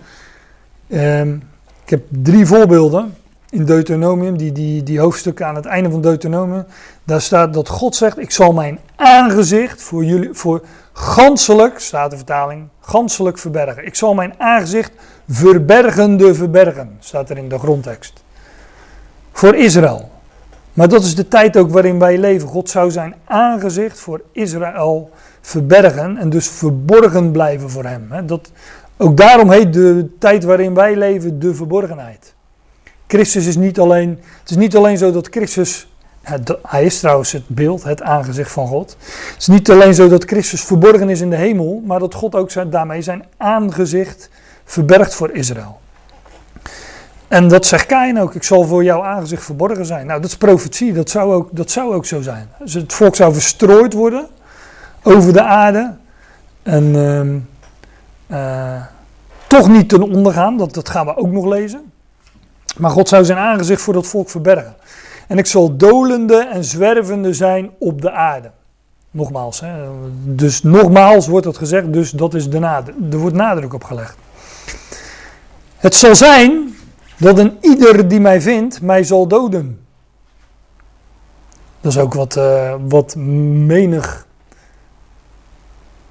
Ehm, 0.88 1.34
ik 1.84 1.90
heb 1.90 2.04
drie 2.10 2.46
voorbeelden. 2.46 3.18
in 3.52 3.66
Deuteronomium, 3.66 4.38
die, 4.38 4.52
die, 4.52 4.84
die 4.84 5.00
hoofdstukken 5.00 5.46
aan 5.46 5.56
het 5.56 5.66
einde 5.66 5.92
van 5.92 6.02
Deuteronomium, 6.02 6.66
daar 7.04 7.22
staat 7.22 7.54
dat 7.54 7.68
God 7.68 7.96
zegt, 7.96 8.18
ik 8.18 8.32
zal 8.32 8.54
mijn 8.54 8.80
aangezicht 8.96 9.82
voor 9.82 10.06
jullie, 10.06 10.30
voor 10.32 10.62
ganselijk, 10.94 11.80
staat 11.80 12.12
de 12.12 12.18
vertaling, 12.18 12.68
ganselijk 12.80 13.38
verbergen. 13.38 13.86
Ik 13.86 13.96
zal 13.96 14.14
mijn 14.14 14.34
aangezicht 14.38 14.92
verbergende 15.28 16.36
verbergen, 16.36 16.98
staat 17.00 17.30
er 17.30 17.38
in 17.38 17.50
de 17.50 17.60
grondtekst. 17.60 18.24
Voor 19.32 19.56
Israël. 19.56 20.10
Maar 20.74 20.90
dat 20.90 21.04
is 21.04 21.16
de 21.16 21.28
tijd 21.28 21.58
ook 21.58 21.72
waarin 21.72 22.00
wij 22.00 22.18
leven. 22.18 22.48
God 22.48 22.70
zou 22.70 22.92
zijn 22.92 23.16
aangezicht 23.26 24.00
voor 24.00 24.22
Israël 24.32 25.10
verbergen 25.42 26.18
en 26.18 26.30
dus 26.30 26.50
verborgen 26.50 27.32
blijven 27.32 27.70
voor 27.70 27.86
hem. 27.86 28.10
Dat, 28.26 28.52
ook 28.98 29.18
daarom 29.18 29.52
heet 29.52 29.74
de 29.74 30.10
tijd 30.20 30.44
waarin 30.44 30.74
wij 30.74 30.96
leven 30.96 31.40
de 31.40 31.54
verborgenheid. 31.54 32.34
Christus 33.08 33.46
is 33.46 33.56
niet 33.56 33.80
alleen, 33.80 34.20
het 34.40 34.50
is 34.50 34.56
niet 34.56 34.76
alleen 34.76 34.98
zo 34.98 35.12
dat 35.12 35.28
Christus, 35.28 35.88
hij 36.62 36.84
is 36.84 37.00
trouwens 37.00 37.32
het 37.32 37.48
beeld, 37.48 37.84
het 37.84 38.02
aangezicht 38.02 38.52
van 38.52 38.68
God. 38.68 38.98
Het 39.34 39.36
is 39.38 39.48
niet 39.48 39.72
alleen 39.72 39.94
zo 39.94 40.08
dat 40.08 40.24
Christus 40.24 40.64
verborgen 40.64 41.10
is 41.10 41.22
in 41.22 41.30
de 41.30 41.36
hemel, 41.36 41.82
maar 41.86 42.00
dat 42.00 42.14
God 42.14 42.36
ook 42.36 42.52
zijn, 42.52 42.70
daarmee 42.70 43.02
zijn 43.02 43.26
aangezicht 43.38 44.30
verbergt 44.64 45.16
voor 45.16 45.32
Israël. 45.32 45.79
En 47.30 47.48
dat 47.48 47.66
zegt 47.66 47.86
Kain 47.86 48.20
ook, 48.20 48.36
ik 48.36 48.44
zal 48.44 48.64
voor 48.64 48.84
jouw 48.84 49.04
aangezicht 49.04 49.44
verborgen 49.44 49.86
zijn. 49.86 50.06
Nou, 50.06 50.22
dat 50.22 50.30
is 50.30 50.38
profetie, 50.38 50.94
dat 50.94 51.10
zou 51.10 51.34
ook, 51.34 51.50
dat 51.52 51.72
zou 51.72 51.94
ook 51.94 52.06
zo 52.06 52.22
zijn. 52.22 52.50
Dus 52.60 52.74
het 52.74 52.94
volk 52.94 53.16
zou 53.16 53.34
verstrooid 53.34 53.94
worden 53.94 54.28
over 55.04 55.34
de 55.34 55.44
aarde. 55.44 55.96
En 56.64 56.96
ehm, 56.96 57.38
uh, 58.38 58.82
toch 59.48 59.68
niet 59.68 59.90
ten 59.90 60.02
onder 60.02 60.34
gaan, 60.34 60.58
dat, 60.58 60.74
dat 60.74 60.90
gaan 60.90 61.06
we 61.06 61.18
ook 61.18 61.32
nog 61.32 61.46
lezen. 61.46 61.92
Maar 62.78 62.92
God 62.92 63.10
zou 63.10 63.26
zijn 63.26 63.38
aangezicht 63.38 63.82
voor 63.82 63.94
dat 63.94 64.08
volk 64.08 64.30
verbergen. 64.30 64.76
En 65.28 65.38
ik 65.38 65.46
zal 65.46 65.78
dolende 65.78 66.48
en 66.54 66.64
zwervende 66.64 67.34
zijn 67.34 67.70
op 67.80 68.02
de 68.02 68.12
aarde. 68.12 68.52
Nogmaals, 69.12 69.60
hè. 69.60 69.74
dus 70.24 70.64
nogmaals 70.64 71.28
wordt 71.28 71.46
dat 71.46 71.58
gezegd, 71.58 71.94
dus 71.94 72.12
dat 72.12 72.34
is 72.34 72.50
de 72.50 72.60
nadruk. 72.60 72.96
Er 73.12 73.18
wordt 73.18 73.36
nadruk 73.36 73.74
op 73.74 73.84
gelegd. 73.84 74.18
Het 75.78 75.96
zal 75.96 76.16
zijn 76.16 76.69
dat 77.20 77.40
een 77.40 77.58
ieder 77.62 78.08
die 78.08 78.20
mij 78.20 78.42
vindt, 78.42 78.82
mij 78.82 79.04
zal 79.04 79.28
doden. 79.28 79.80
Dat 81.82 81.92
is 81.92 81.98
ook 81.98 82.14
wat, 82.14 82.36
uh, 82.38 82.74
wat 82.88 83.16
menig 83.16 84.28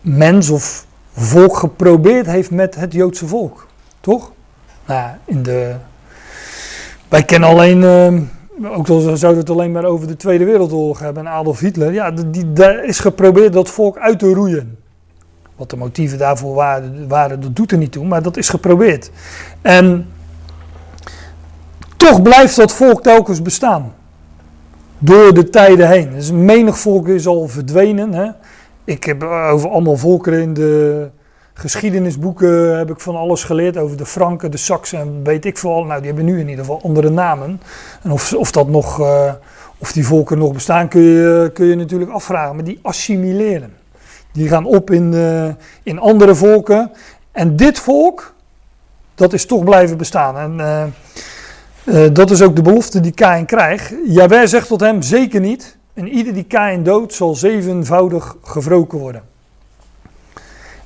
mens 0.01 0.51
of 0.51 0.87
volk 1.13 1.57
geprobeerd 1.57 2.27
heeft 2.27 2.51
met 2.51 2.75
het 2.75 2.93
Joodse 2.93 3.27
volk. 3.27 3.67
Toch? 4.01 4.33
Nou, 4.87 5.11
in 5.25 5.43
de. 5.43 5.75
Wij 7.09 7.23
kennen 7.23 7.49
alleen. 7.49 7.83
Uh, 7.83 8.77
ook 8.77 8.89
al 8.89 9.01
zouden 9.01 9.31
we 9.31 9.37
het 9.37 9.51
alleen 9.51 9.73
maar 9.73 9.85
over 9.85 10.07
de 10.07 10.17
Tweede 10.17 10.45
Wereldoorlog 10.45 10.99
hebben 10.99 11.27
en 11.27 11.33
Adolf 11.33 11.61
Hitler. 11.61 11.93
Ja, 11.93 12.11
die, 12.11 12.53
daar 12.53 12.85
is 12.85 12.99
geprobeerd 12.99 13.53
dat 13.53 13.71
volk 13.71 13.99
uit 13.99 14.19
te 14.19 14.33
roeien. 14.33 14.79
Wat 15.57 15.71
de 15.71 15.77
motieven 15.77 16.19
daarvoor 16.19 16.55
waren, 16.55 17.09
waren, 17.09 17.41
dat 17.41 17.57
doet 17.57 17.73
er 17.73 17.79
niet 17.79 17.93
toe, 17.93 18.07
maar 18.07 18.23
dat 18.23 18.37
is 18.37 18.49
geprobeerd. 18.49 19.11
En 19.63 20.07
toch 21.99 22.23
blijft 22.23 22.57
dat 22.57 22.73
volk 22.73 23.03
telkens 23.03 23.43
bestaan. 23.43 23.95
Door 24.99 25.35
de 25.35 25.51
tijden 25.51 25.89
heen. 25.89 26.11
Dus 26.11 26.31
menig 26.31 26.79
volk 26.79 27.09
is 27.09 27.27
al 27.27 27.49
verdwenen. 27.49 28.15
Hè? 28.15 28.31
Ik 28.85 29.05
heb 29.05 29.23
over 29.23 29.71
allemaal 29.71 29.97
volkeren 29.97 30.41
in 30.41 30.55
de 30.55 31.09
geschiedenisboeken 31.55 32.79
heb 32.79 32.91
ik 32.91 33.01
van 33.01 33.17
alles 33.17 33.45
geleerd 33.45 33.77
over 33.77 33.97
de 33.97 34.07
Franken, 34.07 34.51
de 34.51 34.57
Saksen 34.57 34.99
en 34.99 35.21
weet 35.25 35.45
ik 35.45 35.59
veel. 35.59 35.85
Nou, 35.85 35.99
die 35.99 36.07
hebben 36.07 36.25
nu 36.25 36.41
in 36.41 36.49
ieder 36.49 36.65
geval 36.65 36.81
andere 36.83 37.11
namen. 37.11 37.61
En 38.03 38.11
of, 38.11 38.33
of 38.33 38.51
dat 38.51 38.69
nog, 38.69 39.01
uh, 39.01 39.33
of 39.79 39.93
die 39.93 40.07
volken 40.07 40.39
nog 40.39 40.53
bestaan, 40.53 40.89
kun 40.89 41.01
je, 41.01 41.51
kun 41.55 41.67
je 41.67 41.75
natuurlijk 41.75 42.11
afvragen. 42.11 42.55
Maar 42.55 42.65
die 42.65 42.79
assimileren. 42.83 43.73
Die 44.33 44.49
gaan 44.49 44.65
op 44.65 44.91
in, 44.91 45.13
uh, 45.13 45.49
in 45.83 45.99
andere 45.99 46.35
volken. 46.35 46.91
En 47.33 47.57
dit 47.57 47.79
volk, 47.79 48.35
dat 49.15 49.33
is 49.33 49.47
toch 49.47 49.65
blijven 49.65 49.97
bestaan. 49.97 50.39
En 50.39 50.61
dat 52.13 52.31
is 52.31 52.43
ook 52.43 52.57
de 52.57 52.63
belofte 52.63 53.01
die 53.01 53.13
Kain 53.13 53.47
krijgt. 53.47 53.95
Jawel 54.07 54.49
zegt 54.49 54.69
tot 54.69 54.81
hem, 54.81 55.03
zeker 55.03 55.41
niet. 55.41 55.77
En 55.95 56.09
ieder 56.09 56.35
die 56.35 56.45
Kain 56.45 56.83
dood 56.83 57.15
zal 57.15 57.35
zevenvoudig 57.35 58.37
gewroken 58.43 58.99
worden. 58.99 59.23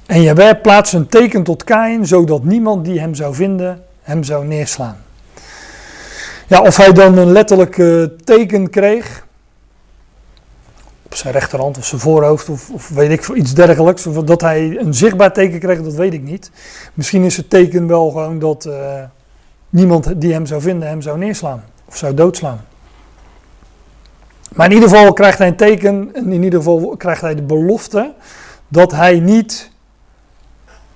En 0.07 0.23
Jawel 0.23 0.61
plaatst 0.61 0.95
een 0.95 1.07
teken 1.07 1.43
tot 1.43 1.65
Kain, 1.65 2.07
zodat 2.07 2.45
niemand 2.45 2.85
die 2.85 3.01
hem 3.01 3.15
zou 3.15 3.35
vinden, 3.35 3.83
hem 4.03 4.23
zou 4.25 4.47
neerslaan. 4.47 4.97
Ja, 6.47 6.61
of 6.61 6.77
hij 6.77 6.93
dan 6.93 7.17
een 7.17 7.33
letterlijk 7.33 7.77
uh, 7.77 8.05
teken 8.25 8.71
kreeg, 8.71 9.27
op 11.03 11.15
zijn 11.15 11.33
rechterhand 11.33 11.79
of 11.79 11.85
zijn 11.85 12.01
voorhoofd 12.01 12.49
of, 12.49 12.89
weet 12.89 13.11
ik 13.11 13.29
iets 13.29 13.55
dergelijks, 13.55 14.07
dat 14.25 14.41
hij 14.41 14.77
een 14.79 14.95
zichtbaar 14.95 15.33
teken 15.33 15.59
kreeg, 15.59 15.83
dat 15.83 15.95
weet 15.95 16.13
ik 16.13 16.23
niet. 16.23 16.51
Misschien 16.95 17.23
is 17.23 17.37
het 17.37 17.51
teken 17.51 17.87
wel 17.87 18.11
gewoon 18.11 18.39
dat 18.39 18.65
uh, 18.67 18.75
niemand 19.73 20.21
die 20.21 20.33
hem 20.33 20.47
zou 20.47 20.61
vinden, 20.61 20.89
hem 20.89 21.03
zou 21.03 21.19
neerslaan 21.19 21.65
of 21.85 21.97
zou 21.97 22.15
doodslaan. 22.15 22.65
Maar 24.53 24.67
in 24.67 24.73
ieder 24.73 24.89
geval 24.89 25.13
krijgt 25.13 25.39
hij 25.39 25.47
een 25.49 25.57
teken, 25.57 26.11
en 26.15 26.33
in 26.33 26.43
ieder 26.43 26.59
geval 26.59 26.97
krijgt 26.97 27.21
hij 27.21 27.35
de 27.35 27.43
belofte 27.43 28.13
dat 28.69 28.93
hij 28.93 29.21
niet 29.21 29.71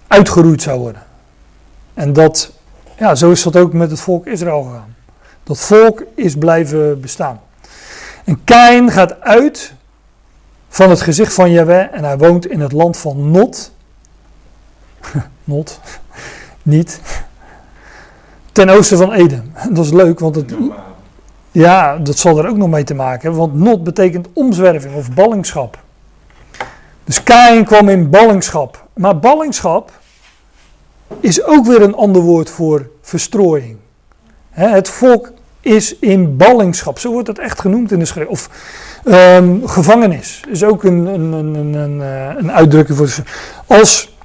uitgeroeid 0.07 0.63
zou 0.63 0.81
worden. 0.81 1.03
En 1.95 2.13
dat, 2.13 2.53
ja, 2.99 3.15
zo 3.15 3.31
is 3.31 3.43
dat 3.43 3.57
ook 3.57 3.73
met 3.73 3.91
het 3.91 4.01
volk 4.01 4.27
Israël 4.27 4.63
gegaan. 4.63 4.95
Dat 5.43 5.59
volk 5.59 6.05
is 6.15 6.37
blijven 6.37 7.01
bestaan. 7.01 7.41
En 8.25 8.45
Kain 8.45 8.91
gaat 8.91 9.21
uit 9.21 9.73
van 10.69 10.91
het 10.91 11.01
gezicht 11.01 11.35
van 11.35 11.51
Yahweh 11.51 11.93
en 11.93 12.05
hij 12.05 12.19
woont 12.19 12.47
in 12.47 12.61
het 12.61 12.73
land 12.73 12.97
van 12.97 13.31
Not. 13.31 13.73
Not, 15.45 15.81
niet. 16.63 17.01
Ten 18.57 18.69
oosten 18.69 18.99
van 18.99 19.13
Eden. 19.13 19.53
Dat 19.73 19.85
is 19.85 19.93
leuk, 19.93 20.19
want 20.19 20.35
het, 20.35 20.55
ja, 21.51 21.97
dat 21.97 22.19
zal 22.19 22.39
er 22.39 22.49
ook 22.49 22.57
nog 22.57 22.69
mee 22.69 22.85
te 22.85 22.95
maken 22.95 23.21
hebben, 23.21 23.41
want 23.41 23.55
not 23.55 23.85
betekent 23.85 24.29
omzwerving 24.33 24.95
of 24.95 25.13
ballingschap. 25.13 25.79
Dus 27.05 27.23
Kain 27.23 27.65
kwam 27.65 27.89
in 27.89 28.11
ballingschap. 28.11 28.85
Maar 28.95 29.19
ballingschap 29.19 29.91
is 31.21 31.45
ook 31.45 31.67
weer 31.67 31.83
een 31.83 31.95
ander 31.95 32.23
woord 32.23 32.51
voor 32.51 32.91
verstrooiing. 33.03 33.77
het 34.51 34.89
volk 34.89 35.33
is 35.61 35.99
in 35.99 36.37
ballingschap, 36.37 36.99
zo 36.99 37.13
wordt 37.13 37.29
het 37.29 37.39
echt 37.39 37.61
genoemd 37.61 37.93
in 37.93 37.99
de 37.99 38.05
schrift. 38.05 38.31
Of 38.31 38.51
um, 39.05 39.69
gevangenis 39.69 40.45
is 40.49 40.65
ook 40.65 40.85
een, 40.85 41.07
een, 41.07 41.33
een, 41.33 41.75
een, 41.75 42.01
eh, 42.49 42.55
uitdrukking 42.55 42.99
voor. 42.99 43.25
Als, 43.67 44.17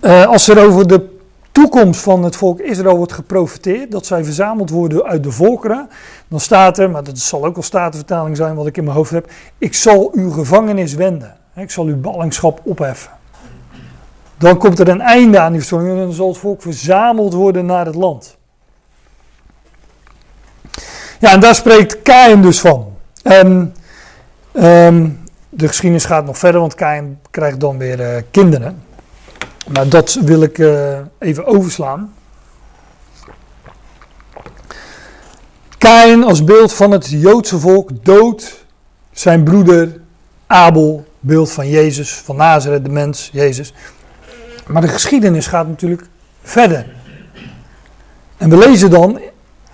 uh, 0.00 0.26
als 0.26 0.48
er 0.48 0.66
over 0.66 0.88
de 0.88 1.14
toekomst 1.56 2.00
van 2.00 2.22
het 2.22 2.36
volk 2.36 2.60
Israël 2.60 2.96
wordt 2.96 3.12
geprofiteerd, 3.12 3.90
dat 3.90 4.06
zij 4.06 4.24
verzameld 4.24 4.70
worden 4.70 5.04
uit 5.04 5.22
de 5.22 5.30
volkeren, 5.30 5.88
dan 6.28 6.40
staat 6.40 6.78
er, 6.78 6.90
maar 6.90 7.04
dat 7.04 7.18
zal 7.18 7.44
ook 7.44 7.56
al 7.56 7.62
statenvertaling 7.62 8.36
zijn 8.36 8.54
wat 8.54 8.66
ik 8.66 8.76
in 8.76 8.84
mijn 8.84 8.96
hoofd 8.96 9.10
heb, 9.10 9.30
ik 9.58 9.74
zal 9.74 10.10
uw 10.14 10.30
gevangenis 10.30 10.94
wenden. 10.94 11.36
Ik 11.54 11.70
zal 11.70 11.84
uw 11.84 12.00
ballingschap 12.00 12.60
opheffen. 12.64 13.10
Dan 14.38 14.58
komt 14.58 14.78
er 14.78 14.88
een 14.88 15.00
einde 15.00 15.38
aan 15.40 15.50
die 15.50 15.58
verstoring 15.58 15.90
en 15.90 15.96
dan 15.96 16.12
zal 16.12 16.28
het 16.28 16.38
volk 16.38 16.62
verzameld 16.62 17.32
worden 17.32 17.66
naar 17.66 17.86
het 17.86 17.94
land. 17.94 18.36
Ja, 21.18 21.32
en 21.32 21.40
daar 21.40 21.54
spreekt 21.54 22.02
Kain 22.02 22.42
dus 22.42 22.60
van. 22.60 22.92
En 23.22 23.74
um, 24.52 25.20
de 25.48 25.68
geschiedenis 25.68 26.04
gaat 26.04 26.24
nog 26.24 26.38
verder, 26.38 26.60
want 26.60 26.74
Kain 26.74 27.18
krijgt 27.30 27.60
dan 27.60 27.78
weer 27.78 28.00
uh, 28.00 28.22
kinderen. 28.30 28.84
Maar 29.66 29.88
dat 29.88 30.18
wil 30.20 30.42
ik 30.42 30.58
uh, 30.58 30.98
even 31.18 31.46
overslaan. 31.46 32.14
Kain 35.78 36.24
als 36.24 36.44
beeld 36.44 36.72
van 36.72 36.90
het 36.90 37.10
Joodse 37.10 37.58
volk 37.58 38.04
dood 38.04 38.64
zijn 39.12 39.44
broeder 39.44 40.00
Abel, 40.46 41.06
beeld 41.20 41.52
van 41.52 41.68
Jezus, 41.68 42.14
van 42.14 42.36
Nazareth, 42.36 42.84
de 42.84 42.90
mens, 42.90 43.30
Jezus. 43.32 43.74
Maar 44.66 44.82
de 44.82 44.88
geschiedenis 44.88 45.46
gaat 45.46 45.68
natuurlijk 45.68 46.02
verder. 46.42 46.86
En 48.36 48.50
we 48.50 48.56
lezen 48.56 48.90
dan 48.90 49.20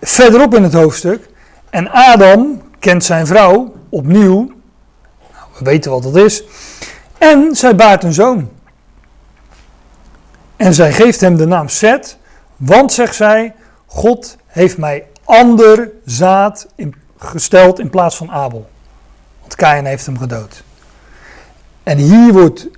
verderop 0.00 0.54
in 0.54 0.62
het 0.62 0.72
hoofdstuk. 0.72 1.28
En 1.70 1.90
Adam 1.90 2.62
kent 2.78 3.04
zijn 3.04 3.26
vrouw 3.26 3.74
opnieuw. 3.88 4.52
Nou, 5.32 5.46
we 5.58 5.64
weten 5.64 5.90
wat 5.90 6.02
dat 6.02 6.16
is. 6.16 6.42
En 7.18 7.56
zij 7.56 7.74
baart 7.74 8.04
een 8.04 8.12
zoon. 8.12 8.50
En 10.62 10.74
zij 10.74 10.92
geeft 10.92 11.20
hem 11.20 11.36
de 11.36 11.46
naam 11.46 11.68
Seth, 11.68 12.16
want 12.56 12.92
zegt 12.92 13.14
zij: 13.14 13.54
God 13.86 14.36
heeft 14.46 14.78
mij 14.78 15.06
ander 15.24 15.90
zaad 16.04 16.66
in, 16.74 16.94
gesteld 17.18 17.78
in 17.78 17.90
plaats 17.90 18.16
van 18.16 18.30
Abel. 18.30 18.68
Want 19.40 19.54
Kain 19.54 19.84
heeft 19.84 20.06
hem 20.06 20.18
gedood. 20.18 20.62
En 21.82 21.98
hier 21.98 22.32
wordt 22.32 22.68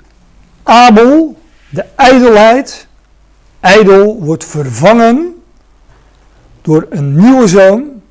Abel, 0.62 1.36
de 1.68 1.84
ijdelheid, 1.94 2.86
ijdel, 3.60 4.22
wordt 4.22 4.44
vervangen 4.44 5.42
door 6.62 6.86
een 6.90 7.16
nieuwe 7.16 7.48
zoon. 7.48 8.02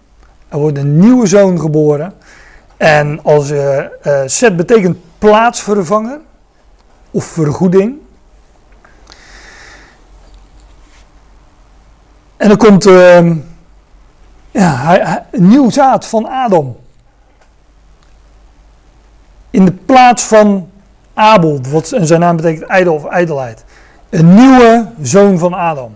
Er 0.50 0.58
wordt 0.58 0.78
een 0.78 1.00
nieuwe 1.00 1.26
zoon 1.26 1.60
geboren. 1.60 2.14
En 2.78 3.24
als 3.24 3.52
uh, 3.52 3.78
uh, 3.78 4.22
Seth 4.26 4.56
betekent 4.56 4.98
plaatsvervanger 5.18 6.20
of 7.12 7.26
vergoeding. 7.26 8.02
En 12.44 12.50
er 12.50 12.58
komt 12.58 12.86
uh, 12.86 13.32
ja, 14.52 15.26
een 15.32 15.48
nieuw 15.48 15.70
zaad 15.70 16.06
van 16.06 16.30
Adam. 16.30 16.76
In 19.50 19.66
de 19.66 19.72
plaats 19.72 20.24
van 20.24 20.70
Abel, 21.14 21.60
wat, 21.70 21.92
en 21.92 22.08
zijn 22.08 22.20
naam 22.20 22.36
betekent 22.36 22.70
ijdel 22.70 22.94
of 22.94 23.06
ijdelheid. 23.06 23.64
Een 24.10 24.34
nieuwe 24.34 24.88
zoon 25.02 25.40
van 25.40 25.54
Adam. 25.54 25.96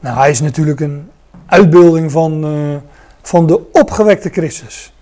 Nou, 0.00 0.18
hij 0.18 0.30
is 0.30 0.40
natuurlijk 0.40 0.80
een 0.80 1.10
uitbeelding 1.46 2.12
van, 2.12 2.54
uh, 2.54 2.76
van 3.22 3.46
de 3.46 3.70
opgewekte 3.72 4.28
Christus. 4.28 4.92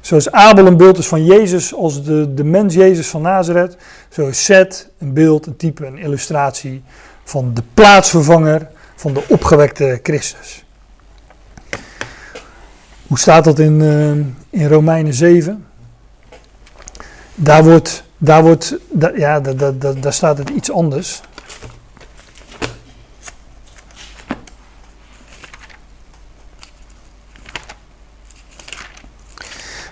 Zoals 0.00 0.30
Abel 0.30 0.66
een 0.66 0.76
beeld 0.76 0.98
is 0.98 1.08
van 1.08 1.24
Jezus 1.24 1.74
als 1.74 2.04
de, 2.04 2.34
de 2.34 2.44
mens 2.44 2.74
Jezus 2.74 3.08
van 3.08 3.22
Nazareth, 3.22 3.76
zo 4.08 4.26
is 4.26 4.44
Seth 4.44 4.88
een 4.98 5.12
beeld, 5.12 5.46
een 5.46 5.56
type, 5.56 5.86
een 5.86 5.98
illustratie 5.98 6.82
van 7.24 7.54
de 7.54 7.62
plaatsvervanger 7.74 8.68
van 8.98 9.12
de 9.14 9.24
opgewekte 9.28 10.00
Christus. 10.02 10.64
Hoe 13.06 13.18
staat 13.18 13.44
dat 13.44 13.58
in, 13.58 13.80
uh, 13.80 14.60
in 14.62 14.68
Romeinen 14.68 15.14
7? 15.14 15.66
Daar 17.34 17.64
wordt, 17.64 18.04
daar 18.16 18.42
wordt, 18.42 18.76
ja, 19.14 19.40
daar, 19.40 19.78
daar, 19.78 20.00
daar 20.00 20.12
staat 20.12 20.38
het 20.38 20.50
iets 20.50 20.72
anders. 20.72 21.20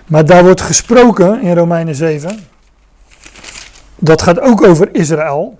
Maar 0.05 0.25
daar 0.25 0.43
wordt 0.43 0.61
gesproken 0.61 1.41
in 1.41 1.55
Romeinen 1.55 1.95
7. 1.95 2.47
Dat 3.95 4.21
gaat 4.21 4.39
ook 4.39 4.63
over 4.63 4.95
Israël. 4.95 5.59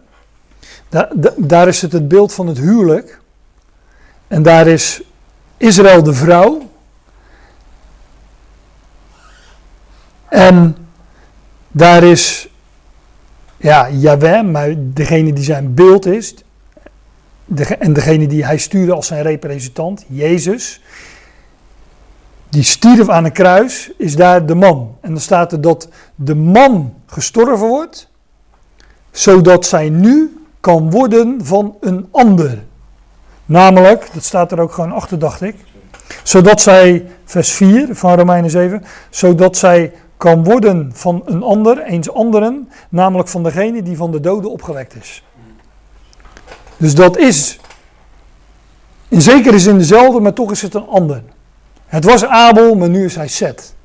Daar, 0.89 1.09
daar 1.37 1.67
is 1.67 1.81
het 1.81 1.91
het 1.91 2.07
beeld 2.07 2.33
van 2.33 2.47
het 2.47 2.57
huwelijk. 2.57 3.19
En 4.27 4.43
daar 4.43 4.67
is 4.67 5.01
Israël 5.57 6.03
de 6.03 6.13
vrouw. 6.13 6.69
En 10.29 10.77
daar 11.67 12.03
is 12.03 12.49
ja, 13.57 13.89
Yahweh, 13.89 14.43
maar 14.43 14.73
degene 14.77 15.33
die 15.33 15.43
zijn 15.43 15.73
beeld 15.73 16.05
is. 16.05 16.35
En 17.79 17.93
degene 17.93 18.27
die 18.27 18.45
hij 18.45 18.57
stuurde 18.57 18.93
als 18.93 19.07
zijn 19.07 19.21
representant, 19.21 20.05
Jezus 20.07 20.81
die 22.49 22.63
stierf 22.63 23.09
aan 23.09 23.25
een 23.25 23.31
kruis, 23.31 23.91
is 23.97 24.15
daar 24.15 24.45
de 24.45 24.55
man. 24.55 24.97
En 25.01 25.09
dan 25.09 25.21
staat 25.21 25.51
er 25.51 25.61
dat 25.61 25.89
de 26.15 26.35
man 26.35 26.93
gestorven 27.05 27.67
wordt, 27.67 28.09
zodat 29.11 29.65
zij 29.65 29.89
nu 29.89 30.45
kan 30.59 30.91
worden 30.91 31.45
van 31.45 31.75
een 31.81 32.07
ander. 32.11 32.63
Namelijk, 33.47 34.09
dat 34.13 34.23
staat 34.23 34.51
er 34.51 34.59
ook 34.59 34.71
gewoon 34.71 34.91
achter, 34.91 35.19
dacht 35.19 35.41
ik. 35.41 35.55
Zodat 36.23 36.61
zij, 36.61 37.05
vers 37.25 37.51
4 37.51 37.95
van 37.95 38.15
Romeinen 38.15 38.49
7, 38.49 38.83
zodat 39.09 39.57
zij 39.57 39.93
kan 40.17 40.43
worden 40.43 40.91
van 40.93 41.21
een 41.25 41.43
ander, 41.43 41.83
eens 41.83 42.11
anderen, 42.11 42.69
namelijk 42.89 43.29
van 43.29 43.43
degene 43.43 43.83
die 43.83 43.97
van 43.97 44.11
de 44.11 44.19
doden 44.19 44.51
opgewekt 44.51 44.95
is. 44.95 45.23
Dus 46.77 46.95
dat 46.95 47.17
is 47.17 47.59
in 49.07 49.21
zekere 49.21 49.59
zin 49.59 49.77
dezelfde, 49.77 50.19
maar 50.19 50.33
toch 50.33 50.51
is 50.51 50.61
het 50.61 50.73
een 50.73 50.87
ander. 50.87 51.23
Het 51.85 52.03
was 52.03 52.25
Abel, 52.25 52.75
maar 52.75 52.89
nu 52.89 53.05
is 53.05 53.15
hij 53.15 53.27
Seth. 53.27 53.75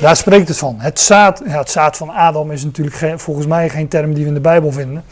Daar 0.00 0.16
spreekt 0.16 0.48
het 0.48 0.58
van. 0.58 0.76
Het 0.78 1.00
zaad, 1.00 1.42
ja, 1.46 1.58
het 1.58 1.70
zaad 1.70 1.96
van 1.96 2.10
Adam 2.10 2.50
is 2.50 2.64
natuurlijk 2.64 2.96
geen, 2.96 3.18
volgens 3.18 3.46
mij 3.46 3.68
geen 3.68 3.88
term 3.88 4.14
die 4.14 4.22
we 4.22 4.28
in 4.28 4.34
de 4.34 4.40
Bijbel 4.40 4.72
vinden. 4.72 5.04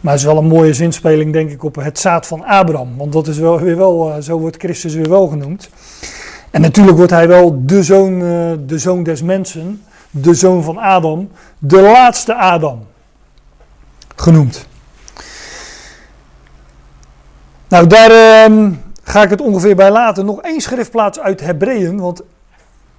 Maar 0.00 0.12
het 0.12 0.20
is 0.20 0.26
wel 0.26 0.36
een 0.36 0.46
mooie 0.46 0.74
zinspeling, 0.74 1.32
denk 1.32 1.50
ik, 1.50 1.64
op 1.64 1.74
het 1.74 1.98
zaad 1.98 2.26
van 2.26 2.44
Abraham. 2.44 2.96
Want 2.96 3.12
dat 3.12 3.26
is 3.26 3.38
wel, 3.38 3.60
weer 3.60 3.76
wel, 3.76 4.12
eh, 4.12 4.20
zo 4.20 4.38
wordt 4.38 4.56
Christus 4.56 4.94
weer 4.94 5.08
wel 5.08 5.26
genoemd. 5.26 5.70
En 6.50 6.60
natuurlijk 6.60 6.96
wordt 6.96 7.12
hij 7.12 7.28
wel 7.28 7.62
de 7.66 7.82
zoon, 7.82 8.12
eh, 8.12 8.52
de 8.66 8.78
zoon 8.78 9.02
des 9.02 9.22
mensen, 9.22 9.82
de 10.10 10.34
zoon 10.34 10.62
van 10.62 10.78
Adam, 10.78 11.30
de 11.58 11.80
laatste 11.80 12.34
Adam 12.34 12.86
genoemd. 14.16 14.66
Nou, 17.68 17.86
daar. 17.86 18.10
Uh, 18.50 18.70
ga 19.02 19.22
ik 19.22 19.30
het 19.30 19.40
ongeveer 19.40 19.76
bij 19.76 19.90
laten. 19.90 20.24
Nog 20.24 20.42
één 20.42 20.60
schriftplaats 20.60 21.20
uit 21.20 21.40
Hebreeën. 21.40 22.00
Want 22.00 22.22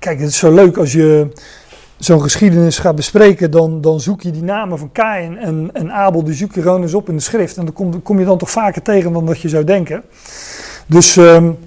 kijk, 0.03 0.19
het 0.19 0.29
is 0.29 0.37
zo 0.37 0.53
leuk 0.53 0.77
als 0.77 0.91
je 0.91 1.27
zo'n 1.97 2.21
geschiedenis 2.21 2.79
gaat 2.79 2.95
bespreken. 2.95 3.51
Dan, 3.51 3.81
dan 3.81 3.99
zoek 3.99 4.21
je 4.21 4.31
die 4.31 4.43
namen 4.43 4.77
van 4.79 4.91
Kain 4.91 5.37
en, 5.37 5.69
en 5.73 5.91
Abel, 5.91 6.23
die 6.23 6.33
zoek 6.33 6.53
je 6.53 6.61
gewoon 6.61 6.81
eens 6.81 6.93
op 6.93 7.09
in 7.09 7.15
de 7.15 7.21
schrift. 7.21 7.57
En 7.57 7.65
dan 7.65 7.73
kom, 7.73 8.01
kom 8.01 8.19
je 8.19 8.25
dan 8.25 8.37
toch 8.37 8.51
vaker 8.51 8.81
tegen 8.81 9.13
dan 9.13 9.25
dat 9.25 9.41
je 9.41 9.49
zou 9.49 9.63
denken. 9.63 10.03
Dus 10.85 11.15
um, 11.15 11.57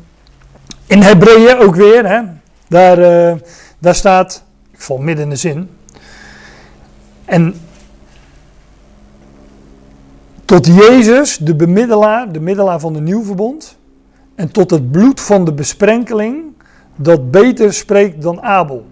in 0.87 1.03
Hebreeën 1.03 1.59
ook 1.59 1.75
weer, 1.75 2.09
hè, 2.09 2.21
daar, 2.69 2.99
uh, 2.99 3.41
daar 3.79 3.95
staat, 3.95 4.45
ik 4.73 4.81
val 4.81 4.99
midden 4.99 5.25
in 5.25 5.31
de 5.31 5.37
zin. 5.37 5.69
En 7.25 7.55
tot 10.45 10.67
Jezus, 10.67 11.37
de 11.37 11.55
bemiddelaar, 11.55 12.33
de 12.33 12.41
middelaar 12.41 12.81
van 12.81 12.93
de 12.93 13.01
nieuw 13.01 13.25
verbond 13.25 13.77
en 14.35 14.51
tot 14.51 14.71
het 14.71 14.91
bloed 14.91 15.21
van 15.21 15.45
de 15.45 15.53
besprenkeling 15.53 16.55
dat 16.97 17.31
beter 17.31 17.73
spreekt 17.73 18.23
dan 18.23 18.43
Abel. 18.43 18.87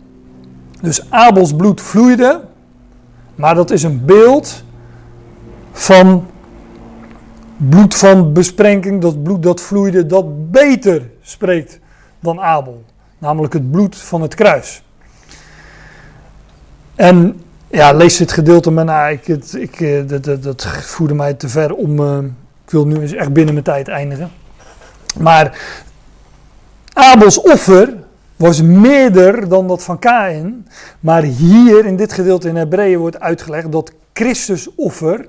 Dus 0.81 1.11
Abels 1.11 1.55
bloed 1.55 1.81
vloeide, 1.81 2.41
maar 3.35 3.55
dat 3.55 3.71
is 3.71 3.83
een 3.83 4.05
beeld 4.05 4.65
van 5.73 6.27
bloed 7.57 7.95
van 7.95 8.33
besprenking, 8.33 9.01
dat 9.01 9.23
bloed 9.23 9.43
dat 9.43 9.61
vloeide, 9.61 10.07
dat 10.07 10.51
beter 10.51 11.11
spreekt 11.23 11.81
dan 12.21 12.41
Abel. 12.41 12.85
Namelijk 13.19 13.53
het 13.53 13.71
bloed 13.71 13.97
van 13.97 14.23
het 14.23 14.35
kruis. 14.35 14.83
En 16.95 17.41
ja, 17.67 17.93
lees 17.93 18.17
dit 18.17 18.33
gedeelte 18.33 18.71
maar 18.71 18.85
na. 18.85 19.07
Ik, 19.07 19.27
het, 19.27 19.55
ik, 19.55 19.81
eh, 19.81 20.07
dat, 20.07 20.25
dat, 20.25 20.43
dat 20.43 20.67
voerde 20.67 21.15
mij 21.15 21.35
te 21.35 21.49
ver 21.49 21.75
om. 21.75 21.99
Uh, 22.01 22.19
ik 22.65 22.71
wil 22.71 22.87
nu 22.87 23.01
eens 23.01 23.13
echt 23.13 23.33
binnen 23.33 23.53
mijn 23.53 23.67
tijd 23.67 23.89
eindigen. 23.89 24.31
Maar 25.19 25.59
Abels 26.95 27.41
offer 27.41 27.95
was 28.37 28.63
meerder 28.63 29.49
dan 29.49 29.69
dat 29.69 29.83
van 29.83 29.99
Kain. 29.99 30.69
Maar 31.01 31.23
hier 31.23 31.87
in 31.87 31.97
dit 31.97 32.13
gedeelte 32.13 32.49
in 32.49 32.57
Hebreeën 32.57 32.99
wordt 32.99 33.21
uitgelegd 33.21 33.73
dat 33.73 33.93
Christus 34.13 34.75
offer 34.75 35.29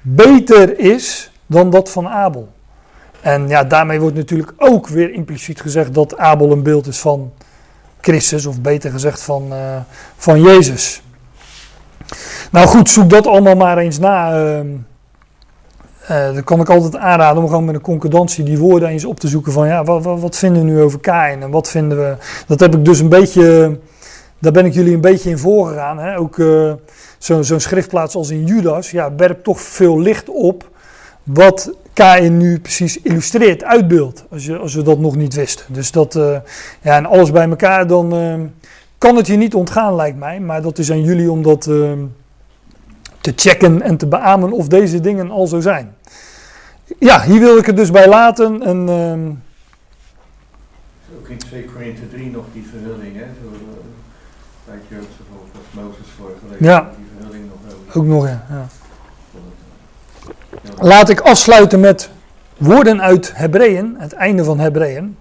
beter 0.00 0.78
is 0.78 1.32
dan 1.46 1.70
dat 1.70 1.90
van 1.90 2.08
Abel. 2.08 2.48
En 3.20 3.48
ja, 3.48 3.64
daarmee 3.64 4.00
wordt 4.00 4.16
natuurlijk 4.16 4.52
ook 4.56 4.88
weer 4.88 5.10
impliciet 5.10 5.60
gezegd 5.60 5.94
dat 5.94 6.16
Abel 6.16 6.52
een 6.52 6.62
beeld 6.62 6.86
is 6.86 6.98
van 6.98 7.32
Christus, 8.00 8.46
of 8.46 8.60
beter 8.60 8.90
gezegd 8.90 9.22
van, 9.22 9.52
uh, 9.52 9.76
van 10.16 10.40
Jezus. 10.42 11.02
Nou 12.50 12.66
goed, 12.66 12.90
zoek 12.90 13.10
dat 13.10 13.26
allemaal 13.26 13.56
maar 13.56 13.78
eens 13.78 13.98
na. 13.98 14.44
Uh, 14.44 14.60
uh, 16.10 16.34
dan 16.34 16.44
kan 16.44 16.60
ik 16.60 16.68
altijd 16.68 16.96
aanraden 16.96 17.42
om 17.42 17.48
gewoon 17.48 17.64
met 17.64 17.74
een 17.74 17.80
concordantie 17.80 18.44
die 18.44 18.58
woorden 18.58 18.88
eens 18.88 19.04
op 19.04 19.20
te 19.20 19.28
zoeken 19.28 19.52
van 19.52 19.66
ja, 19.66 19.84
wat, 19.84 20.04
wat, 20.04 20.36
vinden 20.36 20.64
we 20.64 20.70
nu 20.70 20.80
over 20.80 21.00
Kain 21.00 21.42
en 21.42 21.50
wat 21.50 21.68
vinden 21.68 21.98
we. 21.98 22.16
Dat 22.46 22.60
heb 22.60 22.74
ik 22.74 22.84
dus 22.84 23.00
een 23.00 23.08
beetje, 23.08 23.78
daar 24.38 24.52
ben 24.52 24.64
ik 24.64 24.74
jullie 24.74 24.94
een 24.94 25.00
beetje 25.00 25.30
in 25.30 25.38
voorgegaan. 25.38 25.98
Hè? 25.98 26.18
Ook 26.18 26.36
uh, 26.36 26.72
zo'n 27.18 27.44
zo 27.44 27.58
schriftplaats 27.58 28.14
als 28.14 28.30
in 28.30 28.44
Judas, 28.44 28.90
ja, 28.90 29.14
werpt 29.14 29.44
toch 29.44 29.60
veel 29.60 30.00
licht 30.00 30.28
op 30.28 30.68
wat 31.22 31.72
Kain 31.92 32.36
nu 32.36 32.60
precies 32.60 33.00
illustreert, 33.02 33.64
uitbeeldt, 33.64 34.24
als, 34.30 34.44
je, 34.44 34.56
als 34.56 34.74
we 34.74 34.82
dat 34.82 34.98
nog 34.98 35.16
niet 35.16 35.34
wisten. 35.34 35.64
Dus 35.68 35.90
dat, 35.90 36.14
uh, 36.14 36.36
ja, 36.82 36.96
en 36.96 37.06
alles 37.06 37.30
bij 37.30 37.48
elkaar, 37.48 37.86
dan 37.86 38.12
kan 38.98 39.16
het 39.16 39.26
je 39.26 39.36
niet 39.36 39.54
ontgaan 39.54 39.94
lijkt 39.94 40.18
mij, 40.18 40.40
maar 40.40 40.62
dat 40.62 40.78
is 40.78 40.90
aan 40.90 41.02
jullie 41.02 41.30
om 41.30 41.42
dat 41.42 41.70
te 43.20 43.32
checken 43.36 43.82
en 43.82 43.96
te 43.96 44.06
beamen 44.06 44.52
of 44.52 44.68
deze 44.68 45.00
dingen 45.00 45.30
al 45.30 45.46
zo 45.46 45.60
zijn. 45.60 45.96
Ja, 46.98 47.22
hier 47.22 47.40
wil 47.40 47.58
ik 47.58 47.66
het 47.66 47.76
dus 47.76 47.90
bij 47.90 48.08
laten. 48.08 48.62
En, 48.62 48.88
uh, 48.88 49.12
ook 51.18 51.28
in 51.28 51.38
2 51.38 51.64
Korinthe 51.64 52.08
3 52.08 52.30
nog 52.30 52.44
die 52.52 52.66
verhulling, 52.70 53.16
hè? 53.16 53.24
Ook 54.66 55.64
Mozes 55.70 56.06
week. 56.48 56.60
Ja, 56.60 56.90
die 56.96 57.06
verhulling 57.16 57.44
nog 57.48 57.74
over. 57.74 58.00
ook 58.00 58.06
nog, 58.06 58.26
ja. 58.26 58.46
ja. 58.50 58.66
Laat 60.80 61.08
ik 61.08 61.20
afsluiten 61.20 61.80
met 61.80 62.10
woorden 62.56 63.02
uit 63.02 63.32
Hebreeën, 63.34 63.96
het 63.98 64.12
einde 64.12 64.44
van 64.44 64.58
Hebreeën. 64.58 65.16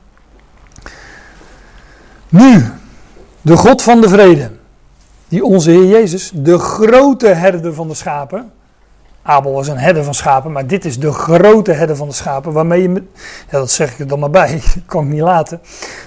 Nu, 2.29 2.65
de 3.41 3.57
God 3.57 3.81
van 3.81 4.01
de 4.01 4.09
vrede, 4.09 4.51
die 5.27 5.43
onze 5.43 5.71
Heer 5.71 5.87
Jezus, 5.87 6.31
de 6.33 6.57
grote 6.57 7.27
herder 7.27 7.73
van 7.73 7.87
de 7.87 7.93
schapen, 7.93 8.51
Abel 9.21 9.53
was 9.53 9.67
een 9.67 9.77
herder 9.77 10.03
van 10.03 10.13
schapen, 10.13 10.51
maar 10.51 10.67
dit 10.67 10.85
is 10.85 10.99
de 10.99 11.11
grote 11.11 11.71
herder 11.71 11.95
van 11.95 12.07
de 12.07 12.13
schapen, 12.13 12.51
waarmee 12.51 12.81
je, 12.81 13.03
ja 13.51 13.57
dat 13.57 13.71
zeg 13.71 13.91
ik 13.91 13.99
er 13.99 14.07
dan 14.07 14.19
maar 14.19 14.29
bij, 14.29 14.61
kan 14.85 15.03
ik 15.03 15.09
niet 15.09 15.21
laten, 15.21 15.61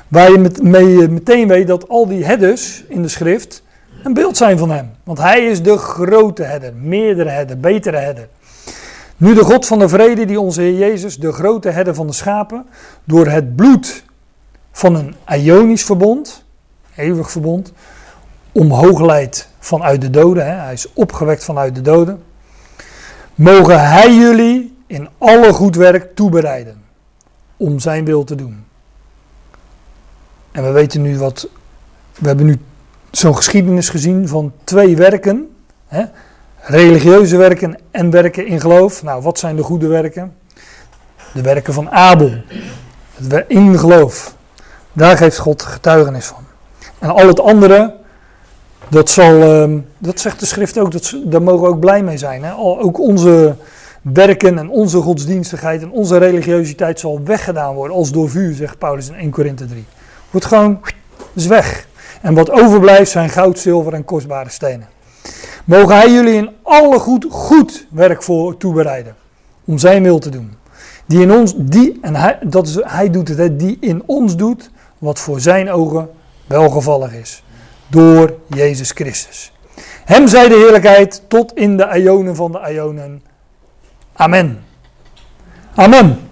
waar 0.08 0.30
je 0.30 0.38
met, 0.38 0.62
mee 0.62 1.08
meteen 1.08 1.48
weet 1.48 1.66
dat 1.66 1.88
al 1.88 2.06
die 2.06 2.24
herders 2.24 2.84
in 2.88 3.02
de 3.02 3.08
schrift 3.08 3.62
een 4.02 4.14
beeld 4.14 4.36
zijn 4.36 4.58
van 4.58 4.70
hem. 4.70 4.90
Want 5.04 5.18
hij 5.18 5.46
is 5.46 5.62
de 5.62 5.76
grote 5.76 6.42
herder, 6.42 6.74
meerdere 6.74 7.28
herder, 7.28 7.60
betere 7.60 7.96
herder. 7.96 8.28
Nu 9.16 9.34
de 9.34 9.44
God 9.44 9.66
van 9.66 9.78
de 9.78 9.88
vrede, 9.88 10.24
die 10.24 10.40
onze 10.40 10.60
Heer 10.60 10.78
Jezus, 10.78 11.18
de 11.18 11.32
grote 11.32 11.68
herder 11.68 11.94
van 11.94 12.06
de 12.06 12.12
schapen, 12.12 12.66
door 13.04 13.26
het 13.26 13.56
bloed 13.56 14.04
van 14.72 14.94
een 14.94 15.14
Ionisch 15.40 15.84
verbond, 15.84 16.44
eeuwig 16.96 17.30
verbond, 17.30 17.72
omhoog 18.53 19.01
leidt 19.01 19.48
vanuit 19.59 20.01
de 20.01 20.11
doden, 20.11 20.46
hè, 20.46 20.53
hij 20.53 20.72
is 20.72 20.92
opgewekt 20.92 21.44
vanuit 21.44 21.74
de 21.74 21.80
doden, 21.80 22.22
mogen 23.34 23.88
hij 23.90 24.14
jullie 24.14 24.76
in 24.86 25.09
alle 25.18 25.53
goed 25.53 25.76
werk 25.76 26.14
toebereiden 26.14 26.82
om 27.57 27.78
zijn 27.78 28.05
wil 28.05 28.24
te 28.24 28.34
doen. 28.34 28.64
En 30.53 30.62
we 30.62 30.70
weten 30.70 31.03
nu 31.03 31.18
wat, 31.18 31.48
we 32.18 32.26
hebben 32.26 32.46
nu 32.46 32.59
zo'n 33.11 33.36
geschiedenis 33.36 33.88
gezien 33.88 34.28
van 34.28 34.53
twee 34.64 34.96
werken, 34.96 35.57
hè, 35.86 36.05
religieuze 36.61 37.36
werken 37.36 37.78
en 37.90 38.11
werken 38.11 38.46
in 38.46 38.61
geloof. 38.61 39.03
Nou, 39.03 39.22
wat 39.22 39.38
zijn 39.38 39.57
de 39.57 39.62
goede 39.62 39.86
werken? 39.86 40.34
De 41.32 41.42
werken 41.42 41.74
van 41.74 41.90
Abel, 41.90 42.42
in 43.46 43.78
geloof. 43.78 44.34
Daar 44.92 45.16
geeft 45.16 45.38
God 45.38 45.62
getuigenis 45.62 46.26
van. 46.26 46.44
En 46.98 47.11
al 47.11 47.26
het 47.26 47.40
andere, 47.40 47.94
dat, 48.91 49.11
zal, 49.11 49.43
ehm, 49.43 49.78
dat 49.99 50.20
zegt 50.20 50.41
de 50.41 50.47
schrift 50.47 50.78
ook, 50.78 50.93
dat, 50.93 51.16
daar 51.24 51.43
mogen 51.43 51.62
we 51.62 51.68
ook 51.68 51.80
blij 51.80 52.03
mee 52.03 52.18
zijn. 52.18 52.45
Hè? 52.45 52.53
ook 52.57 52.99
onze 53.01 53.57
werken 54.03 54.59
en 54.59 54.68
onze 54.68 54.99
godsdienstigheid 54.99 55.82
en 55.82 55.91
onze 55.91 56.16
religiositeit 56.16 57.01
zal 57.01 57.20
weggedaan 57.24 57.74
worden 57.74 57.97
als 57.97 58.12
door 58.12 58.30
vuur, 58.30 58.55
zegt 58.55 58.78
Paulus 58.78 59.09
in 59.09 59.14
1 59.14 59.30
Korinthe 59.30 59.66
3. 59.66 59.84
Wordt 60.30 60.47
gewoon, 60.47 60.80
is 61.32 61.47
weg. 61.47 61.88
En 62.20 62.34
wat 62.34 62.51
overblijft 62.51 63.11
zijn 63.11 63.30
goud, 63.30 63.59
zilver 63.59 63.93
en 63.93 64.05
kostbare 64.05 64.51
stenen. 64.51 64.88
Mogen 65.64 65.97
hij 65.97 66.12
jullie 66.12 66.34
in 66.34 66.51
alle 66.62 66.99
goed, 66.99 67.26
goed 67.30 67.86
werk 67.91 68.22
voor 68.22 68.57
toebereiden. 68.57 69.14
Om 69.64 69.78
zijn 69.78 70.03
wil 70.03 70.18
te 70.18 70.30
doen. 70.30 70.53
Die 71.07 71.20
in 71.20 71.32
ons, 71.32 71.55
die, 71.57 71.99
en 72.03 72.16
hij, 72.16 72.38
dat 72.43 72.66
is, 72.66 72.78
hij 72.82 73.11
doet 73.11 73.28
het, 73.28 73.59
die 73.59 73.76
in 73.80 74.03
ons 74.07 74.36
doet 74.36 74.70
wat 74.99 75.18
voor 75.18 75.41
zijn 75.41 75.70
ogen 75.70 76.09
welgevallig 76.47 77.14
is. 77.14 77.43
Door 77.91 78.34
Jezus 78.47 78.91
Christus. 78.91 79.53
Hem 80.05 80.28
zij 80.28 80.49
de 80.49 80.55
heerlijkheid 80.55 81.22
tot 81.28 81.57
in 81.57 81.76
de 81.76 82.01
ionen 82.03 82.36
van 82.36 82.53
de 82.53 82.72
ionen. 82.72 83.22
Amen. 84.12 84.64
Amen. 85.74 86.29